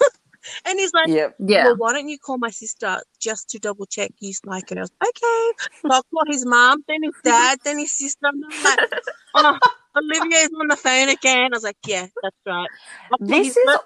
and 0.64 0.78
he's 0.78 0.92
like, 0.94 1.08
Yep. 1.08 1.36
Yeah. 1.40 1.64
well, 1.66 1.76
why 1.76 1.92
don't 1.92 2.08
you 2.08 2.18
call 2.18 2.38
my 2.38 2.50
sister 2.50 3.00
just 3.20 3.50
to 3.50 3.58
double 3.58 3.86
check 3.86 4.12
you 4.20 4.32
like 4.44 4.70
it? 4.72 4.78
I 4.78 4.82
was 4.82 4.92
like, 5.00 5.10
okay. 5.10 5.52
So 5.82 5.88
I'll 5.90 6.02
call 6.12 6.24
his 6.26 6.46
mom, 6.46 6.84
then 6.88 7.02
his 7.02 7.14
dad, 7.24 7.58
then 7.64 7.78
his 7.78 7.92
sister. 7.96 8.26
And 8.26 8.44
I'm 8.44 8.62
like, 8.62 8.80
oh, 9.34 9.58
Olivia's 9.96 10.50
on 10.60 10.68
the 10.68 10.76
phone 10.76 11.08
again. 11.08 11.52
I 11.52 11.56
was 11.56 11.64
like, 11.64 11.78
yeah, 11.86 12.06
that's 12.22 12.36
right. 12.46 12.70
This 13.18 13.56
is 13.56 13.64
mum. 13.64 13.78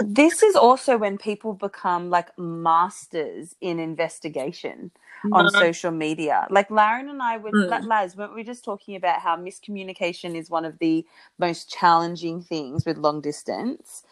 this 0.00 0.42
is 0.42 0.56
also 0.56 0.98
when 0.98 1.18
people 1.18 1.54
become 1.54 2.10
like 2.10 2.36
masters 2.38 3.54
in 3.60 3.78
investigation 3.80 4.90
on 5.32 5.48
social 5.50 5.90
media. 5.90 6.46
Like 6.50 6.70
Lauren 6.70 7.08
and 7.08 7.22
I 7.22 7.38
were 7.38 7.52
Mm. 7.52 7.86
Laz, 7.86 8.16
weren't 8.16 8.34
we 8.34 8.44
just 8.44 8.64
talking 8.64 8.96
about 8.96 9.20
how 9.20 9.36
miscommunication 9.36 10.34
is 10.36 10.50
one 10.50 10.64
of 10.64 10.78
the 10.78 11.06
most 11.38 11.70
challenging 11.70 12.42
things 12.42 12.84
with 12.84 12.98
long 12.98 13.20
distance? 13.20 14.02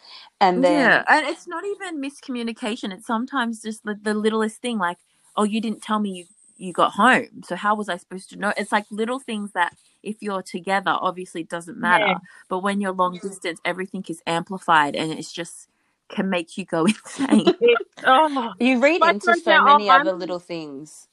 And 0.41 0.63
then 0.63 0.73
yeah, 0.79 1.03
and 1.09 1.25
it's 1.27 1.47
not 1.47 1.63
even 1.65 2.01
miscommunication. 2.01 2.93
It's 2.93 3.07
sometimes 3.07 3.61
just 3.61 3.83
the, 3.83 3.95
the 4.01 4.13
littlest 4.13 4.61
thing, 4.61 4.77
like, 4.79 4.97
oh, 5.35 5.43
you 5.43 5.61
didn't 5.61 5.81
tell 5.83 5.99
me 5.99 6.11
you 6.11 6.25
you 6.57 6.71
got 6.71 6.91
home, 6.91 7.41
so 7.43 7.55
how 7.55 7.75
was 7.75 7.89
I 7.89 7.97
supposed 7.97 8.29
to 8.29 8.37
know? 8.37 8.53
It's 8.55 8.71
like 8.71 8.85
little 8.91 9.19
things 9.19 9.51
that 9.53 9.75
if 10.03 10.17
you're 10.21 10.43
together, 10.43 10.91
obviously 10.91 11.41
it 11.41 11.49
doesn't 11.49 11.77
matter, 11.79 12.05
Yeah. 12.07 12.19
but 12.47 12.59
when 12.59 12.79
you're 12.79 12.93
long 12.93 13.17
distance, 13.19 13.59
everything 13.65 14.05
is 14.07 14.21
amplified, 14.27 14.95
and 14.95 15.11
it's 15.11 15.31
just 15.33 15.67
can 16.09 16.29
make 16.29 16.57
you 16.57 16.65
go 16.65 16.85
insane. 16.85 17.53
Oh, 18.03 18.53
you 18.59 18.79
read 18.79 19.01
Like 19.01 19.15
into 19.15 19.35
so 19.35 19.51
now, 19.51 19.65
many 19.65 19.89
I'm- 19.89 20.01
other 20.01 20.13
little 20.13 20.39
things. 20.39 21.07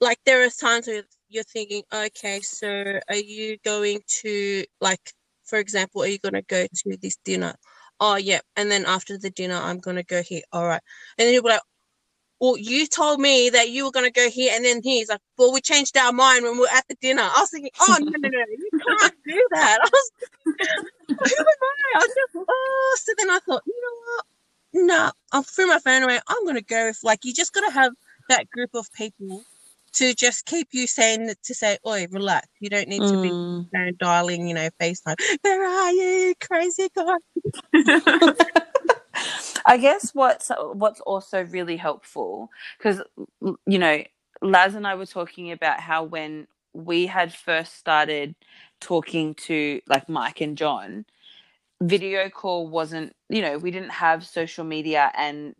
like 0.00 0.18
there 0.26 0.38
there 0.38 0.44
is 0.46 0.56
times 0.56 0.86
where 0.86 1.02
you're 1.28 1.42
thinking, 1.44 1.82
okay, 1.92 2.40
so 2.40 3.00
are 3.08 3.14
you 3.16 3.56
going 3.64 4.00
to 4.20 4.64
like, 4.80 5.12
for 5.44 5.58
example, 5.58 6.02
are 6.02 6.06
you 6.06 6.18
gonna 6.18 6.42
go 6.42 6.66
to 6.66 6.96
this 6.98 7.16
dinner? 7.24 7.54
Oh 8.00 8.16
yeah, 8.16 8.40
and 8.56 8.70
then 8.70 8.84
after 8.86 9.16
the 9.16 9.30
dinner, 9.30 9.56
I'm 9.56 9.78
gonna 9.78 10.02
go 10.02 10.22
here. 10.22 10.42
All 10.52 10.66
right, 10.66 10.82
and 11.18 11.26
then 11.26 11.32
you'll 11.34 11.42
be 11.42 11.48
like, 11.50 11.62
well, 12.40 12.56
you 12.58 12.86
told 12.86 13.18
me 13.20 13.48
that 13.50 13.70
you 13.70 13.84
were 13.86 13.90
gonna 13.90 14.10
go 14.10 14.28
here, 14.28 14.52
and 14.54 14.64
then 14.64 14.80
he's 14.82 15.08
like, 15.08 15.20
well, 15.38 15.52
we 15.52 15.60
changed 15.62 15.96
our 15.96 16.12
mind 16.12 16.44
when 16.44 16.58
we 16.58 16.66
are 16.66 16.76
at 16.76 16.86
the 16.88 16.96
dinner. 17.00 17.22
I 17.22 17.40
was 17.40 17.50
thinking, 17.50 17.70
oh 17.80 17.96
no, 18.00 18.10
no, 18.10 18.28
no, 18.28 18.38
you 18.50 18.70
can't 19.00 19.14
do 19.24 19.48
that. 19.52 19.78
I 19.82 19.88
was, 19.90 20.10
who 20.44 20.95
am 21.10 21.16
I? 21.18 21.98
I 21.98 21.98
was 21.98 22.08
just, 22.08 22.46
oh, 22.48 22.96
so 23.00 23.12
then 23.18 23.30
I 23.30 23.38
thought, 23.40 23.62
you 23.66 23.80
know 23.82 24.00
what? 24.14 24.24
No, 24.86 25.10
I 25.32 25.42
threw 25.42 25.66
my 25.68 25.78
phone 25.78 26.02
away. 26.02 26.20
I'm 26.28 26.44
gonna 26.44 26.60
go 26.60 26.86
with 26.86 27.00
like 27.02 27.24
you 27.24 27.32
just 27.32 27.54
gotta 27.54 27.72
have 27.72 27.92
that 28.28 28.50
group 28.50 28.70
of 28.74 28.92
people 28.92 29.42
to 29.94 30.14
just 30.14 30.44
keep 30.44 30.68
you 30.72 30.86
saying 30.86 31.32
to 31.42 31.54
say, 31.54 31.78
"Oi, 31.86 32.06
relax. 32.10 32.48
You 32.60 32.68
don't 32.68 32.88
need 32.88 33.04
to 33.06 33.18
be 33.18 33.28
Mm. 33.28 33.66
you 33.72 33.78
know, 33.78 33.90
dialing, 33.98 34.48
you 34.48 34.54
know, 34.54 34.68
FaceTime. 34.80 35.16
Where 35.42 35.64
are 35.66 35.92
you, 35.92 36.34
crazy 36.40 36.88
guy?" 36.94 37.14
I 39.66 39.78
guess 39.78 40.14
what's 40.14 40.50
what's 40.74 41.00
also 41.00 41.44
really 41.44 41.76
helpful 41.76 42.50
because 42.78 43.00
you 43.66 43.78
know 43.78 44.02
Laz 44.42 44.74
and 44.74 44.86
I 44.86 44.94
were 44.94 45.06
talking 45.06 45.50
about 45.52 45.80
how 45.80 46.04
when 46.04 46.46
we 46.76 47.06
had 47.06 47.32
first 47.32 47.76
started 47.76 48.34
talking 48.80 49.34
to 49.34 49.80
like 49.88 50.08
Mike 50.08 50.40
and 50.40 50.56
John, 50.58 51.06
video 51.80 52.28
call 52.28 52.68
wasn't 52.68 53.14
you 53.28 53.42
know 53.42 53.58
we 53.58 53.70
didn't 53.70 53.90
have 53.90 54.26
social 54.26 54.64
media 54.64 55.10
and 55.16 55.54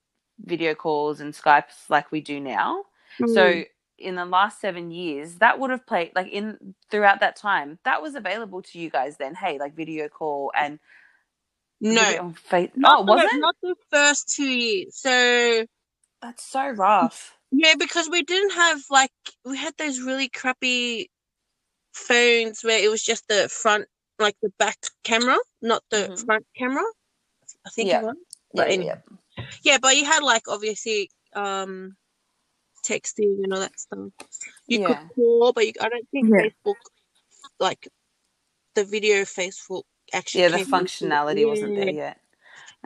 video 0.45 0.75
calls 0.75 1.21
and 1.21 1.33
Skypes 1.33 1.89
like 1.89 2.13
we 2.13 2.21
do 2.21 2.39
now. 2.41 2.85
Mm. 3.21 3.35
So 3.35 3.63
in 3.99 4.15
the 4.15 4.27
last 4.27 4.61
seven 4.61 4.91
years, 4.91 5.37
that 5.37 5.59
would 5.59 5.71
have 5.71 5.87
played 5.87 6.13
like 6.15 6.29
in 6.29 6.75
throughout 6.91 7.21
that 7.21 7.37
time, 7.37 7.79
that 7.85 8.03
was 8.03 8.15
available 8.15 8.61
to 8.63 8.79
you 8.79 8.91
guys 8.91 9.17
then. 9.17 9.35
Hey, 9.35 9.59
like 9.59 9.75
video 9.75 10.09
call 10.09 10.53
and 10.55 10.79
No, 11.81 12.35
Fa- 12.37 12.71
not 12.77 13.01
oh, 13.01 13.05
the- 13.05 13.13
was 13.13 13.25
it? 13.33 13.41
Not 13.41 13.57
the 13.63 13.75
first 13.91 14.35
two 14.35 14.45
years. 14.49 14.97
So 14.97 15.67
That's 16.21 16.45
so 16.45 16.69
rough. 16.71 17.36
Yeah, 17.57 17.75
because 17.79 18.09
we 18.11 18.23
didn't 18.23 18.53
have 18.53 18.81
like 18.91 19.13
we 19.45 19.57
had 19.59 19.75
those 19.79 20.01
really 20.01 20.29
crappy 20.29 21.11
phones 21.95 22.63
where 22.63 22.83
it 22.83 22.91
was 22.91 23.03
just 23.03 23.29
the 23.29 23.49
front, 23.51 23.87
like 24.19 24.37
the 24.43 24.53
back 24.59 24.79
camera, 25.05 25.39
not 25.63 25.83
the 25.91 26.11
Mhm. 26.11 26.27
front 26.27 26.47
camera. 26.57 26.85
I 27.67 27.71
think 27.71 27.89
Yeah. 27.89 28.01
it 28.01 28.05
was. 28.05 28.17
Yeah, 28.55 28.63
But 28.63 28.69
yeah, 28.69 28.75
anyway. 28.75 28.87
yeah. 29.39 29.45
Yeah, 29.63 29.79
but 29.83 29.97
you 29.97 30.05
had 30.05 30.23
like 30.23 30.49
obviously 30.49 31.11
um 31.35 31.97
texting 32.87 33.43
and 33.45 33.53
all 33.53 33.61
that 33.61 33.79
stuff. 33.79 34.11
You 34.69 34.81
Yeah. 34.81 34.87
could 34.87 35.09
call, 35.15 35.53
but 35.53 35.67
you, 35.67 35.73
I 35.81 35.89
don't 35.89 36.09
think 36.11 36.29
Yeah. 36.29 36.43
Facebook 36.67 36.77
like 37.61 37.89
the 38.75 38.85
video 38.85 39.23
Facebook 39.23 39.85
actually 40.13 40.43
Yeah, 40.43 40.49
the 40.51 40.59
functionality 40.59 41.47
wasn't 41.47 41.75
there 41.77 41.91
yet. 41.91 42.21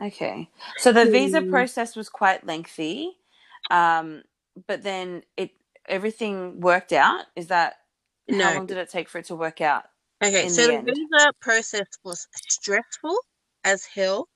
Okay. 0.01 0.49
So 0.77 0.91
the 0.91 1.05
visa 1.05 1.41
Hmm. 1.41 1.49
process 1.49 1.95
was 1.95 2.09
quite 2.09 2.45
lengthy. 2.45 3.17
Um, 3.69 4.23
but 4.67 4.83
then 4.83 5.23
it 5.37 5.51
everything 5.87 6.59
worked 6.59 6.93
out. 6.93 7.25
Is 7.35 7.47
that 7.47 7.75
how 8.29 8.37
No. 8.37 8.53
long 8.55 8.65
did 8.67 8.77
it 8.77 8.89
take 8.89 9.09
for 9.09 9.19
it 9.19 9.25
to 9.25 9.35
work 9.35 9.61
out? 9.61 9.85
Okay, 10.23 10.47
so 10.49 10.67
the 10.67 10.77
the 10.83 10.93
visa 10.93 11.33
process 11.41 11.87
was 12.03 12.27
stressful 12.49 13.17
as 13.63 13.85
hell, 13.85 14.27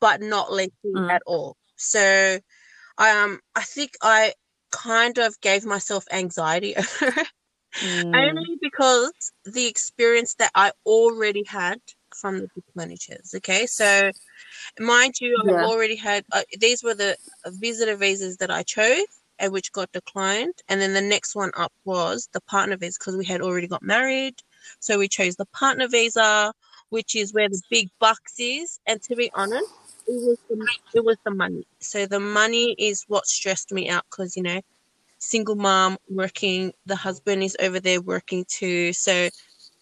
but 0.00 0.20
not 0.22 0.52
lengthy 0.52 0.74
Mm. 0.94 1.10
at 1.10 1.22
all. 1.26 1.56
So, 1.76 2.38
um, 2.98 3.40
I 3.54 3.62
think 3.62 3.92
I 4.02 4.32
kind 4.72 5.18
of 5.18 5.40
gave 5.40 5.64
myself 5.64 6.04
anxiety 6.12 6.76
over 6.78 7.20
it, 7.20 7.28
Mm. 7.82 8.14
only 8.14 8.56
because 8.60 9.12
the 9.44 9.66
experience 9.66 10.34
that 10.36 10.50
I 10.54 10.72
already 10.86 11.44
had 11.44 11.78
from 12.20 12.38
the 12.38 12.48
book 12.54 12.64
managers. 12.74 13.34
Okay, 13.36 13.66
so 13.66 14.10
mind 14.80 15.14
you, 15.20 15.36
Yeah. 15.44 15.54
I've 15.54 15.70
already 15.70 15.96
had 15.96 16.24
uh, 16.32 16.42
these 16.58 16.82
were 16.82 16.94
the 16.94 17.16
visitor 17.46 17.96
visas 17.96 18.36
that 18.38 18.50
I 18.50 18.62
chose. 18.62 19.06
And 19.38 19.52
which 19.52 19.70
got 19.72 19.92
declined, 19.92 20.54
and 20.66 20.80
then 20.80 20.94
the 20.94 21.02
next 21.02 21.36
one 21.36 21.50
up 21.58 21.70
was 21.84 22.26
the 22.32 22.40
partner 22.40 22.74
visa 22.78 22.96
because 22.98 23.18
we 23.18 23.26
had 23.26 23.42
already 23.42 23.66
got 23.66 23.82
married, 23.82 24.34
so 24.80 24.98
we 24.98 25.08
chose 25.08 25.36
the 25.36 25.44
partner 25.46 25.88
visa, 25.88 26.54
which 26.88 27.14
is 27.14 27.34
where 27.34 27.46
the 27.46 27.60
big 27.70 27.90
bucks 28.00 28.32
is. 28.38 28.80
And 28.86 29.02
to 29.02 29.14
be 29.14 29.30
honest, 29.34 29.68
it 30.06 30.14
was 30.26 30.38
the, 30.48 30.68
it 30.94 31.04
was 31.04 31.18
the 31.22 31.32
money. 31.32 31.66
So 31.80 32.06
the 32.06 32.18
money 32.18 32.74
is 32.78 33.04
what 33.08 33.26
stressed 33.26 33.72
me 33.72 33.90
out 33.90 34.04
because 34.10 34.38
you 34.38 34.42
know, 34.42 34.62
single 35.18 35.56
mom 35.56 35.98
working, 36.08 36.72
the 36.86 36.96
husband 36.96 37.42
is 37.42 37.56
over 37.60 37.78
there 37.78 38.00
working 38.00 38.46
too. 38.48 38.94
So 38.94 39.28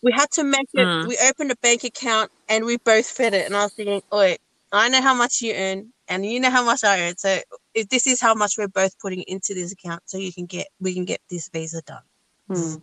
we 0.04 0.12
had 0.12 0.30
to 0.32 0.44
make 0.44 0.68
it. 0.74 0.86
Mm. 0.86 1.08
We 1.08 1.18
opened 1.28 1.50
a 1.50 1.56
bank 1.56 1.82
account 1.84 2.30
and 2.48 2.64
we 2.66 2.76
both 2.76 3.06
fed 3.06 3.34
it. 3.34 3.46
And 3.46 3.56
I 3.56 3.64
was 3.64 3.72
thinking, 3.72 4.02
oh, 4.12 4.36
I 4.72 4.88
know 4.90 5.00
how 5.00 5.14
much 5.14 5.40
you 5.40 5.54
earn, 5.54 5.92
and 6.08 6.26
you 6.26 6.40
know 6.40 6.50
how 6.50 6.64
much 6.64 6.84
I 6.84 7.08
earn. 7.08 7.16
So 7.16 7.38
if 7.74 7.88
this 7.88 8.06
is 8.06 8.20
how 8.20 8.34
much 8.34 8.58
we're 8.58 8.68
both 8.68 8.98
putting 9.00 9.22
into 9.22 9.54
this 9.54 9.72
account, 9.72 10.02
so 10.06 10.18
you 10.18 10.32
can 10.32 10.46
get 10.46 10.68
we 10.80 10.94
can 10.94 11.04
get 11.04 11.20
this 11.30 11.48
visa 11.48 11.80
done. 11.82 12.02
Mm. 12.50 12.82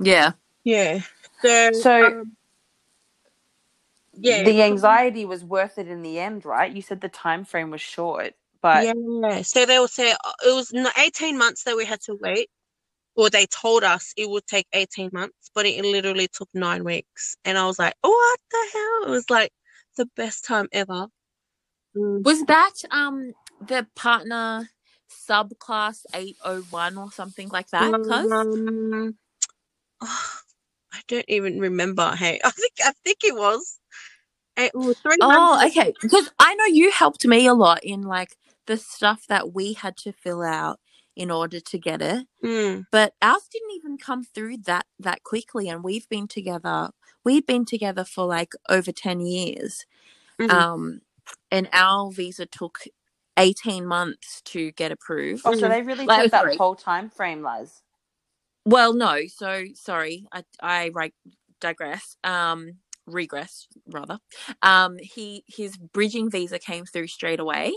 Yeah. 0.00 0.32
Yeah. 0.64 1.00
So, 1.42 1.72
So- 1.72 2.06
um, 2.06 2.36
yeah, 4.20 4.42
The 4.42 4.62
anxiety 4.62 5.24
was 5.24 5.44
worth 5.44 5.78
it 5.78 5.88
in 5.88 6.02
the 6.02 6.18
end, 6.18 6.44
right? 6.44 6.72
You 6.72 6.82
said 6.82 7.00
the 7.00 7.08
time 7.08 7.44
frame 7.44 7.70
was 7.70 7.80
short, 7.80 8.34
but 8.60 8.84
yeah. 8.84 9.42
So 9.42 9.64
they 9.64 9.78
will 9.78 9.88
say 9.88 10.10
uh, 10.12 10.32
it 10.46 10.54
was 10.54 10.72
n- 10.74 10.88
18 10.98 11.38
months 11.38 11.64
that 11.64 11.76
we 11.76 11.84
had 11.84 12.00
to 12.02 12.16
wait, 12.20 12.50
or 13.18 13.28
they 13.28 13.46
told 13.46 13.82
us 13.82 14.14
it 14.16 14.30
would 14.30 14.46
take 14.46 14.68
18 14.72 15.10
months, 15.12 15.50
but 15.52 15.66
it 15.66 15.84
literally 15.84 16.28
took 16.32 16.48
nine 16.54 16.84
weeks. 16.84 17.36
And 17.44 17.58
I 17.58 17.66
was 17.66 17.76
like, 17.76 17.94
what 18.00 18.38
the 18.48 18.66
hell? 18.72 19.08
It 19.08 19.10
was 19.10 19.28
like 19.28 19.50
the 19.96 20.06
best 20.16 20.44
time 20.44 20.68
ever. 20.72 21.08
Mm. 21.96 22.24
Was 22.24 22.44
that 22.44 22.74
um 22.92 23.32
the 23.66 23.88
partner 23.96 24.70
subclass 25.10 26.04
801 26.14 26.96
or 26.96 27.10
something 27.10 27.48
like 27.48 27.68
that? 27.70 27.92
Um, 27.92 29.16
I 30.00 31.00
don't 31.08 31.24
even 31.26 31.58
remember. 31.58 32.14
Hey, 32.14 32.38
I 32.44 32.50
think 32.52 32.74
I 32.84 32.92
think 33.04 33.24
it 33.24 33.34
was. 33.34 33.80
It 34.56 34.70
was 34.74 34.96
three 34.98 35.16
Oh, 35.20 35.66
okay. 35.66 35.92
Because 36.00 36.30
I 36.38 36.54
know 36.54 36.66
you 36.66 36.92
helped 36.92 37.26
me 37.26 37.48
a 37.48 37.54
lot 37.54 37.82
in 37.82 38.02
like 38.02 38.36
the 38.66 38.76
stuff 38.76 39.26
that 39.28 39.52
we 39.52 39.72
had 39.72 39.96
to 39.98 40.12
fill 40.12 40.42
out 40.42 40.78
in 41.18 41.32
order 41.32 41.60
to 41.60 41.78
get 41.78 42.02
it. 42.02 42.26
Mm, 42.44 42.86
But 42.92 43.14
ours 43.22 43.48
didn't 43.52 43.72
even 43.76 43.98
come 43.98 44.24
through 44.24 44.58
that 44.66 44.86
that 45.00 45.24
quickly 45.24 45.68
and 45.68 45.84
we've 45.84 46.08
been 46.08 46.28
together 46.28 46.90
we've 47.24 47.46
been 47.46 47.66
together 47.66 48.04
for 48.04 48.26
like 48.26 48.52
over 48.70 48.92
10 48.92 49.20
years. 49.22 49.86
mhm. 50.40 50.50
Um 50.50 51.00
and 51.52 51.68
our 51.72 52.10
visa 52.12 52.46
took 52.46 52.80
18 53.38 53.86
months 53.86 54.42
to 54.46 54.72
get 54.72 54.92
approved. 54.92 55.44
oh, 55.44 55.52
so 55.54 55.68
they 55.68 55.82
really 55.82 56.08
Like, 56.08 56.08
took 56.08 56.30
that 56.32 56.42
sorry. 56.42 56.56
whole 56.56 56.76
time 56.76 57.10
frame, 57.10 57.42
Laz. 57.42 57.82
Well, 58.66 58.94
no. 58.94 59.22
So 59.28 59.66
sorry, 59.74 60.26
I 60.32 60.44
I 60.62 60.90
right 60.94 61.14
digress. 61.60 62.16
Um, 62.24 62.78
regress 63.06 63.68
rather. 63.88 64.20
Um, 64.62 64.98
he 65.00 65.44
his 65.48 65.76
bridging 65.78 66.30
visa 66.30 66.60
came 66.60 66.86
through 66.86 67.08
straight 67.08 67.40
away. 67.40 67.74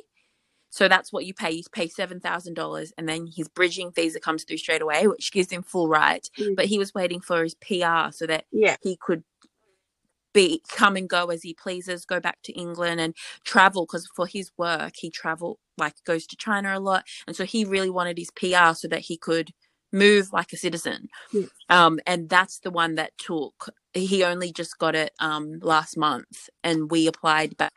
So 0.71 0.87
that's 0.87 1.11
what 1.13 1.25
you 1.25 1.33
pay. 1.33 1.51
You 1.51 1.63
pay 1.71 1.87
seven 1.89 2.19
thousand 2.19 2.55
dollars, 2.55 2.91
and 2.97 3.07
then 3.07 3.27
his 3.27 3.47
bridging 3.49 3.91
visa 3.91 4.19
comes 4.19 4.43
through 4.45 4.57
straight 4.57 4.81
away, 4.81 5.05
which 5.05 5.31
gives 5.31 5.51
him 5.51 5.61
full 5.63 5.87
right. 5.87 6.27
Mm. 6.39 6.55
But 6.55 6.65
he 6.65 6.79
was 6.79 6.93
waiting 6.93 7.21
for 7.21 7.43
his 7.43 7.55
PR 7.55 8.11
so 8.11 8.25
that 8.25 8.45
Yeah. 8.51 8.77
he 8.81 8.97
could 8.99 9.23
be 10.33 10.63
come 10.69 10.95
and 10.95 11.09
go 11.09 11.27
as 11.27 11.43
he 11.43 11.53
pleases, 11.53 12.05
go 12.05 12.21
back 12.21 12.37
to 12.43 12.53
England 12.53 13.01
and 13.01 13.13
travel 13.43 13.85
because 13.85 14.07
for 14.15 14.25
his 14.25 14.49
work 14.57 14.93
he 14.97 15.09
travel 15.09 15.59
like 15.77 15.93
goes 16.05 16.25
to 16.27 16.37
China 16.37 16.77
a 16.77 16.79
lot, 16.79 17.03
and 17.27 17.35
so 17.35 17.43
he 17.43 17.65
really 17.65 17.89
wanted 17.89 18.17
his 18.17 18.31
PR 18.31 18.73
so 18.73 18.87
that 18.87 19.01
he 19.01 19.17
could 19.17 19.51
move 19.91 20.31
like 20.31 20.53
a 20.53 20.57
citizen. 20.57 21.09
Um, 21.69 21.99
and 22.07 22.29
that's 22.29 22.59
the 22.59 22.71
one 22.71 22.95
that 22.95 23.11
took. 23.17 23.69
He 23.93 24.23
only 24.23 24.53
just 24.53 24.77
got 24.77 24.95
it 24.95 25.11
um 25.19 25.59
last 25.61 25.97
month, 25.97 26.49
and 26.63 26.89
we 26.89 27.07
applied 27.07 27.57
back. 27.57 27.73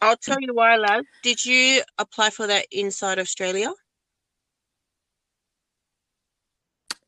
I'll 0.00 0.16
tell 0.16 0.40
you 0.40 0.54
why, 0.54 0.76
lad. 0.76 1.04
Did 1.22 1.44
you 1.44 1.82
apply 1.98 2.30
for 2.30 2.46
that 2.46 2.66
inside 2.70 3.18
Australia? 3.18 3.72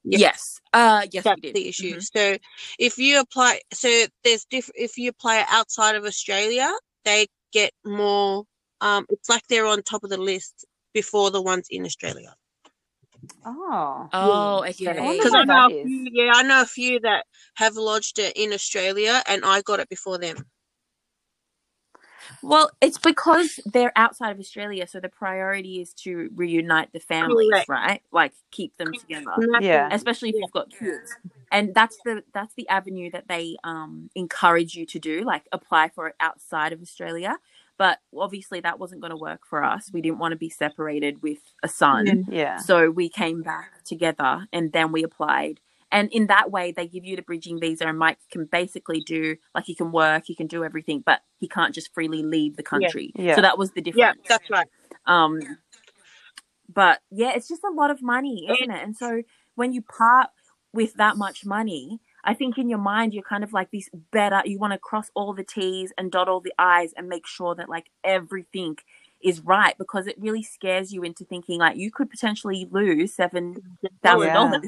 Yes. 0.05 0.21
Yes, 0.21 0.61
uh, 0.73 1.07
yes, 1.13 1.25
That's 1.25 1.37
we 1.37 1.43
did. 1.43 1.55
the 1.55 1.69
issue. 1.69 1.97
Mhm. 1.97 2.03
So 2.17 2.39
if 2.79 2.99
you 2.99 3.21
apply, 3.21 3.61
so 3.73 4.07
there's 4.25 4.45
diff. 4.47 4.71
If 4.75 4.97
you 4.99 5.11
apply 5.11 5.45
outside 5.49 5.97
of 5.97 6.05
Australia, 6.05 6.73
they 7.05 7.27
get 7.53 7.73
more. 7.85 8.45
Um, 8.81 9.07
it's 9.11 9.29
like 9.29 9.43
they're 9.49 9.67
on 9.67 9.83
top 9.83 10.05
of 10.05 10.11
the 10.11 10.19
list 10.19 10.65
before 10.95 11.31
the 11.31 11.43
ones 11.43 11.69
in 11.71 11.85
Australia. 11.85 12.35
Oh. 13.45 14.09
Oh, 14.13 14.65
okay. 14.71 14.99
I 14.99 15.15
Because 15.19 15.33
why 15.33 15.41
I 15.41 15.45
know 15.45 15.67
a 15.67 15.71
few, 15.83 16.09
yeah, 16.13 16.33
I 16.35 16.43
know 16.43 16.63
a 16.63 16.67
few 16.67 17.01
that 17.01 17.27
have 17.57 17.77
lodged 17.77 18.19
it 18.19 18.37
in 18.37 18.53
Australia, 18.53 19.23
and 19.27 19.45
I 19.45 19.63
got 19.63 19.81
it 19.81 19.89
before 19.89 20.19
them. 20.19 20.37
Well, 22.43 22.71
it's 22.81 22.99
because 22.99 23.61
they're 23.67 23.93
outside 23.97 24.31
of 24.31 24.39
Australia, 24.41 24.87
so 24.87 25.01
the 25.01 25.09
priority 25.09 25.81
is 25.81 25.93
to 26.05 26.31
reunite 26.35 26.93
the 26.93 27.01
families, 27.01 27.51
Correct. 27.51 27.69
right? 27.69 28.03
Like 28.13 28.33
keep 28.51 28.77
them 28.77 28.93
together. 28.93 29.25
Yeah. 29.61 29.89
especially 29.93 30.31
if 30.31 30.35
Yeah. 30.37 30.41
you've 30.43 30.53
got 30.53 30.71
kids 30.71 31.15
and 31.51 31.75
that's 31.75 31.97
the 32.05 32.23
that's 32.35 32.55
the 32.55 32.69
avenue 32.69 33.11
that 33.11 33.27
they 33.29 33.57
um 33.65 34.11
encourage 34.15 34.75
you 34.75 34.85
to 34.87 34.99
do 34.99 35.23
like 35.25 35.45
apply 35.53 35.89
for 35.89 36.09
it 36.09 36.15
outside 36.21 36.73
of 36.75 36.83
australia 36.83 37.37
but 37.79 37.99
obviously 38.17 38.61
that 38.61 38.79
wasn't 38.79 39.01
going 39.01 39.11
to 39.11 39.17
work 39.17 39.41
for 39.47 39.65
us 39.65 39.91
we 39.93 40.01
didn't 40.03 40.19
want 40.19 40.33
to 40.33 40.37
be 40.37 40.51
separated 40.51 41.23
with 41.23 41.39
a 41.63 41.69
son 41.69 42.07
Yeah. 42.07 42.15
Yeah. 42.29 42.57
so 42.59 42.91
we 42.91 43.09
came 43.09 43.43
back 43.43 43.83
together 43.85 44.47
and 44.53 44.73
then 44.73 44.93
we 44.93 45.03
applied 45.03 45.61
and 45.91 46.11
in 46.13 46.27
that 46.27 46.51
way 46.51 46.73
they 46.73 46.87
give 46.87 47.05
you 47.05 47.17
the 47.17 47.23
bridging 47.23 47.59
visa 47.61 47.87
and 47.87 47.99
mike 47.99 48.19
can 48.31 48.45
basically 48.45 49.01
do 49.01 49.37
like 49.55 49.65
he 49.65 49.75
can 49.75 49.91
work 49.93 50.25
he 50.27 50.35
can 50.35 50.47
do 50.47 50.65
everything 50.65 51.03
but 51.05 51.21
he 51.39 51.49
can't 51.49 51.75
just 51.75 51.93
freely 51.95 52.23
leave 52.23 52.57
the 52.57 52.63
country 52.63 53.13
Yeah. 53.17 53.35
so 53.37 53.43
that 53.43 53.57
was 53.59 53.73
the 53.73 53.81
difference. 53.81 54.19
Yeah, 54.25 54.29
that's 54.29 54.51
right. 54.51 54.67
um, 55.07 55.41
but 56.73 57.01
yeah, 57.11 57.33
it's 57.35 57.49
just 57.49 57.63
a 57.65 57.71
lot 57.73 57.91
of 57.91 58.03
money, 58.03 58.47
isn't 58.51 58.71
it? 58.71 58.83
And 58.83 58.97
so 58.97 59.23
when 59.55 59.73
you 59.73 59.83
part 59.83 60.29
with 60.73 60.95
that 60.95 61.17
much 61.17 61.47
money, 61.47 62.01
I 62.25 62.35
think 62.35 62.59
in 62.59 62.69
your 62.69 62.79
mind 62.79 63.15
you're 63.15 63.23
kind 63.23 63.43
of 63.43 63.53
like 63.53 63.71
this 63.71 63.89
better. 64.13 64.43
You 64.45 64.59
want 64.59 64.75
to 64.75 64.79
cross 64.79 65.11
all 65.15 65.33
the 65.33 65.45
T's 65.45 65.93
and 65.97 66.13
dot 66.13 66.29
all 66.29 66.41
the 66.41 66.53
I's 66.59 66.93
and 66.97 67.09
make 67.09 67.27
sure 67.27 67.55
that 67.55 67.69
like 67.71 67.87
everything 68.05 68.77
is 69.23 69.41
right 69.41 69.77
because 69.79 70.07
it 70.07 70.17
really 70.21 70.43
scares 70.43 70.93
you 70.93 71.03
into 71.03 71.25
thinking 71.25 71.59
like 71.59 71.77
you 71.77 71.91
could 71.91 72.11
potentially 72.11 72.69
lose 72.71 73.15
seven 73.15 73.79
thousand 74.03 74.35
dollars. 74.35 74.67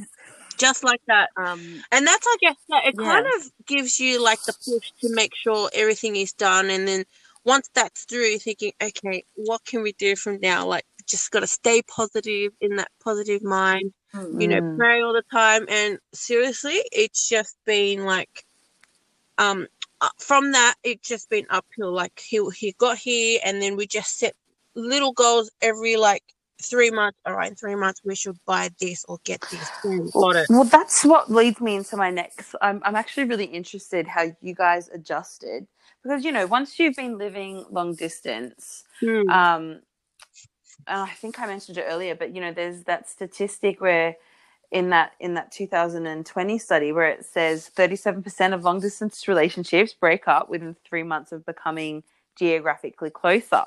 Just 0.60 0.84
like 0.84 1.00
that. 1.06 1.30
Um, 1.36 1.82
And 1.92 2.06
that's, 2.06 2.26
I 2.26 2.36
guess, 2.40 2.56
that 2.68 2.84
it 2.86 2.96
kind 2.96 3.24
of 3.36 3.50
gives 3.66 3.98
you 3.98 4.22
like 4.22 4.40
the 4.46 4.52
push 4.52 4.86
to 5.02 5.08
make 5.14 5.34
sure 5.34 5.70
everything 5.74 6.16
is 6.16 6.32
done. 6.34 6.70
And 6.70 6.86
then 6.86 7.04
once 7.44 7.68
that's 7.74 8.04
through, 8.04 8.38
thinking, 8.38 8.72
okay, 8.82 9.24
what 9.36 9.64
can 9.64 9.82
we 9.82 9.92
do 9.94 10.16
from 10.16 10.38
now? 10.40 10.66
Like, 10.66 10.84
just 11.06 11.30
got 11.30 11.40
to 11.40 11.46
stay 11.46 11.82
positive 11.82 12.52
in 12.60 12.76
that 12.76 12.90
positive 13.02 13.42
mind, 13.42 13.92
you 14.38 14.48
know, 14.48 14.60
Mm. 14.60 14.76
pray 14.76 15.02
all 15.02 15.14
the 15.14 15.24
time. 15.32 15.66
And 15.68 15.98
seriously, 16.12 16.78
it's 16.92 17.28
just 17.28 17.56
been 17.64 18.04
like, 18.04 18.44
um, 19.38 19.66
uh, 20.00 20.08
from 20.18 20.52
that, 20.52 20.74
it's 20.82 21.08
just 21.08 21.28
been 21.30 21.46
uphill. 21.50 21.92
Like 21.92 22.20
he 22.20 22.40
he 22.56 22.72
got 22.78 22.98
here, 22.98 23.40
and 23.44 23.60
then 23.62 23.76
we 23.76 23.86
just 23.86 24.18
set 24.18 24.34
little 24.74 25.12
goals 25.12 25.50
every 25.60 25.96
like 25.96 26.24
three 26.62 26.90
months. 26.90 27.18
All 27.26 27.34
right, 27.34 27.50
in 27.50 27.56
three 27.56 27.74
months 27.74 28.00
we 28.04 28.14
should 28.14 28.38
buy 28.46 28.70
this 28.80 29.04
or 29.08 29.18
get 29.24 29.40
this. 29.50 29.70
It. 29.84 30.14
Well, 30.50 30.64
that's 30.64 31.04
what 31.04 31.30
leads 31.30 31.60
me 31.60 31.76
into 31.76 31.96
my 31.96 32.10
next. 32.10 32.54
I'm, 32.60 32.80
I'm 32.84 32.96
actually 32.96 33.24
really 33.24 33.46
interested 33.46 34.06
how 34.06 34.24
you 34.40 34.54
guys 34.54 34.88
adjusted 34.88 35.66
because 36.02 36.24
you 36.24 36.32
know 36.32 36.46
once 36.46 36.78
you've 36.78 36.96
been 36.96 37.18
living 37.18 37.64
long 37.70 37.94
distance, 37.94 38.84
Hmm. 39.00 39.28
um, 39.30 39.80
and 40.86 41.00
I 41.02 41.08
think 41.10 41.40
I 41.40 41.46
mentioned 41.46 41.78
it 41.78 41.86
earlier, 41.88 42.14
but 42.14 42.34
you 42.34 42.40
know 42.40 42.52
there's 42.52 42.84
that 42.84 43.08
statistic 43.08 43.80
where 43.80 44.16
in 44.70 44.90
that 44.90 45.12
in 45.20 45.34
that 45.34 45.50
2020 45.52 46.58
study 46.58 46.92
where 46.92 47.08
it 47.08 47.24
says 47.24 47.70
37% 47.74 48.54
of 48.54 48.64
long 48.64 48.80
distance 48.80 49.26
relationships 49.26 49.94
break 49.94 50.28
up 50.28 50.48
within 50.48 50.76
three 50.88 51.02
months 51.02 51.32
of 51.32 51.44
becoming 51.44 52.04
geographically 52.36 53.10
closer. 53.10 53.64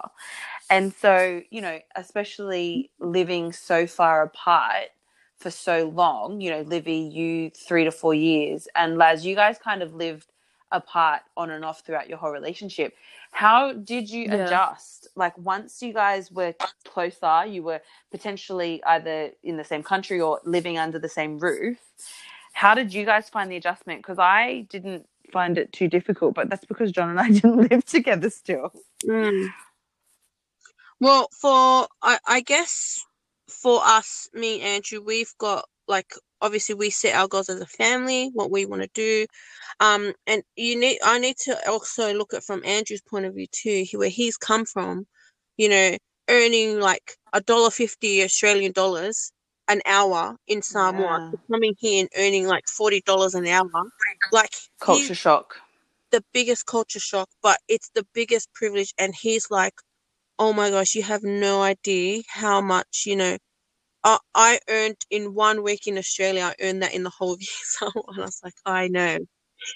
And 0.70 0.94
so, 0.94 1.42
you 1.52 1.62
know, 1.62 1.80
especially 1.96 2.92
living 3.00 3.52
so 3.54 3.88
far 3.88 4.24
apart 4.24 4.90
for 5.38 5.52
so 5.52 5.90
long, 5.90 6.42
you 6.42 6.50
know, 6.50 6.62
Livy, 6.62 6.96
you 6.98 7.50
three 7.52 7.84
to 7.84 7.92
four 7.92 8.14
years, 8.14 8.68
and 8.76 8.98
Laz, 8.98 9.26
you 9.26 9.36
guys 9.36 9.58
kind 9.58 9.84
of 9.84 9.94
lived 9.94 10.28
apart 10.72 11.22
on 11.38 11.52
and 11.52 11.64
off 11.64 11.82
throughout 11.86 12.10
your 12.10 12.18
whole 12.18 12.32
relationship. 12.32 12.96
How 13.32 13.74
did 13.74 14.10
you 14.10 14.28
Yeah. 14.28 14.46
adjust? 14.46 15.08
Like, 15.16 15.38
once 15.38 15.82
you 15.82 15.94
guys 15.94 16.32
were 16.32 16.56
closer, 16.86 17.46
you 17.46 17.64
were 17.64 17.82
potentially 18.12 18.84
either 18.86 19.32
in 19.44 19.58
the 19.58 19.64
same 19.64 19.84
country 19.84 20.20
or 20.22 20.40
living 20.46 20.78
under 20.78 20.98
the 21.00 21.10
same 21.10 21.38
roof. 21.40 21.78
How 22.54 22.74
did 22.74 22.94
you 22.94 23.06
guys 23.06 23.30
find 23.30 23.52
the 23.52 23.58
adjustment? 23.58 24.02
Because 24.02 24.20
I 24.20 24.68
didn't 24.70 25.08
find 25.34 25.58
it 25.58 25.74
too 25.74 25.90
difficult, 25.90 26.36
but 26.36 26.50
that's 26.50 26.66
because 26.66 26.92
John 26.92 27.10
and 27.10 27.20
I 27.20 27.30
didn't 27.32 27.70
live 27.70 27.84
together 27.84 28.30
still. 28.30 28.72
Mm. 29.06 29.50
Well, 31.02 31.28
for 31.34 31.88
I, 32.02 32.20
I 32.26 32.42
guess 32.42 33.04
for 33.50 33.82
us, 33.84 34.30
me 34.34 34.62
and 34.62 34.76
Andrew, 34.76 35.02
we've 35.02 35.34
got 35.38 35.66
like 35.88 36.14
obviously 36.42 36.76
we 36.76 36.90
set 36.90 37.16
our 37.16 37.28
goals 37.28 37.50
as 37.50 37.60
a 37.60 37.66
family, 37.66 38.30
what 38.34 38.52
we 38.52 38.66
want 38.66 38.84
to 38.84 38.90
do, 38.94 39.26
um, 39.82 40.14
and 40.28 40.44
you 40.56 40.80
need 40.80 41.00
I 41.04 41.20
need 41.20 41.38
to 41.40 41.58
also 41.70 42.14
look 42.14 42.34
at 42.34 42.44
from 42.44 42.64
Andrew's 42.64 43.02
point 43.02 43.26
of 43.26 43.36
view 43.36 43.48
too, 43.52 43.86
where 43.96 44.10
he's 44.10 44.38
come 44.38 44.66
from, 44.66 45.06
you 45.58 45.68
know, 45.68 45.98
earning 46.30 46.80
like 46.80 47.18
a 47.34 47.42
dollar 47.42 47.72
fifty 47.72 48.24
Australian 48.24 48.72
dollars 48.72 49.34
an 49.68 49.82
hour 49.86 50.36
in 50.48 50.62
Samoa, 50.62 51.20
Yeah. 51.22 51.32
to 51.32 51.38
coming 51.52 51.76
here 51.80 52.02
and 52.02 52.10
earning 52.18 52.48
like 52.48 52.68
forty 52.68 53.02
dollars 53.02 53.36
an 53.36 53.48
hour, 53.48 53.70
like 54.32 54.52
Culture 54.80 55.16
shock. 55.16 55.62
the 56.12 56.24
biggest 56.34 56.66
culture 56.68 57.00
shock, 57.00 57.30
but 57.42 57.60
it's 57.68 57.90
the 57.96 58.06
biggest 58.14 58.54
privilege. 58.54 58.94
And 59.00 59.16
he's 59.16 59.52
like, 59.52 59.74
oh 60.40 60.54
my 60.54 60.70
gosh, 60.72 60.96
you 60.96 61.04
have 61.04 61.24
no 61.24 61.62
idea 61.62 62.24
how 62.30 62.62
much, 62.62 63.04
you 63.06 63.16
know, 63.16 63.38
I, 64.04 64.20
I 64.36 64.60
earned 64.70 64.98
in 65.12 65.34
one 65.36 65.64
week 65.64 65.88
in 65.88 65.98
Australia, 65.98 66.44
I 66.60 66.64
earned 66.64 66.84
that 66.84 66.94
in 66.96 67.04
the 67.04 67.12
whole 67.12 67.38
year. 67.40 67.48
So 67.66 67.88
and 68.10 68.22
I 68.22 68.26
was 68.26 68.42
like, 68.44 68.56
I 68.66 68.88
know. 68.90 69.20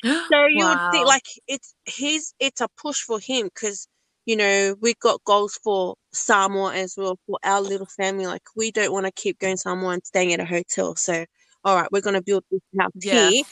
So 0.31 0.45
you 0.47 0.67
would 0.67 0.81
think 0.91 1.07
like 1.07 1.25
it's 1.47 1.75
he's 1.85 2.33
it's 2.39 2.61
a 2.61 2.67
push 2.81 3.01
for 3.01 3.19
him 3.19 3.45
because 3.53 3.87
you 4.27 4.37
know 4.37 4.75
we've 4.81 4.99
got 4.99 5.23
goals 5.25 5.59
for 5.63 5.95
Samoa 6.13 6.75
as 6.75 6.95
well 6.97 7.17
for 7.27 7.39
our 7.43 7.61
little 7.61 7.87
family. 7.87 8.27
Like 8.27 8.43
we 8.55 8.71
don't 8.71 8.93
want 8.93 9.07
to 9.07 9.13
keep 9.13 9.39
going 9.39 9.57
Samoa 9.57 9.91
and 9.95 10.05
staying 10.05 10.33
at 10.33 10.41
a 10.41 10.45
hotel. 10.45 10.95
So 10.97 11.25
all 11.65 11.77
right, 11.77 11.91
we're 11.91 12.01
gonna 12.01 12.21
build 12.23 12.45
this 12.51 12.61
house 12.79 12.91
Yeah. 12.95 13.29
here. 13.29 13.43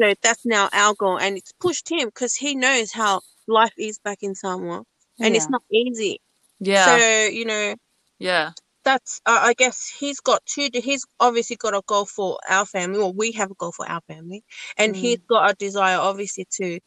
So 0.00 0.14
that's 0.22 0.46
now 0.46 0.70
our 0.72 0.94
goal, 0.94 1.18
and 1.18 1.38
it's 1.38 1.52
pushed 1.60 1.90
him 1.90 2.08
because 2.08 2.34
he 2.36 2.56
knows 2.56 2.92
how 2.92 3.22
life 3.48 3.74
is 3.78 3.98
back 4.00 4.20
in 4.22 4.34
Samoa, 4.36 4.84
and 5.20 5.36
it's 5.36 5.50
not 5.50 5.62
easy. 5.72 6.20
Yeah. 6.60 6.98
So 6.98 7.26
you 7.26 7.46
know 7.46 7.76
yeah. 8.18 8.52
that's 8.84 9.20
uh, 9.26 9.38
I 9.42 9.54
guess 9.54 9.88
he's 9.88 10.20
got 10.20 10.44
two. 10.46 10.68
He's 10.72 11.06
obviously 11.20 11.56
got 11.56 11.74
a 11.74 11.82
goal 11.86 12.06
for 12.06 12.38
our 12.48 12.66
family, 12.66 12.98
or 13.00 13.12
we 13.12 13.32
have 13.32 13.50
a 13.50 13.54
goal 13.54 13.72
for 13.72 13.88
our 13.88 14.00
family, 14.08 14.44
and 14.78 14.94
Mm. 14.94 15.00
he's 15.00 15.18
got 15.28 15.50
a 15.50 15.54
desire, 15.54 15.98
obviously, 15.98 16.46
to 16.52 16.80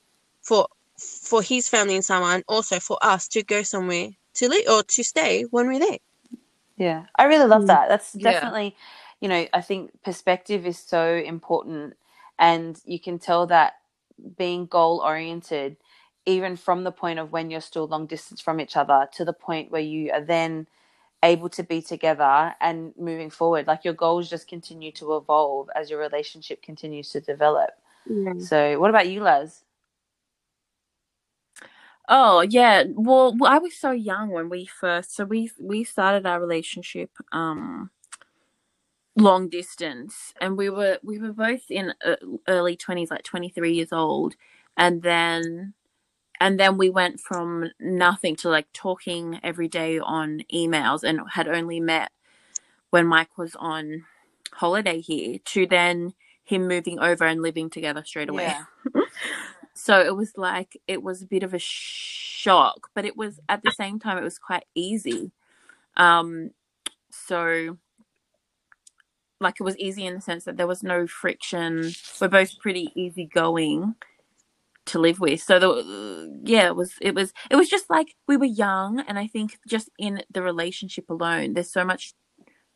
for 0.43 0.67
for 1.03 1.41
his 1.43 1.69
family 1.69 1.95
in 1.95 2.03
Samoa, 2.03 2.35
and 2.35 2.45
also 2.47 2.79
for 2.79 2.97
us 3.01 3.27
to 3.29 3.43
go 3.43 3.63
somewhere 3.63 4.09
to 4.35 4.49
live 4.49 4.65
or 4.69 4.83
to 4.83 5.03
stay 5.03 5.43
when 5.51 5.67
we're 5.67 5.79
there. 5.79 5.99
Yeah, 6.77 7.05
I 7.17 7.25
really 7.25 7.45
love 7.47 7.63
Mm. 7.63 7.67
that. 7.67 7.89
That's 7.89 8.13
Yeah. 8.13 8.23
definitely, 8.23 8.75
you 9.21 9.29
know, 9.29 9.47
I 9.53 9.61
think 9.61 9.91
perspective 10.03 10.65
is 10.65 10.79
so 10.79 11.15
important, 11.15 11.95
and 12.39 12.79
you 12.85 12.99
can 12.99 13.19
tell 13.19 13.47
that 13.47 13.75
being 14.37 14.65
goal 14.67 15.01
oriented, 15.05 15.77
even 16.25 16.55
from 16.57 16.83
the 16.83 16.91
point 16.91 17.19
of 17.19 17.31
when 17.31 17.51
you're 17.51 17.61
still 17.61 17.87
long 17.87 18.07
distance 18.07 18.41
from 18.41 18.59
each 18.61 18.77
other 18.77 19.07
to 19.13 19.25
the 19.25 19.33
point 19.33 19.71
where 19.71 19.81
you 19.81 20.11
are 20.11 20.21
then 20.21 20.67
able 21.23 21.49
to 21.49 21.63
be 21.63 21.81
together 21.81 22.55
and 22.61 22.93
moving 22.97 23.29
forward, 23.29 23.67
like 23.67 23.85
your 23.85 23.93
goals 23.95 24.29
just 24.29 24.47
continue 24.47 24.91
to 24.93 25.15
evolve 25.17 25.69
as 25.75 25.89
your 25.89 25.99
relationship 25.99 26.61
continues 26.61 27.09
to 27.11 27.21
develop. 27.21 27.71
Yeah. 28.05 28.33
So, 28.37 28.79
what 28.79 28.89
about 28.91 29.09
you, 29.09 29.21
Laz? 29.21 29.63
Oh 32.09 32.41
yeah. 32.41 32.83
Well, 32.95 33.35
well, 33.37 33.51
I 33.51 33.57
was 33.59 33.75
so 33.75 33.91
young 33.91 34.29
when 34.31 34.49
we 34.49 34.65
first. 34.65 35.15
So 35.15 35.25
we 35.25 35.51
we 35.59 35.83
started 35.83 36.25
our 36.25 36.39
relationship 36.39 37.11
um 37.31 37.91
long 39.15 39.49
distance, 39.49 40.33
and 40.41 40.57
we 40.57 40.69
were 40.69 40.97
we 41.03 41.19
were 41.19 41.33
both 41.33 41.69
in 41.69 41.93
uh, 42.05 42.15
early 42.47 42.75
twenties, 42.75 43.11
like 43.11 43.23
twenty 43.23 43.49
three 43.49 43.73
years 43.73 43.91
old, 43.93 44.35
and 44.77 45.01
then 45.03 45.73
and 46.39 46.59
then 46.59 46.77
we 46.77 46.89
went 46.89 47.19
from 47.19 47.71
nothing 47.79 48.35
to 48.37 48.49
like 48.49 48.67
talking 48.73 49.39
every 49.43 49.67
day 49.67 49.99
on 49.99 50.43
emails, 50.53 51.03
and 51.03 51.21
had 51.33 51.47
only 51.47 51.79
met 51.79 52.11
when 52.91 53.07
Mike 53.07 53.37
was 53.37 53.55
on 53.57 54.05
holiday 54.53 55.01
here, 55.01 55.39
to 55.45 55.65
then 55.67 56.13
him 56.43 56.67
moving 56.67 56.99
over 56.99 57.25
and 57.25 57.41
living 57.41 57.69
together 57.69 58.03
straight 58.05 58.29
away. 58.29 58.45
Yeah. 58.45 58.65
So 59.75 59.99
it 59.99 60.15
was 60.15 60.33
like 60.37 60.79
it 60.87 61.01
was 61.01 61.21
a 61.21 61.27
bit 61.27 61.43
of 61.43 61.53
a 61.53 61.59
shock, 61.59 62.89
but 62.93 63.05
it 63.05 63.17
was 63.17 63.39
at 63.49 63.63
the 63.63 63.71
same 63.71 63.99
time 63.99 64.17
it 64.17 64.23
was 64.23 64.37
quite 64.37 64.65
easy. 64.75 65.31
Um 65.97 66.51
so 67.11 67.77
like 69.39 69.55
it 69.59 69.63
was 69.63 69.77
easy 69.77 70.05
in 70.05 70.15
the 70.15 70.21
sense 70.21 70.45
that 70.45 70.57
there 70.57 70.67
was 70.67 70.83
no 70.83 71.07
friction. 71.07 71.91
We're 72.21 72.27
both 72.29 72.57
pretty 72.59 72.89
easygoing 72.95 73.95
to 74.85 74.99
live 74.99 75.19
with. 75.19 75.41
So 75.41 75.59
the 75.59 76.41
yeah, 76.43 76.67
it 76.67 76.75
was 76.75 76.93
it 77.01 77.15
was 77.15 77.33
it 77.49 77.55
was 77.55 77.69
just 77.69 77.89
like 77.89 78.15
we 78.27 78.37
were 78.37 78.45
young 78.45 78.99
and 79.01 79.19
I 79.19 79.27
think 79.27 79.57
just 79.67 79.89
in 79.97 80.23
the 80.31 80.41
relationship 80.41 81.09
alone 81.09 81.53
there's 81.53 81.71
so 81.71 81.85
much 81.85 82.13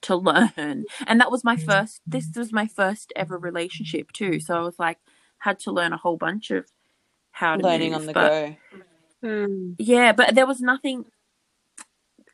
to 0.03 0.15
learn. 0.17 0.85
And 1.05 1.19
that 1.21 1.31
was 1.31 1.43
my 1.43 1.57
first 1.57 2.01
this 2.05 2.29
was 2.35 2.53
my 2.53 2.67
first 2.67 3.13
ever 3.15 3.37
relationship 3.37 4.11
too. 4.13 4.39
So 4.39 4.55
I 4.55 4.61
was 4.61 4.79
like 4.79 4.99
had 5.39 5.59
to 5.59 5.71
learn 5.71 5.93
a 5.93 5.97
whole 5.97 6.17
bunch 6.17 6.51
of 6.51 6.65
how 7.37 7.55
to 7.55 7.63
Learning 7.63 7.91
move, 7.91 8.01
on 8.01 8.05
the 8.07 8.13
but- 8.13 8.29
go. 8.29 8.55
Mm. 9.23 9.75
yeah, 9.79 10.11
but 10.11 10.35
there 10.35 10.45
was 10.45 10.59
nothing. 10.61 11.05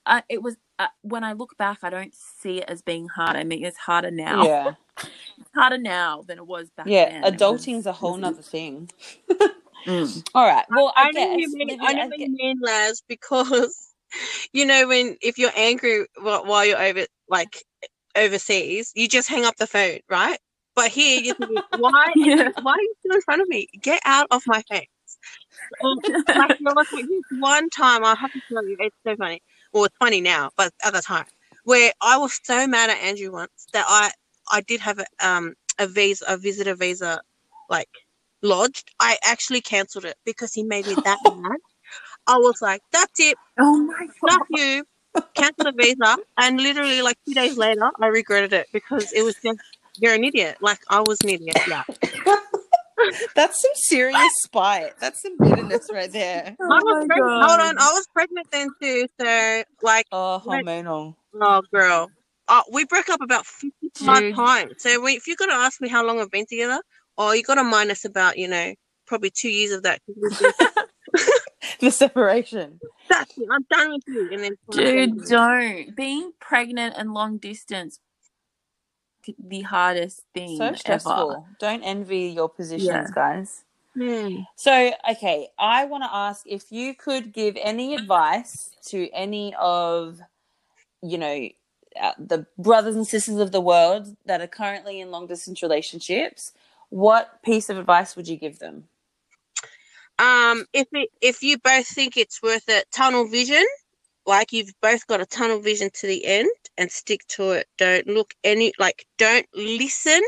Uh, 0.06 0.22
it 0.30 0.42
was 0.44 0.58
uh, 0.80 0.88
when 1.02 1.24
I 1.24 1.34
look 1.34 1.58
back, 1.58 1.80
I 1.84 1.90
don't 1.90 2.14
see 2.14 2.60
it 2.60 2.66
as 2.70 2.82
being 2.82 3.08
hard. 3.08 3.36
I 3.38 3.44
mean, 3.44 3.64
it's 3.64 3.78
harder 3.78 4.12
now. 4.12 4.44
Yeah, 4.46 4.72
It's 5.40 5.50
harder 5.56 5.78
now 5.78 6.24
than 6.28 6.38
it 6.38 6.46
was 6.48 6.70
back 6.72 6.88
yeah. 6.88 7.10
then. 7.10 7.24
It 7.24 7.34
Adulting's 7.36 7.78
was- 7.86 7.86
a 7.88 7.94
whole 7.94 8.14
was- 8.14 8.22
nother 8.22 8.42
thing. 8.42 8.90
Mm. 9.88 10.24
All 10.36 10.46
right. 10.46 10.66
Well, 10.70 10.94
I, 10.96 11.08
I 11.08 11.12
know 11.12 11.28
guess. 11.38 11.40
you 11.40 11.58
mean. 11.58 11.68
Livy, 11.70 11.80
I 11.82 11.94
know 11.94 12.02
I 12.04 12.08
what 12.08 12.20
you 12.20 12.30
mean, 12.30 12.60
Laz, 12.62 13.02
because 13.08 13.90
you 14.54 14.66
know 14.66 14.88
when 14.88 15.18
if 15.22 15.38
you're 15.38 15.52
angry 15.56 16.06
while 16.22 16.66
you're 16.66 16.82
over 16.82 17.06
like 17.30 17.64
overseas, 18.16 18.92
you 18.96 19.08
just 19.08 19.30
hang 19.30 19.46
up 19.46 19.56
the 19.58 19.68
phone, 19.68 20.00
right? 20.10 20.38
But 20.76 20.90
here 20.90 21.22
you 21.22 21.34
think, 21.36 21.60
why? 21.78 22.12
Yeah. 22.16 22.50
Why 22.62 22.74
are 22.74 22.82
you 22.82 22.94
still 23.00 23.16
in 23.16 23.22
front 23.22 23.42
of 23.42 23.48
me? 23.48 23.68
Get 23.82 24.02
out 24.06 24.28
of 24.32 24.42
my 24.48 24.62
face. 24.64 24.88
Or, 25.82 25.96
like, 26.36 26.52
like, 26.62 26.88
one 27.30 27.70
time 27.70 28.04
I 28.06 28.16
have 28.16 28.32
to 28.34 28.42
tell 28.52 28.66
you, 28.68 28.78
it's 28.80 28.96
so 29.06 29.16
funny. 29.18 29.42
Well, 29.74 29.86
it's 29.86 29.96
funny 30.00 30.22
now, 30.22 30.52
but 30.58 30.74
at 30.84 30.94
the 30.94 31.02
time, 31.02 31.26
where 31.66 31.92
I 32.02 32.18
was 32.18 32.40
so 32.44 32.68
mad 32.68 32.90
at 32.90 32.98
Andrew 32.98 33.32
once 33.32 33.68
that 33.74 33.86
I 33.88 34.12
I 34.52 34.62
did 34.62 34.82
have 34.82 35.00
a 35.00 35.06
um 35.28 35.54
a 35.80 35.88
visa 35.88 36.26
a 36.28 36.38
visitor 36.38 36.76
visa 36.76 37.22
like 37.70 37.90
lodged. 38.42 38.92
I 39.00 39.18
actually 39.24 39.62
cancelled 39.62 40.06
it 40.06 40.16
because 40.26 40.54
he 40.54 40.64
made 40.64 40.86
me 40.88 40.98
that 41.04 41.20
mad. 41.26 41.60
I 42.28 42.38
was 42.38 42.62
like, 42.62 42.82
that's 42.92 43.20
it, 43.20 43.38
Oh 43.60 43.78
my 43.78 44.08
god. 44.22 44.42
you, 44.50 44.86
cancel 45.36 45.66
the 45.66 45.74
visa. 45.78 46.18
And 46.38 46.60
literally, 46.62 47.02
like 47.02 47.18
two 47.28 47.34
days 47.34 47.58
later, 47.58 47.90
I 48.02 48.08
regretted 48.08 48.54
it 48.54 48.68
because 48.74 49.12
it 49.14 49.24
was 49.24 49.36
just 49.44 49.60
you're 49.98 50.14
an 50.14 50.24
idiot. 50.24 50.58
Like 50.62 50.80
I 50.90 51.02
was 51.02 51.20
an 51.24 51.30
idiot. 51.30 51.58
Yeah. 51.66 51.84
That's 53.36 53.62
some 53.62 53.72
serious 53.76 54.32
spite. 54.44 54.92
That's 55.00 55.22
some 55.22 55.38
bitterness 55.38 55.88
right 55.92 56.12
there. 56.12 56.56
Oh 56.62 56.66
I 56.72 56.80
was 56.80 56.84
my 57.02 57.08
pregnant. 57.08 57.44
Hold 57.44 57.60
on, 57.62 57.78
I 57.80 57.92
was 57.94 58.08
pregnant 58.14 58.48
then 58.52 58.70
too. 58.82 59.08
So 59.20 59.64
like, 59.82 60.06
Oh, 60.12 60.40
What? 60.44 60.66
hormonal. 60.66 61.16
oh 61.42 61.62
girl, 61.74 62.10
uh, 62.48 62.62
we 62.72 62.86
broke 62.86 63.10
up 63.10 63.22
about 63.22 63.46
fifty-five 63.46 64.36
times. 64.36 64.74
So 64.80 65.02
we, 65.02 65.14
if 65.14 65.28
you're 65.28 65.38
gonna 65.38 65.54
ask 65.54 65.80
me 65.82 65.90
how 65.90 66.06
long 66.06 66.20
I've 66.20 66.32
been 66.32 66.46
together, 66.50 66.82
oh, 67.18 67.32
you 67.34 67.44
got 67.44 67.56
to 67.56 67.64
minus 67.64 68.06
about 68.06 68.38
you 68.38 68.48
know 68.48 68.74
probably 69.08 69.32
two 69.36 69.50
years 69.50 69.72
of 69.72 69.84
that. 69.84 70.02
the 71.80 71.92
separation. 71.92 72.80
That's 73.10 73.38
it. 73.38 73.48
I'm 73.52 73.66
done 73.70 73.92
with 73.92 74.04
you. 74.08 74.30
And 74.32 74.44
then 74.44 74.56
Dude, 74.72 75.26
don't. 75.30 75.96
Being 75.96 76.32
pregnant 76.40 76.96
and 76.98 77.14
long 77.14 77.38
distance 77.38 77.98
could 77.98 78.02
be 78.04 78.13
the 79.40 79.62
hardest 79.64 80.24
thing 80.34 80.58
So 80.58 80.66
ever. 80.68 80.78
stressful. 80.78 81.48
Don't 81.60 81.84
envy 81.84 82.28
your 82.30 82.50
positions, 82.50 83.10
Yeah. 83.10 83.10
guys. 83.12 83.64
Hmm. 83.96 84.42
So, 84.56 84.94
okay, 85.12 85.50
I 85.60 85.86
want 85.86 86.04
to 86.04 86.14
ask 86.14 86.46
if 86.48 86.72
you 86.72 86.96
could 86.96 87.34
give 87.34 87.58
any 87.62 87.96
advice 87.96 88.72
to 88.88 89.10
any 89.12 89.56
of, 89.60 90.20
you 91.02 91.18
know, 91.18 91.50
uh, 92.02 92.14
the 92.20 92.46
brothers 92.58 92.96
and 92.96 93.08
sisters 93.08 93.38
of 93.38 93.52
the 93.52 93.62
world 93.62 94.16
that 94.26 94.42
are 94.42 94.48
currently 94.48 95.02
in 95.02 95.12
long 95.12 95.28
distance 95.28 95.64
relationships, 95.64 96.54
what 96.90 97.42
piece 97.44 97.70
of 97.70 97.78
advice 97.78 98.16
would 98.16 98.28
you 98.28 98.38
give 98.38 98.60
them? 98.60 98.86
Um, 100.20 100.66
if 100.74 100.88
it, 100.94 101.10
if 101.22 101.44
you 101.44 101.58
both 101.60 101.88
think 101.88 102.18
it's 102.18 102.42
worth 102.42 102.70
it, 102.70 102.86
tunnel 102.92 103.28
vision, 103.28 103.66
like 104.26 104.54
you've 104.54 104.74
both 104.82 105.06
got 105.08 105.22
a 105.22 105.26
tunnel 105.26 105.60
vision 105.62 105.90
to 105.96 106.08
the 106.08 106.26
end, 106.26 106.50
and 106.78 106.92
stick 106.92 107.22
to 107.30 107.52
it. 107.52 107.68
Don't 107.78 108.08
look 108.08 108.34
any 108.44 108.74
like 108.80 109.06
don't 109.18 109.48
listen 109.56 110.22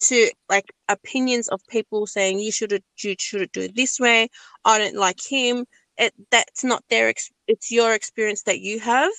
to 0.00 0.30
like 0.48 0.72
opinions 0.88 1.48
of 1.48 1.60
people 1.68 2.06
saying 2.06 2.40
you 2.40 2.52
should 2.52 2.82
you 3.02 3.14
should 3.18 3.52
do 3.52 3.62
it 3.62 3.76
this 3.76 4.00
way. 4.00 4.28
I 4.64 4.78
don't 4.78 4.96
like 4.96 5.20
him. 5.22 5.66
It 5.98 6.12
that's 6.30 6.64
not 6.64 6.84
their 6.90 7.08
ex- 7.08 7.30
it's 7.48 7.70
your 7.70 7.94
experience 7.94 8.42
that 8.44 8.60
you 8.60 8.80
have 8.80 9.12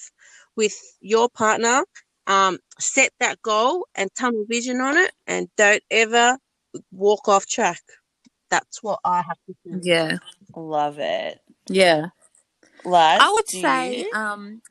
with 0.55 0.75
your 1.01 1.29
partner. 1.29 1.83
Um, 2.27 2.59
set 2.79 3.11
that 3.19 3.41
goal 3.41 3.87
and 3.95 4.09
tunnel 4.17 4.45
vision 4.49 4.81
on 4.81 4.97
it, 4.97 5.11
and 5.27 5.49
don't 5.57 5.83
ever 5.91 6.37
walk 6.91 7.27
off 7.27 7.45
track. 7.47 7.81
That's 8.49 8.83
what 8.83 8.99
I 9.03 9.17
have 9.17 9.37
to 9.47 9.55
do. 9.65 9.81
Yeah. 9.83 10.17
Love 10.55 10.99
it. 10.99 11.39
Yeah. 11.69 12.07
Laz, 12.85 13.23
I 13.23 13.31
would 13.31 13.49
say 13.49 14.05
um 14.13 14.61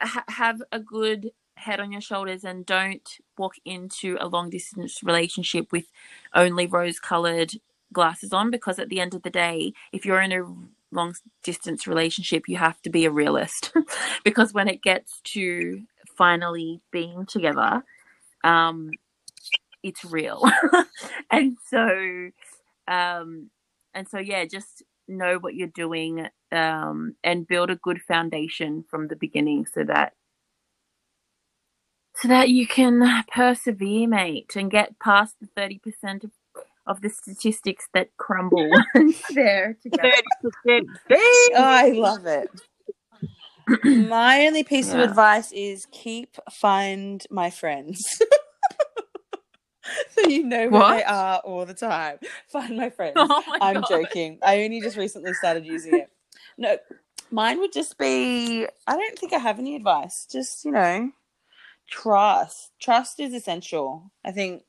ha- 0.00 0.24
have 0.28 0.62
a 0.72 0.80
good 0.80 1.32
head 1.56 1.80
on 1.80 1.92
your 1.92 2.00
shoulders 2.00 2.44
and 2.44 2.66
don't 2.66 3.18
walk 3.38 3.54
into 3.64 4.16
a 4.20 4.26
long 4.28 4.50
distance 4.50 5.02
relationship 5.02 5.70
with 5.72 5.86
only 6.34 6.66
rose 6.66 6.98
colored 6.98 7.52
glasses 7.92 8.32
on 8.32 8.50
because 8.50 8.78
at 8.78 8.88
the 8.88 9.00
end 9.00 9.14
of 9.14 9.22
the 9.22 9.30
day 9.30 9.72
if 9.92 10.04
you're 10.06 10.20
in 10.20 10.32
a 10.32 10.44
long 10.94 11.14
distance 11.44 11.86
relationship 11.86 12.48
you 12.48 12.56
have 12.56 12.80
to 12.82 12.90
be 12.90 13.04
a 13.04 13.10
realist 13.10 13.72
because 14.24 14.52
when 14.52 14.68
it 14.68 14.82
gets 14.82 15.20
to 15.24 15.82
finally 16.16 16.80
being 16.90 17.26
together 17.26 17.84
um 18.44 18.90
it's 19.82 20.04
real. 20.04 20.42
And 21.30 21.56
so 21.68 22.30
um 22.88 23.50
and 23.94 24.08
so 24.08 24.18
yeah 24.18 24.44
just 24.44 24.82
know 25.08 25.38
what 25.38 25.54
you're 25.54 25.68
doing 25.68 26.28
um, 26.52 27.16
and 27.24 27.46
build 27.46 27.70
a 27.70 27.76
good 27.76 28.00
foundation 28.02 28.84
from 28.88 29.08
the 29.08 29.16
beginning 29.16 29.66
so 29.66 29.84
that 29.84 30.12
so 32.14 32.28
that 32.28 32.50
you 32.50 32.66
can 32.66 33.24
persevere 33.32 34.06
mate 34.06 34.54
and 34.54 34.70
get 34.70 34.98
past 34.98 35.36
the 35.40 35.48
30% 35.58 36.24
of, 36.24 36.30
of 36.86 37.00
the 37.00 37.08
statistics 37.08 37.88
that 37.94 38.10
crumble 38.18 38.70
there 39.34 39.76
together 39.82 40.12
Oh, 41.10 41.52
I 41.54 41.90
love 41.90 42.26
it. 42.26 42.50
My 43.84 44.46
only 44.46 44.64
piece 44.64 44.92
of 44.92 44.98
advice 45.00 45.52
is 45.52 45.86
keep 45.92 46.36
find 46.50 47.24
my 47.30 47.48
friends. 47.50 48.20
so 50.10 50.28
you 50.28 50.42
know 50.44 50.68
where 50.68 50.96
they 50.96 51.04
are 51.04 51.38
all 51.38 51.64
the 51.64 51.74
time. 51.74 52.18
Find 52.50 52.76
my 52.76 52.90
friends. 52.90 53.14
oh 53.16 53.42
my 53.48 53.58
I'm 53.60 53.74
God. 53.74 53.88
joking. 53.88 54.38
I 54.42 54.64
only 54.64 54.80
just 54.80 54.96
recently 54.96 55.32
started 55.34 55.64
using 55.64 55.94
it. 55.94 56.10
No, 56.58 56.76
mine 57.30 57.58
would 57.60 57.72
just 57.72 57.98
be 57.98 58.66
I 58.86 58.96
don't 58.96 59.18
think 59.18 59.32
I 59.32 59.38
have 59.38 59.58
any 59.58 59.76
advice. 59.76 60.26
Just, 60.30 60.64
you 60.64 60.72
know, 60.72 61.10
trust. 61.90 62.72
Trust 62.80 63.20
is 63.20 63.34
essential. 63.34 64.10
I 64.24 64.32
think 64.32 64.62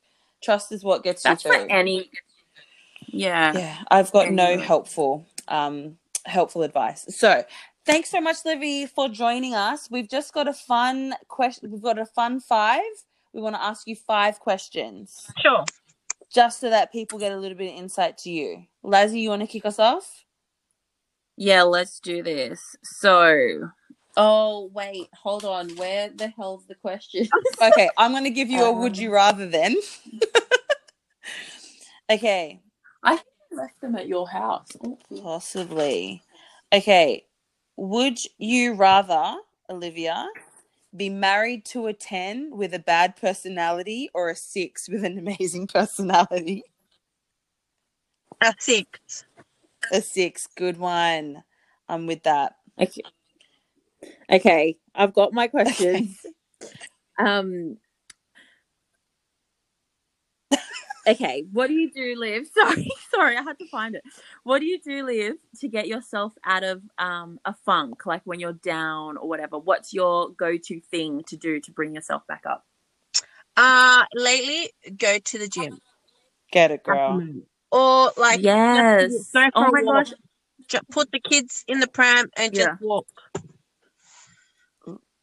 trust 0.43 0.71
is 0.71 0.83
what 0.83 1.03
gets 1.03 1.23
that's 1.23 1.45
you 1.45 1.51
through. 1.53 1.67
any 1.69 2.09
yeah 3.07 3.53
yeah 3.53 3.77
i've 3.91 4.11
got 4.11 4.31
no 4.31 4.57
helpful 4.57 5.25
um 5.47 5.97
helpful 6.25 6.63
advice 6.63 7.05
so 7.09 7.43
thanks 7.85 8.09
so 8.09 8.19
much 8.19 8.37
livy 8.45 8.85
for 8.85 9.07
joining 9.09 9.53
us 9.53 9.89
we've 9.91 10.09
just 10.09 10.33
got 10.33 10.47
a 10.47 10.53
fun 10.53 11.13
question 11.27 11.71
we've 11.71 11.81
got 11.81 11.97
a 11.99 12.05
fun 12.05 12.39
five 12.41 12.81
we 13.33 13.41
want 13.41 13.55
to 13.55 13.63
ask 13.63 13.87
you 13.87 13.95
five 13.95 14.39
questions 14.39 15.27
Sure. 15.41 15.63
just 16.33 16.59
so 16.59 16.69
that 16.69 16.91
people 16.91 17.19
get 17.19 17.31
a 17.31 17.37
little 17.37 17.57
bit 17.57 17.71
of 17.73 17.77
insight 17.79 18.17
to 18.19 18.29
you 18.29 18.63
lazzy 18.83 19.21
you 19.21 19.29
want 19.29 19.41
to 19.41 19.47
kick 19.47 19.65
us 19.65 19.79
off 19.79 20.22
yeah 21.37 21.63
let's 21.63 21.99
do 21.99 22.23
this 22.23 22.75
so 22.83 23.69
oh 24.17 24.69
wait 24.73 25.07
hold 25.13 25.45
on 25.45 25.69
where 25.75 26.09
the 26.09 26.27
hell's 26.29 26.65
the 26.67 26.75
question 26.75 27.27
okay 27.61 27.89
i'm 27.97 28.11
going 28.11 28.23
to 28.23 28.29
give 28.29 28.49
you 28.49 28.63
a 28.65 28.71
would 28.71 28.97
Um, 28.97 29.03
you 29.03 29.13
rather 29.13 29.47
then 29.47 29.75
okay 32.11 32.59
i 33.03 33.19
left 33.51 33.79
them 33.81 33.95
at 33.95 34.07
your 34.07 34.27
house 34.27 34.67
Oh, 34.83 34.97
Possibly. 35.21 36.23
Okay. 36.73 37.25
Would 37.77 38.19
you 38.37 38.73
rather, 38.73 39.35
Olivia, 39.69 40.27
be 40.95 41.09
married 41.09 41.65
to 41.65 41.87
a 41.87 41.93
10 41.93 42.51
with 42.55 42.73
a 42.73 42.79
bad 42.79 43.15
personality 43.15 44.09
or 44.13 44.29
a 44.31 44.35
6 44.35 44.89
with 44.89 45.03
an 45.03 45.17
amazing 45.39 45.67
personality? 45.67 46.63
A 48.41 48.53
six. 48.59 49.25
A 49.91 50.01
6. 50.01 50.47
Good 50.55 50.77
one. 50.77 51.43
I'm 51.89 52.07
with 52.07 52.23
that. 52.23 52.55
Okay. 52.79 53.01
Okay, 54.29 54.77
I've 54.95 55.13
got 55.13 55.33
my 55.33 55.47
questions. 55.47 56.17
um 57.19 57.77
Okay, 61.05 61.43
what 61.51 61.67
do 61.67 61.73
you 61.73 61.91
do, 61.91 62.15
Liv? 62.17 62.47
Sorry, 62.53 62.89
sorry, 63.13 63.37
I 63.37 63.41
had 63.41 63.59
to 63.59 63.67
find 63.67 63.93
it. 63.93 64.03
What 64.43 64.59
do 64.59 64.65
you 64.65 64.79
do, 64.79 65.05
Liv, 65.05 65.35
to 65.59 65.67
get 65.67 65.87
yourself 65.87 66.33
out 66.45 66.63
of 66.63 66.81
um 66.97 67.39
a 67.45 67.53
funk, 67.65 68.05
like 68.05 68.21
when 68.23 68.39
you're 68.39 68.53
down 68.53 69.17
or 69.17 69.27
whatever? 69.27 69.59
What's 69.59 69.93
your 69.93 70.29
go-to 70.29 70.79
thing 70.79 71.23
to 71.27 71.35
do 71.35 71.59
to 71.59 71.71
bring 71.71 71.93
yourself 71.93 72.25
back 72.27 72.43
up? 72.49 72.65
Uh 73.57 74.03
lately 74.15 74.71
go 74.97 75.19
to 75.19 75.37
the 75.37 75.47
gym. 75.47 75.77
Get 76.51 76.71
it, 76.71 76.83
girl. 76.83 77.21
Or 77.73 78.11
like 78.17 78.41
yes. 78.41 79.11
go 79.33 79.41
for 79.41 79.51
Oh 79.55 79.71
my 79.71 79.81
walk. 79.83 80.05
gosh. 80.05 80.13
ju- 80.67 80.79
put 80.91 81.11
the 81.11 81.19
kids 81.19 81.65
in 81.67 81.79
the 81.79 81.87
pram 81.87 82.29
and 82.37 82.53
just 82.53 82.67
Yeah. 82.69 82.77
walk. 82.81 83.07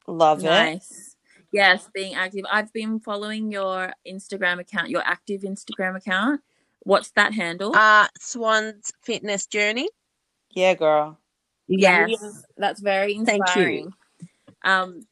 Love 0.06 0.40
it. 0.40 0.44
Nice. 0.44 1.16
Yes, 1.52 1.88
being 1.94 2.14
active. 2.14 2.44
I've 2.50 2.72
been 2.72 3.00
following 3.00 3.50
your 3.50 3.92
Instagram 4.06 4.60
account, 4.60 4.90
your 4.90 5.02
active 5.04 5.42
Instagram 5.42 5.96
account. 5.96 6.40
What's 6.80 7.10
that 7.12 7.34
handle? 7.34 7.74
Uh 7.74 8.08
Swan's 8.18 8.92
fitness 9.02 9.46
journey. 9.46 9.88
Yeah, 10.50 10.74
girl. 10.74 11.18
Yes, 11.68 12.10
Yeah. 12.20 12.28
that's 12.56 12.80
very 12.80 13.14
Thank 13.24 13.42
inspiring. 13.46 13.84
you. 13.84 14.28
Um, 14.64 15.06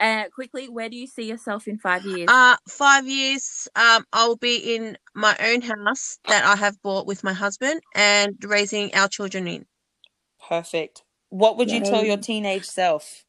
uh, 0.00 0.24
quickly, 0.34 0.68
where 0.68 0.88
do 0.88 0.96
you 0.96 1.06
see 1.06 1.24
yourself 1.24 1.68
in 1.68 1.78
five 1.78 2.04
years? 2.04 2.28
Uh 2.30 2.56
five 2.68 3.06
years, 3.06 3.68
um, 3.76 4.04
I'll 4.12 4.36
be 4.36 4.74
in 4.74 4.98
my 5.14 5.36
own 5.40 5.62
house 5.62 6.18
that 6.28 6.44
I 6.44 6.56
have 6.56 6.80
bought 6.82 7.06
with 7.06 7.24
my 7.24 7.32
husband 7.32 7.80
and 7.94 8.36
raising 8.44 8.94
our 8.94 9.08
children 9.08 9.46
in. 9.46 9.66
Perfect. 10.48 11.02
What 11.30 11.56
would 11.56 11.70
you 11.70 11.80
tell 11.80 12.04
your 12.04 12.16
teenage 12.16 12.64
self? 12.64 13.24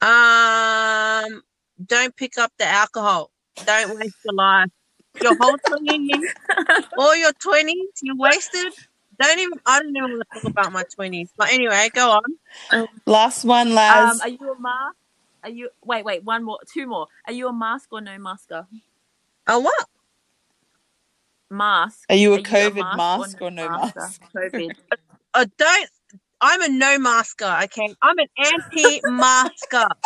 Um, 0.00 1.42
don't 1.84 2.14
pick 2.16 2.38
up 2.38 2.52
the 2.58 2.66
alcohol. 2.66 3.30
Don't 3.64 3.98
waste 3.98 4.16
your 4.24 4.34
life. 4.34 4.68
Your 5.22 5.36
whole 5.38 5.56
twenties, 5.58 6.32
all 6.98 7.14
your 7.14 7.32
twenties, 7.34 7.90
you 8.02 8.16
wasted. 8.16 8.72
Don't 9.20 9.38
even. 9.38 9.58
I 9.66 9.80
don't 9.80 9.96
even 9.96 10.10
want 10.10 10.22
to 10.32 10.40
talk 10.40 10.50
about 10.50 10.72
my 10.72 10.84
twenties. 10.94 11.30
But 11.36 11.52
anyway, 11.52 11.90
go 11.92 12.10
on. 12.12 12.88
Last 13.06 13.44
one, 13.44 13.68
um, 13.68 13.76
are 13.76 14.28
you 14.28 14.52
a 14.52 14.60
mask? 14.60 14.96
Are 15.42 15.50
you 15.50 15.70
wait, 15.84 16.04
wait, 16.04 16.24
one 16.24 16.44
more, 16.44 16.58
two 16.72 16.86
more. 16.86 17.08
Are 17.26 17.32
you 17.32 17.48
a 17.48 17.52
mask 17.52 17.92
or 17.92 18.00
no 18.00 18.18
masker? 18.18 18.66
Oh 19.48 19.60
what? 19.60 19.86
Mask. 21.50 22.04
Are 22.08 22.16
you 22.16 22.34
a 22.34 22.38
Are 22.38 22.42
COVID 22.42 22.96
mask 22.96 23.40
or 23.40 23.50
no 23.50 23.68
masker? 23.68 24.00
mask? 24.00 24.22
COVID. 24.36 24.70
Uh, 25.34 25.46
don't. 25.58 25.90
I'm 26.40 26.62
a 26.62 26.68
no 26.68 26.98
masker. 26.98 27.60
Okay, 27.64 27.94
I'm 28.02 28.18
an 28.18 28.28
anti-masker. 28.38 29.86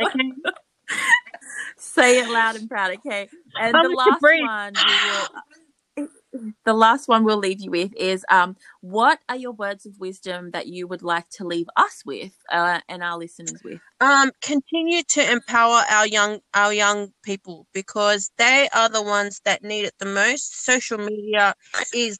Okay. 0.00 0.32
Say 1.76 2.20
it 2.20 2.28
loud 2.30 2.56
and 2.56 2.68
proud, 2.70 2.92
okay? 2.94 3.28
And 3.54 3.76
I'm 3.76 3.82
the 3.82 3.90
last 3.90 4.22
one, 4.22 4.72
we 4.74 4.98
will. 4.98 5.28
The 6.64 6.74
last 6.74 7.08
one 7.08 7.24
we'll 7.24 7.38
leave 7.38 7.60
you 7.60 7.70
with 7.70 7.94
is 7.94 8.24
um, 8.30 8.56
what 8.80 9.20
are 9.28 9.36
your 9.36 9.52
words 9.52 9.86
of 9.86 9.98
wisdom 9.98 10.50
that 10.50 10.66
you 10.66 10.86
would 10.86 11.02
like 11.02 11.28
to 11.30 11.46
leave 11.46 11.66
us 11.76 12.02
with 12.04 12.32
uh, 12.50 12.80
and 12.88 13.02
our 13.02 13.18
listeners 13.18 13.60
with? 13.64 13.80
Um, 14.00 14.30
continue 14.42 15.02
to 15.10 15.32
empower 15.32 15.82
our 15.90 16.06
young 16.06 16.40
our 16.54 16.72
young 16.72 17.12
people 17.22 17.66
because 17.72 18.30
they 18.38 18.68
are 18.74 18.88
the 18.88 19.02
ones 19.02 19.40
that 19.44 19.62
need 19.62 19.84
it 19.84 19.94
the 19.98 20.06
most. 20.06 20.64
Social 20.64 20.98
media 20.98 21.54
is 21.94 22.18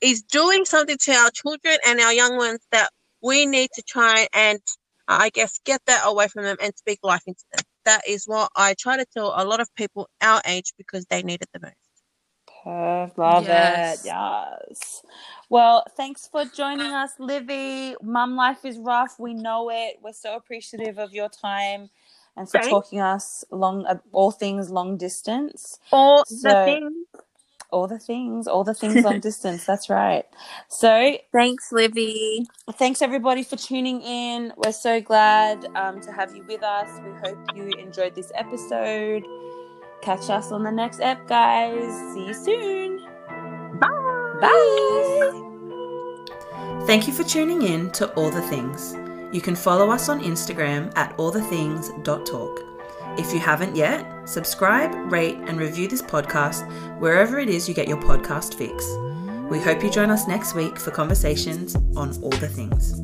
is 0.00 0.22
doing 0.22 0.64
something 0.64 0.98
to 1.00 1.12
our 1.12 1.30
children 1.30 1.76
and 1.86 2.00
our 2.00 2.12
young 2.12 2.36
ones 2.36 2.60
that 2.72 2.90
we 3.22 3.46
need 3.46 3.70
to 3.74 3.82
try 3.82 4.28
and 4.34 4.60
I 5.08 5.30
guess 5.30 5.58
get 5.64 5.82
that 5.86 6.02
away 6.04 6.28
from 6.28 6.44
them 6.44 6.56
and 6.62 6.74
speak 6.76 6.98
life 7.02 7.22
into 7.26 7.44
them. 7.52 7.64
That 7.84 8.02
is 8.08 8.24
what 8.26 8.50
I 8.56 8.74
try 8.78 8.96
to 8.96 9.04
tell 9.04 9.34
a 9.36 9.44
lot 9.44 9.60
of 9.60 9.74
people 9.74 10.08
our 10.22 10.40
age 10.46 10.72
because 10.78 11.04
they 11.06 11.22
need 11.22 11.42
it 11.42 11.48
the 11.52 11.60
most. 11.60 11.83
Love 12.66 13.46
Yes. 13.46 14.04
it. 14.04 14.06
Yes. 14.06 15.02
Well, 15.50 15.84
thanks 15.96 16.26
for 16.28 16.44
joining 16.46 16.92
us, 16.92 17.12
Livy. 17.18 17.96
Mum 18.02 18.36
life 18.36 18.64
is 18.64 18.78
rough. 18.78 19.18
We 19.18 19.34
know 19.34 19.70
it. 19.70 19.98
We're 20.02 20.12
so 20.12 20.36
appreciative 20.36 20.98
of 20.98 21.12
your 21.12 21.28
time 21.28 21.90
and 22.36 22.48
for 22.50 22.58
Thanks. 22.58 22.68
talking 22.68 23.00
us 23.00 23.44
long 23.50 23.86
uh, 23.86 23.96
all 24.12 24.30
things 24.32 24.70
long 24.70 24.96
distance. 24.96 25.78
Or 25.92 26.24
So- 26.26 26.48
the 26.50 26.64
thing 26.64 27.04
All 27.70 27.86
the 27.88 27.98
things, 27.98 28.48
all 28.48 28.64
the 28.64 28.74
things 28.74 29.04
long 29.04 29.20
distance. 29.30 29.64
That's 29.66 29.90
right. 29.90 30.24
So 30.68 31.18
Thanks, 31.32 31.72
Livy. 31.72 32.46
thanks 32.74 33.02
everybody 33.02 33.42
for 33.44 33.56
tuning 33.56 34.00
in. 34.02 34.52
We're 34.56 34.72
so 34.72 35.00
glad 35.02 35.66
um, 35.74 36.00
to 36.02 36.12
have 36.12 36.34
you 36.36 36.44
with 36.48 36.62
us. 36.62 36.88
We 37.04 37.12
hope 37.24 37.38
you 37.56 37.70
enjoyed 37.78 38.14
this 38.14 38.32
episode. 38.34 39.24
Catch 40.02 40.30
us 40.30 40.52
on 40.52 40.62
the 40.62 40.70
next 40.70 41.00
ep, 41.00 41.26
guys. 41.26 41.92
See 42.12 42.26
you 42.26 42.34
soon. 42.34 42.98
Bye. 43.78 44.38
Bye. 44.40 45.40
Thank 46.86 47.06
you 47.06 47.12
for 47.12 47.24
tuning 47.24 47.62
in 47.62 47.90
to 47.92 48.12
All 48.14 48.30
the 48.30 48.42
Things. 48.42 48.94
You 49.32 49.40
can 49.40 49.56
follow 49.56 49.90
us 49.90 50.08
on 50.08 50.20
Instagram 50.20 50.92
at 50.96 51.16
allthethings.talk. 51.16 52.60
If 53.18 53.32
you 53.32 53.38
haven't 53.38 53.74
yet, 53.74 54.28
subscribe, 54.28 55.10
rate, 55.10 55.36
and 55.46 55.58
review 55.58 55.88
this 55.88 56.02
podcast 56.02 56.68
wherever 56.98 57.38
it 57.38 57.48
is 57.48 57.68
you 57.68 57.74
get 57.74 57.88
your 57.88 58.00
podcast 58.00 58.54
fix. 58.54 58.86
We 59.48 59.60
hope 59.60 59.82
you 59.82 59.90
join 59.90 60.10
us 60.10 60.26
next 60.26 60.54
week 60.54 60.78
for 60.78 60.90
conversations 60.90 61.76
on 61.96 62.16
all 62.22 62.30
the 62.30 62.48
things. 62.48 63.00